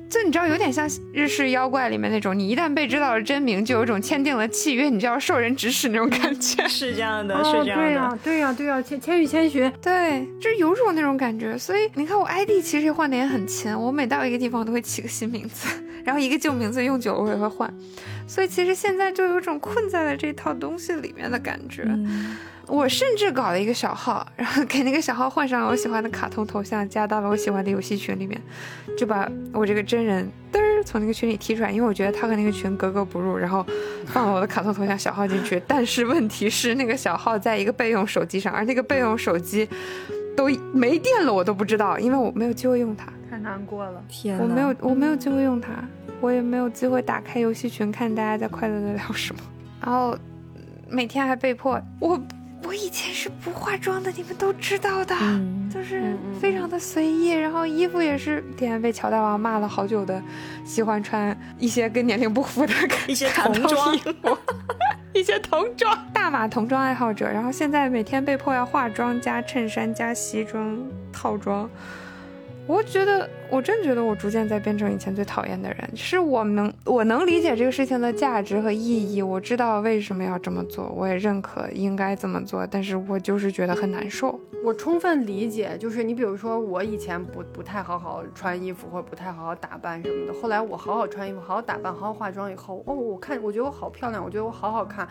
[0.10, 6.65] 就你知道，有点像日式妖怪里面那种，你一旦被知道了真名，就有一种签订了契约，你就要受人指使那种感觉。
[6.65, 7.84] 是这样的，是这样的。
[7.84, 11.57] 对呀，对呀，对呀，千千与千寻，对，就是有种那种感觉。
[11.57, 15.68] 所以你看，我 ID 其实换的也很勤，我每到一个地方都会起个新名字，
[16.06, 17.72] 然后一个旧名字用久了我也会换。
[18.26, 21.86] 所以其实现在就有种困在了这套东西里面的感觉。
[22.67, 28.39] 我甚至搞了一个小号，然后给那个小号换上了我喜欢的卡通头像，加到了我喜欢的游戏群里面，
[28.97, 33.65] 就把我这个真人嘚儿从那个群里踢出来，因为我觉得他和那个群格格不入，然后
[34.05, 35.61] 放了我的卡通头像小号进去。
[35.67, 39.67] 但是问题是那个小号在一个备用手机上，而那个备用手机
[40.38, 43.07] 都没电了，我都不知道，因为我没有机会用它。
[43.29, 45.71] 太难过了，天，我没有我没有机会用它，
[46.21, 49.41] 我也没有机会打开游戏群看大家在快乐的聊什么，
[49.83, 50.17] 然后
[50.89, 52.21] 每天还被迫我。
[52.63, 55.15] 我以前是不化妆的，你们都知道的，
[55.73, 60.21] 就是非常的随意，然后衣服也是天天被乔大王骂了好久的，
[60.65, 62.73] 喜欢穿一些跟年龄不符的
[63.07, 63.97] 一些童装，
[65.13, 70.77] 一些童装，大码童装爱好者，然后现在每天被迫要化妆加衬衫加西装
[71.11, 71.69] 套装。
[72.72, 75.89] 我觉得，我真觉得我逐渐在变成以前最讨厌的人。
[75.93, 84.39] 是我能，我能理解这个事情的价值和意义，我知道为什么要这么做，我也认可应该这么做，但是我就是觉得很难受。
[84.64, 95.06] 我充分理解，就是你比如说，我以前不不太好好穿衣服，或者不太好好打扮什么的，后来我好好穿衣服，好好打扮，好好化妆以后，哦，我看，我觉得我好漂亮，我觉得我好好看。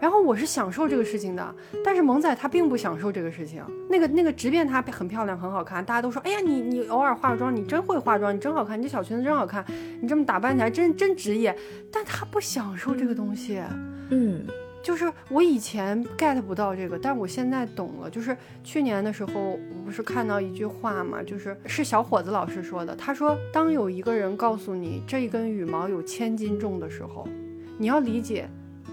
[0.00, 1.54] 然后我是享受这个事情的，
[1.84, 3.62] 但是萌仔他并不享受这个事情。
[3.88, 9.62] 那个那个，即便她很漂亮很好看，大家都说，哎呀，你你偶尔化妆，你真会化妆，你真好看，你这小裙子真好看，
[10.00, 11.54] 你这么打扮起来真真职业。
[11.92, 13.60] 但他不享受这个东西，
[14.08, 14.46] 嗯，
[14.82, 18.08] 就是我以前 get 不到这个，但我现在懂了。
[18.08, 27.28] 就是去年的时候，我不是看到一句话嘛，就是是小伙子老师说的，他说，当有一个人告诉你这一根羽毛有千斤重的时候，
[27.76, 28.48] 你要理解。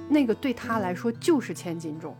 [0.09, 2.15] 那个对他来说就是千斤重，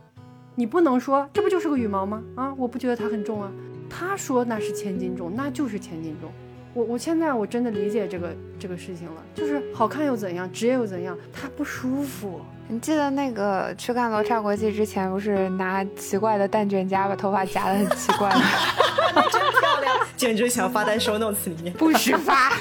[0.56, 2.22] 你不能说这不就是个羽毛吗？
[2.36, 3.52] 啊，我不觉得它很重啊。
[3.90, 6.30] 他说那是千斤重，那就是千斤重。
[6.74, 12.42] 我我现在我真的理解这个这个事情了，就是好看又怎样，职业又怎样，他不舒服。
[12.68, 18.42] 你记得那个去看罗刹国际之前，不是拿奇怪的蛋卷夹把头发夹得很奇怪吗？
[19.32, 21.74] 真漂亮，简直想发在 show notes 里面。
[21.74, 22.52] 不许发。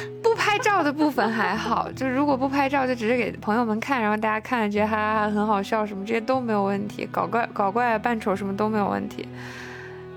[0.47, 7.05] 拍照的部分还好，就如果不拍照，就只是给朋友们看，然后大家看了觉得哈哈很好笑什么，这些都没有问题。
[7.11, 9.27] 搞怪搞怪扮丑什么都没有问题。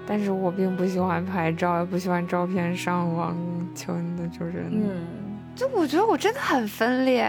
[0.08, 3.36] 但是我并不喜欢拍照，也不喜欢照片上网，
[3.74, 5.29] 求你的就是，嗯。
[5.60, 7.24] 就我觉得我真的很分裂，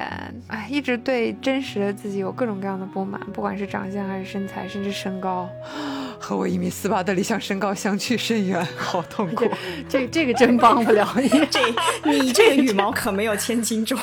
[0.47, 5.49] 哎，一直对真实的自己有各种各样的不满，不管是长相还是身材，甚至身高，
[6.17, 9.51] 和我一米四八的理想身高相去甚远， 好痛苦。
[9.89, 11.61] 这这个真帮不了你， 这
[12.05, 13.99] 你这个羽毛可没有千斤重，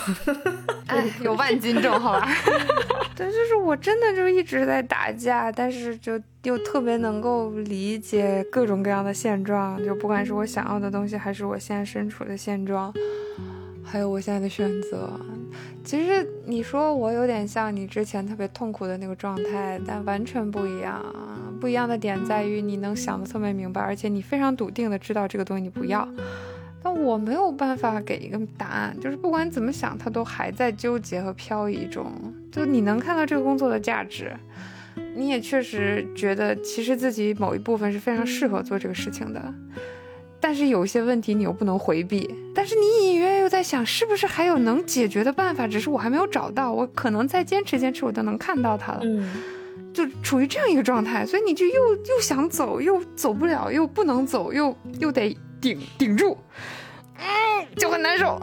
[0.87, 2.27] 哎，有万斤重，好吧？
[3.15, 12.93] 对，就是我真的就一直在打架，但是就又特别能够理解各种各样的现状，就不管是我想要的东西，还是我现在身处的现状。
[13.89, 15.09] 还有我现在的选择，
[15.83, 21.03] 其实你说我有点像你之前特别痛苦的那个状态，但完全不一样。
[21.59, 26.07] 不一样的点在于你能想得特别明白，而且你非常笃定的知道这个东西你不要。
[26.83, 32.11] 但我没有办法给一个答案，就是不管怎么想，他都还在纠结和漂移中。
[32.51, 34.31] 就你能看到这个工作的价值，
[35.15, 39.53] 你也确实觉得其实自己某一部分是非常适合做这个事情的。
[40.39, 45.67] 但是有些问题你又不能回避，但是你隐约又在想，是不是还有能解决的办法？
[45.67, 49.01] 只是我还没有找到，我可能再坚持坚持，我就能看到它了。
[49.03, 49.29] 嗯，
[49.93, 56.37] 就处于这样一个状态，所以你就又又想走，又走不了，又不能走，又又得顶顶住，
[57.17, 58.39] 嗯，就很难受。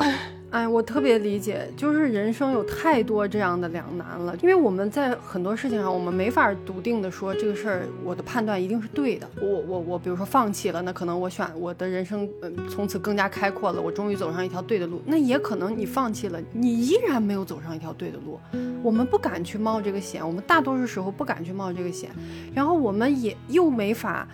[0.54, 9.28] 哎，我特别理解，就是人生有太多这样的两难了，因为我们在很多事情上，我们没法笃定的说这个事儿，我的判断一定是对的。
[9.42, 15.02] 我我我，比如说放弃了，那可能我选我的人生，嗯，从此更加开阔了，我终于走上一条对的路。
[15.04, 18.38] 那也可能你放弃了，你依然没有走上一条对的路。
[18.80, 22.10] 我们不敢去冒这个险，我们大多数时候不敢去冒这个险，
[22.54, 24.28] 然后我们也又没法。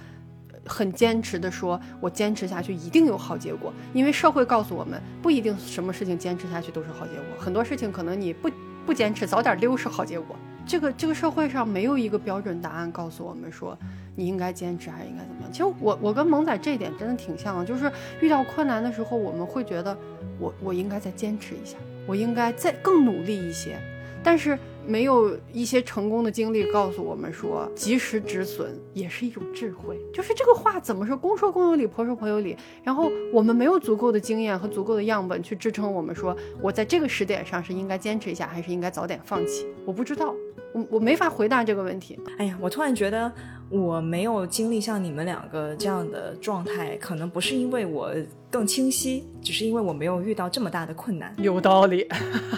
[0.66, 8.50] 很坚持的说，我坚持下去一定有好结果，因为社会告诉我们，不一定什么事情坚持下去都是好结果，很多事情可能你不
[8.86, 10.36] 不坚持，早点溜是好结果。
[10.66, 13.76] 这个这个社会上没有一个标准答案告诉我们说
[14.14, 15.50] 你应该坚持还是应该怎么样。
[15.50, 19.96] 其实我我跟萌仔这一点真的挺像的，就是遇到困难的时候，我们会觉得
[20.38, 21.76] 我我应该再坚持一下，
[22.06, 23.78] 我应该再更努力一些，
[24.22, 24.58] 但是。
[24.86, 30.00] 没有一些成功的经历告诉我们说，及时止损也是一种智慧。
[30.12, 31.16] 就是这个话怎么说？
[31.16, 32.56] 公说公有理，婆说婆有理。
[32.82, 39.66] 然后我们没有足够的经验和足够的样本去支撑我们说，我在这个时点上是应该坚持一下，还是应该早点放弃？
[39.84, 40.34] 我不知道，
[40.72, 42.18] 我我没法回答这个问题。
[42.38, 43.30] 哎呀，我突然觉得。
[43.68, 48.12] 我没有经历像你们两个这样的状态，可能不是因为我
[48.50, 51.34] 更清晰，只是因为我没有遇到这么大的困难。
[51.38, 52.06] 有道理，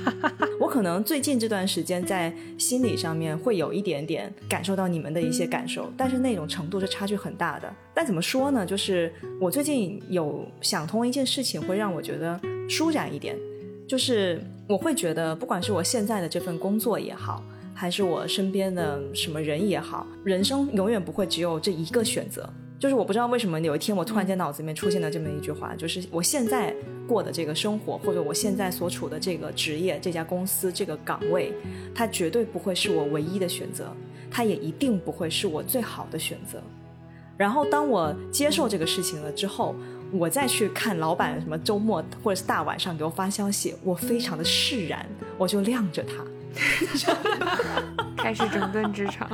[0.58, 7.72] 我可能最近这段时间在心理上面会有一点点感受到你们的一些感受，但是那种程度是差距很大的。
[7.92, 8.64] 但怎么说呢？
[8.64, 13.36] 就是我最近有想通一件事情，会让我觉得舒展一点，
[13.86, 17.42] 就是我会觉得，不管是我现在的这份工作也好。
[17.74, 22.48] 还是我身边的什么人也好，人生永远不会只有这一个选择。
[22.82, 26.74] 就是我不知道为什么有一天我突然间脑子里面出现了这么一句话，就是我现在
[27.06, 31.52] 过的这个生活，或者我现在所处的这个职业、这家公司、这个岗位，
[31.94, 33.94] 它绝对不会是我唯一的选择，
[34.28, 36.60] 它也一定不会是我最好的选择。
[37.36, 39.76] 然后当我接受这个事情了之后，
[40.10, 45.06] 我再去看老板什么周末或者是大晚上给我发消息，我非常的释然，
[45.38, 46.24] 我就晾着他。
[48.18, 49.30] 开始整顿职场，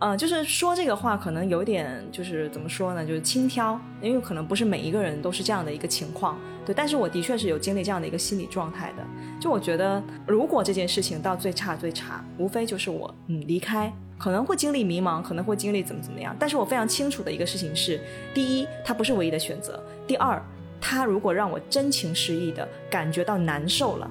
[0.00, 6.72] 呃，就是说这个话可能有点，就是怎么说呢，就是轻佻，因为可能不是每一个人都是这样的一个情况，对。
[6.72, 9.04] 但是我的确是有经历这样的一个心理状态的。
[9.40, 16.36] 就我觉得，如果这件事情到最差最差，无非就是我嗯离开，可能会经历迷茫，可能会经历怎么怎么样。
[16.38, 18.00] 但是我非常清楚的一个事情是，
[18.32, 19.72] 第一，它不是唯一的选择；
[20.06, 20.40] 第二，
[20.80, 24.08] 他如果让我真情实意的感觉到难受了，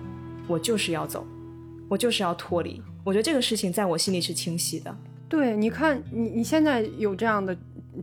[0.50, 1.26] 我就是要走。
[1.90, 4.94] 我就是要脱离，我觉得这个事情在我心里是清晰的。
[5.30, 7.56] 对，你看，你你现在有这样的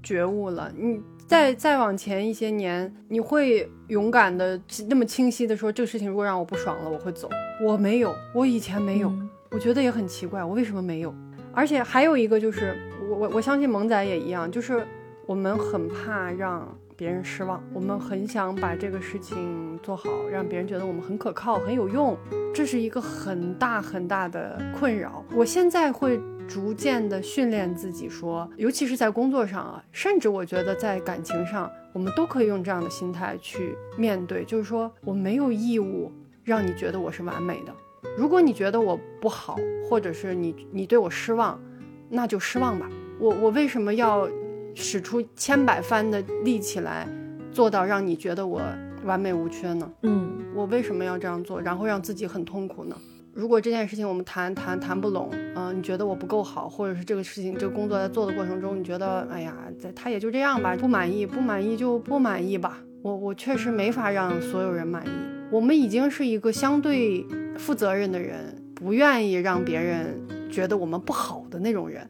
[0.02, 7.30] 觉悟了，你再再往前一些年，你会勇敢的那么清晰的说，这个事情如果让我不爽了，我会走。
[7.62, 9.12] 我没有，我以前没有，
[9.50, 11.14] 我觉得也很奇怪，我为什么没有？
[11.52, 12.76] 而且还有一个就是，
[13.08, 14.86] 我我我相信萌仔也一样，就是
[15.26, 16.66] 我们很怕让。
[16.96, 22.16] 别人失望，我们很想把这个事情做好，让别人觉得我们很可靠、很有用，
[22.54, 25.24] 这是一个很大很大的困扰。
[25.34, 36.12] 我现在会逐渐的训练自己，说，尤其是在工作上啊，甚至我觉得在感情上，我们都可以用这样的心态去面对，就是说我没有义务
[36.42, 37.74] 让你觉得我是完美的。
[38.16, 39.56] 如果你觉得我不好，
[39.88, 41.60] 或者是你你对我失望，
[42.08, 42.88] 那就失望吧。
[43.18, 44.28] 我我为什么要？
[44.76, 47.06] 使出千百番的力气来，
[47.52, 48.60] 做到让你觉得我
[49.04, 49.88] 完美无缺呢？
[50.02, 52.96] 嗯，我为什么要这样做，然后让自己很痛苦呢？
[53.34, 62.78] 如果这件事情我们谈谈谈不拢，嗯，你觉得我不够好，或者是这个事情这个工作在做的过程中，你觉得哎呀，在他也就这样吧，不满意，不满意就不满意吧。
[63.02, 65.10] 我我确实没法让所有人满意。
[65.50, 67.26] 我们已经是一个相对
[67.58, 70.16] 负责任的人，不愿意让别人
[70.48, 72.08] 觉得我们不好的那种人。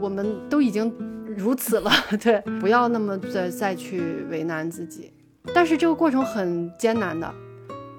[0.00, 0.92] 我们都已经
[1.36, 1.90] 如此了，
[2.20, 5.12] 对，不要那么再再去为难自己。
[5.54, 7.32] 但是这个过程很艰难的，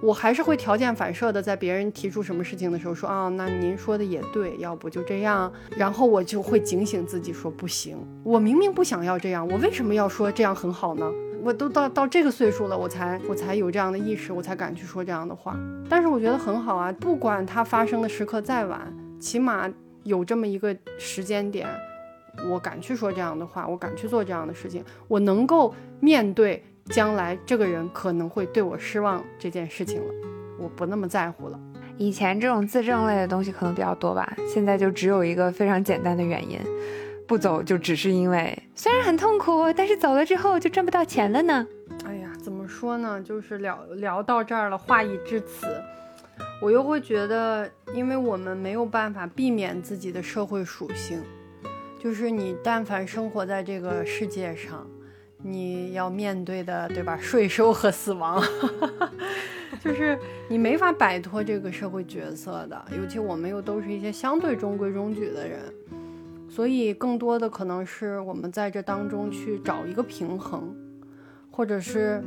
[0.01, 5.51] 我还是会条件反射的在别人提出什么事情的时候说啊，那您说的也对，要不就这样。
[5.75, 11.11] 然后我就会警醒自己说不行，我明明不想要这样，我为什么要说这样很好呢？
[11.43, 15.57] 我都到到这个岁数了，我才我才有这样的意识，我才敢去说这样的话。
[15.89, 19.71] 但是我觉得很好啊，不管它发生的时刻再晚，起码
[20.03, 21.67] 有这么一个时间点。
[22.51, 30.13] 我敢去说这样的话，我敢去做这样的事情，我能够面对将来这个人可能会对我失望这件事情了，
[30.59, 31.59] 我不那么在乎了。
[31.97, 36.59] 以前这种自证类的东西可能比较多吧，现在就只有一个非常简单的原因，
[37.27, 41.67] 不走就只是因为虽然很痛苦，但是走了之后就赚不到钱了呢。
[42.05, 43.21] 哎呀，怎么说呢？
[43.21, 45.65] 就是聊聊到这儿了，话已至此，
[46.61, 51.19] 我又会觉得，因为我们没有办法避免自己的社会属性。
[51.99, 54.87] 就是你，但凡生活在这个世界上，
[55.43, 57.17] 你要面对的，对吧？
[57.21, 58.43] 税收和死亡，
[59.83, 60.17] 就是
[60.49, 62.85] 你没法摆脱这个社会角色的。
[62.91, 65.59] 尤其我们又都是一些相对中规中矩的人，
[66.49, 70.75] 所以更多的可能是我们在这当中去找一个平衡，
[71.51, 72.23] 或者是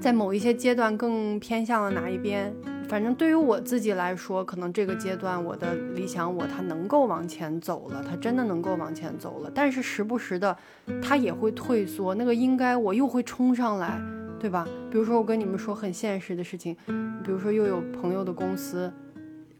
[0.00, 2.54] 在某一些阶段更偏向了哪一边。
[2.88, 9.52] 反正对于我自己来说，可能这个阶段我的理想我他能够往前走了，他真的能够往前走了。
[9.54, 10.56] 但是时不时的，
[11.02, 14.00] 他也会退缩，那个应该我又会冲上来，
[14.40, 14.66] 对吧？
[14.90, 16.74] 比如说我跟你们说很现实的事情，
[17.22, 18.90] 比如说又有朋友的公司，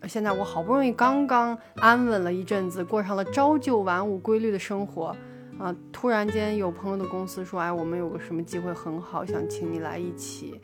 [0.07, 5.15] 现在我好不容易刚刚安稳了一阵子，过上了朝九晚五规律的生活，
[5.59, 10.59] 啊，突然间有朋友的公司说，哎，我们有个什么机会很好，想请你来一起。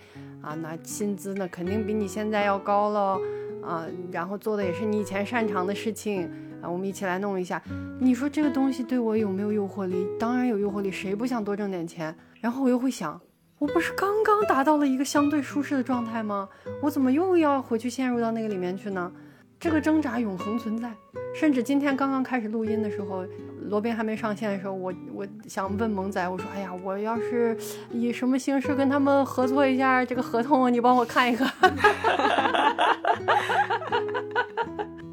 [0.44, 3.20] 啊，那薪资呢，肯定比你现在要高喽，
[3.62, 6.30] 啊，然后做的也是你以前擅长的事情，
[6.60, 7.62] 啊，我们一起来弄一下。
[7.98, 10.06] 你说这个东西对我有没有诱惑力？
[10.18, 12.14] 当然有诱惑力，谁不想多挣点钱？
[12.40, 13.18] 然后我又会想，
[13.58, 16.46] 我不是刚刚达到了一个相对舒适的状态吗？
[16.82, 19.10] 我怎么又要回去陷入到那个里面去呢？
[19.58, 20.92] 这个挣扎永恒存在，
[21.34, 23.24] 甚至今天刚刚开始录音的时候。
[23.64, 27.56] 罗宾还没上线的时候，我我想问萌仔，我说：“哎呀，我要是
[27.90, 31.50] 以什么形式跟他们合作一下这个合同，你帮我看一看。”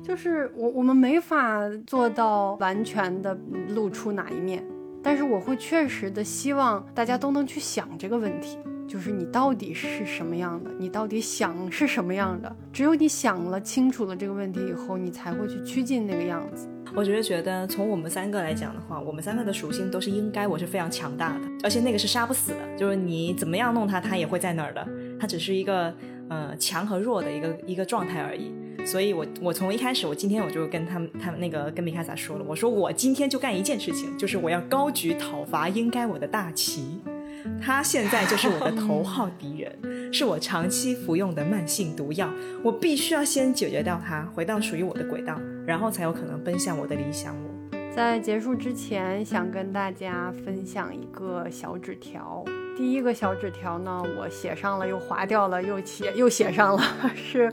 [0.03, 3.37] 就是我我们没法做到完全的
[3.69, 4.63] 露出哪一面，
[5.01, 8.57] 但是我会确实的希望大家都能去想这个问题。
[8.87, 10.69] 就是你到底是什么样的？
[10.77, 12.53] 你到底想是什么样的？
[12.73, 16.67] 只有你想了清楚了这个问题以后，你才会去趋近那个样子。
[16.93, 24.87] 我只是，觉得从我们三个来讲的话，我们三个的属性都是应该，我是非常强大的，而且那个是杀不死的，就是你怎么样弄他，他也会在那儿的，
[25.19, 25.93] 他只是一个
[26.29, 28.51] 呃强和弱的一个一个状态而已。
[28.85, 36.99] 所以，我我从一开始，我今天我就跟他们他们那个跟米卡萨说了，我说我今天就干一件事情，就是我要高举讨伐应该我的大旗。
[37.59, 42.29] 他现在就是我的头号敌人，是我长期服用的慢性毒药。
[42.63, 45.39] 我必须要先解决掉他，回到属于我的轨道，
[45.71, 47.33] 然后才有可能奔向我的理想。
[47.33, 52.43] 我在结束之前，想跟大家分享一个小纸条。
[52.75, 56.83] 第一个小纸条呢，我写上了，又划掉了，又写又写上了，
[57.15, 57.49] 是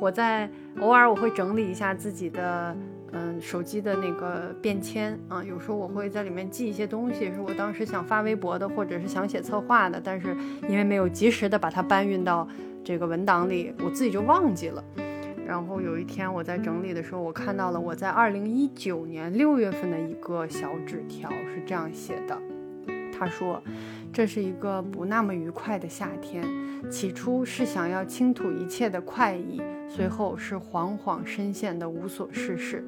[0.00, 2.76] 我在偶尔我会整理一下自己的。
[3.12, 10.36] 嗯，手机的那个便签啊，有时候我会在里面记一些东西，是我当时想发微博的，或者是想写策划的，但是
[10.68, 12.46] 因为没有及时的把它搬运到
[12.84, 14.84] 这个文档里，我自己就忘记了。
[15.50, 22.38] 然后有一天我在整理的时候，我看到了我在二零一九年六月份的一个小纸条，是这样写的。
[23.12, 23.60] 他说
[24.14, 26.44] ：“这是一个不那么愉快的夏天，
[26.88, 32.84] 起初是想要倾吐一切的快意，随后是惶惶深陷的无所事事。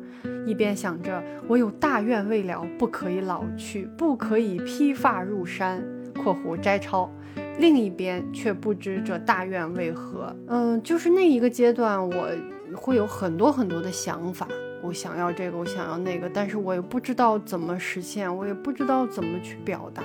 [0.46, 5.82] 一边想着我有大愿未了，不可以老去，不可以披发入山
[6.22, 7.10] （括弧摘抄），
[7.58, 10.34] 另一边却不知这大愿为何。
[10.48, 12.28] 嗯，就是那一个阶段，我
[12.74, 14.48] 会有很多很多的想法。”
[14.82, 20.02] 我想要这个，我想要那个，但是我也不知道怎么实现，我也不知道怎么去表达。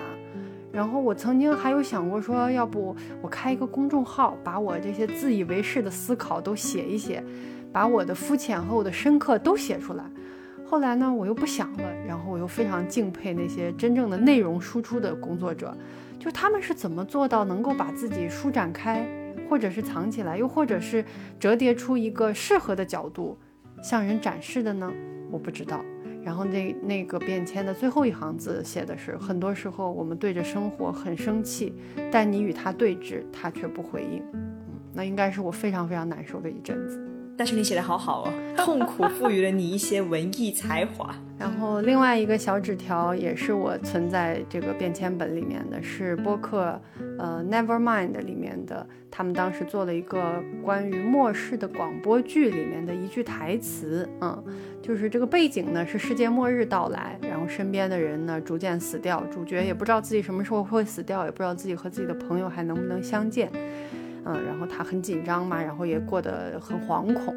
[0.72, 7.24] 然后我曾经还有想过说，要不我开一个公众号，把我这些自以为是的思考都写一写，
[7.72, 10.03] 把我的肤浅和我的深刻都写出来。
[10.64, 11.84] 后来呢，我又不想了。
[12.07, 15.76] 然后我又非常敬佩那些真正的内容输出的工作者，
[16.27, 19.07] 就他们是怎么做到能够把自己舒展开，
[19.49, 21.05] 或者是藏起来，又或者是
[21.39, 23.39] 折叠出一个适合的角度。
[23.81, 24.91] 向人展示的呢？
[25.31, 25.85] 我不知道。
[26.25, 31.73] 然后那那个便签的最后一行字写的是：很多时候我们对着生活很生气，
[32.11, 34.21] 但你与他对峙，他却不回应。
[34.33, 34.51] 嗯，
[34.93, 37.06] 那应该是我非常非常难受的一阵子。
[37.38, 41.15] 但是你写的好好哦，痛苦赋予了你一些文艺才华。
[41.38, 46.81] 然后另外一个小纸条也是我存在这个便签本里面的，是播客
[47.19, 54.43] 呃 Nevermind 里面的，他们当时做了一个关于末世的广播剧里面的一句台词，嗯，
[54.81, 63.51] 就是这个背景呢是世界末日到来，然后身边的人呢逐渐死掉，主角也不知道自己什么时候会死掉，也不知道自己和自己的朋友还能不能相见。
[64.27, 67.33] 嗯，然后他很紧张嘛，然后也过得很惶恐，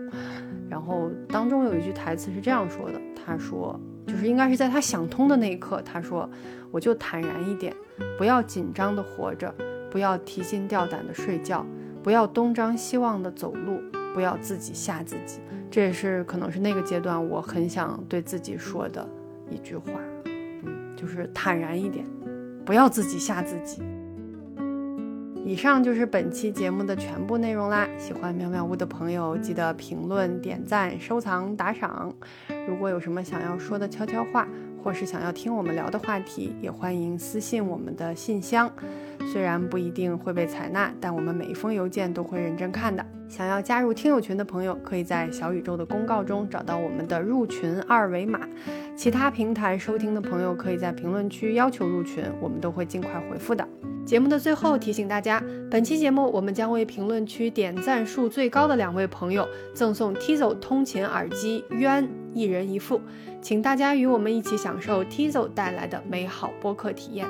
[0.69, 6.29] 然后当中有一句台词是这样说的，他说，就是应该是在他想通的那一刻，他说，
[6.73, 7.73] 我就坦然一点，
[8.19, 9.55] 不要紧张的活着，
[9.89, 11.65] 不要提心吊胆的睡觉，
[12.03, 13.81] 不要东张西望的走路，
[14.13, 15.41] 不要自己吓自己，
[15.71, 19.09] 这也是可能是那个阶段我很想对自己说的
[19.49, 19.93] 一句话，
[20.25, 22.05] 嗯，就是坦然一点，
[22.65, 23.81] 不要自己吓自己。
[25.45, 27.89] 以上就是本期节目的全部内容啦！
[27.99, 32.15] 喜欢妙妙屋的朋友，记得评论、点赞、收藏、打赏。
[32.69, 34.47] 如果有什么想要说的悄悄话，
[34.83, 38.71] 或是想要听我们聊的话题，也欢迎私信我们的信箱。
[39.33, 43.05] 虽然不一定会被采纳，但我们每一封邮件都会认真看的。
[43.29, 48.41] 想要加入听友群的朋友，可以在小宇宙的公告中找到我们的入群二维码。
[48.97, 53.67] 其他平台收听的朋友，可以在评论区要求入群，我们都会尽快回复的。
[54.05, 55.41] 节目的最后提醒大家，
[55.71, 63.01] 本期节目我们将为评论区点赞数最高的两位朋友赠送 Tizo 通勤耳机 yen 一人一副，
[63.43, 67.27] 请大家与我们一起享受 Tizo 带来的美好播客体验。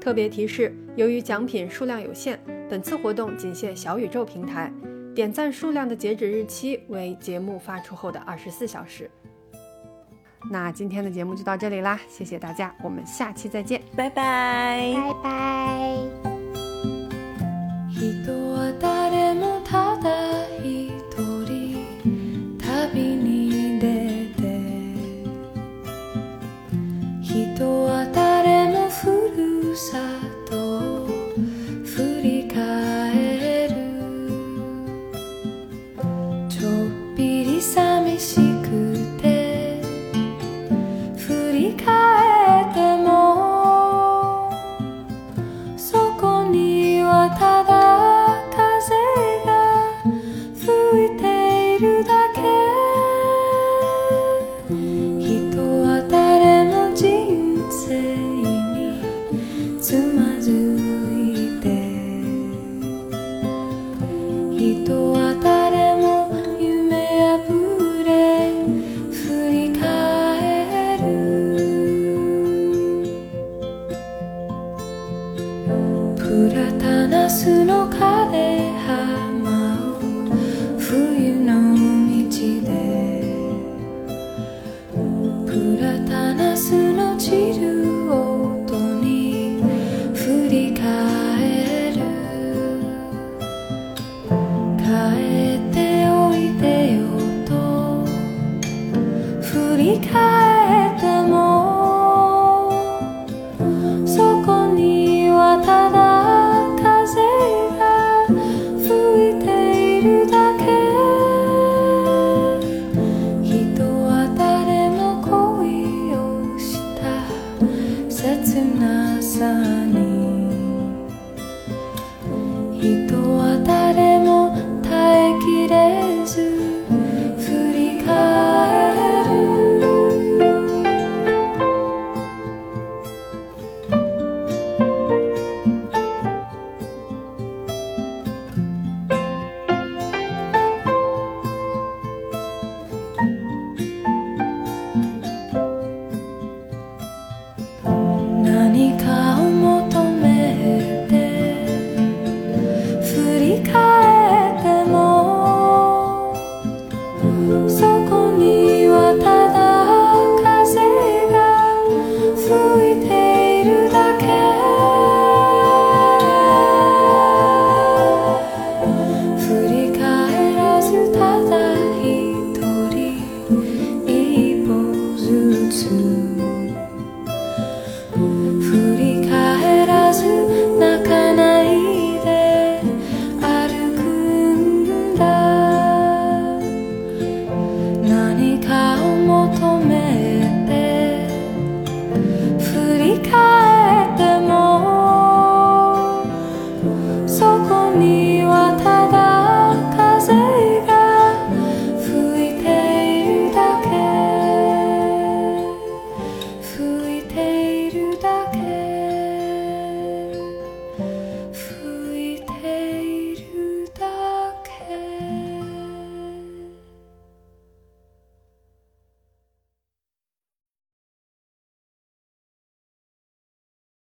[0.00, 2.38] 特别提示：由于奖品数量有限，
[2.68, 4.72] 本次活动仅限小宇宙平台，
[5.14, 9.10] 点赞数量的截止日期为节目发出后的二十四小时。
[10.50, 15.96] 那今天的节目就到这里啦，谢谢大家，我们下期再见，拜拜，拜拜。
[27.58, 29.98] とは誰もふるさ
[30.48, 30.87] と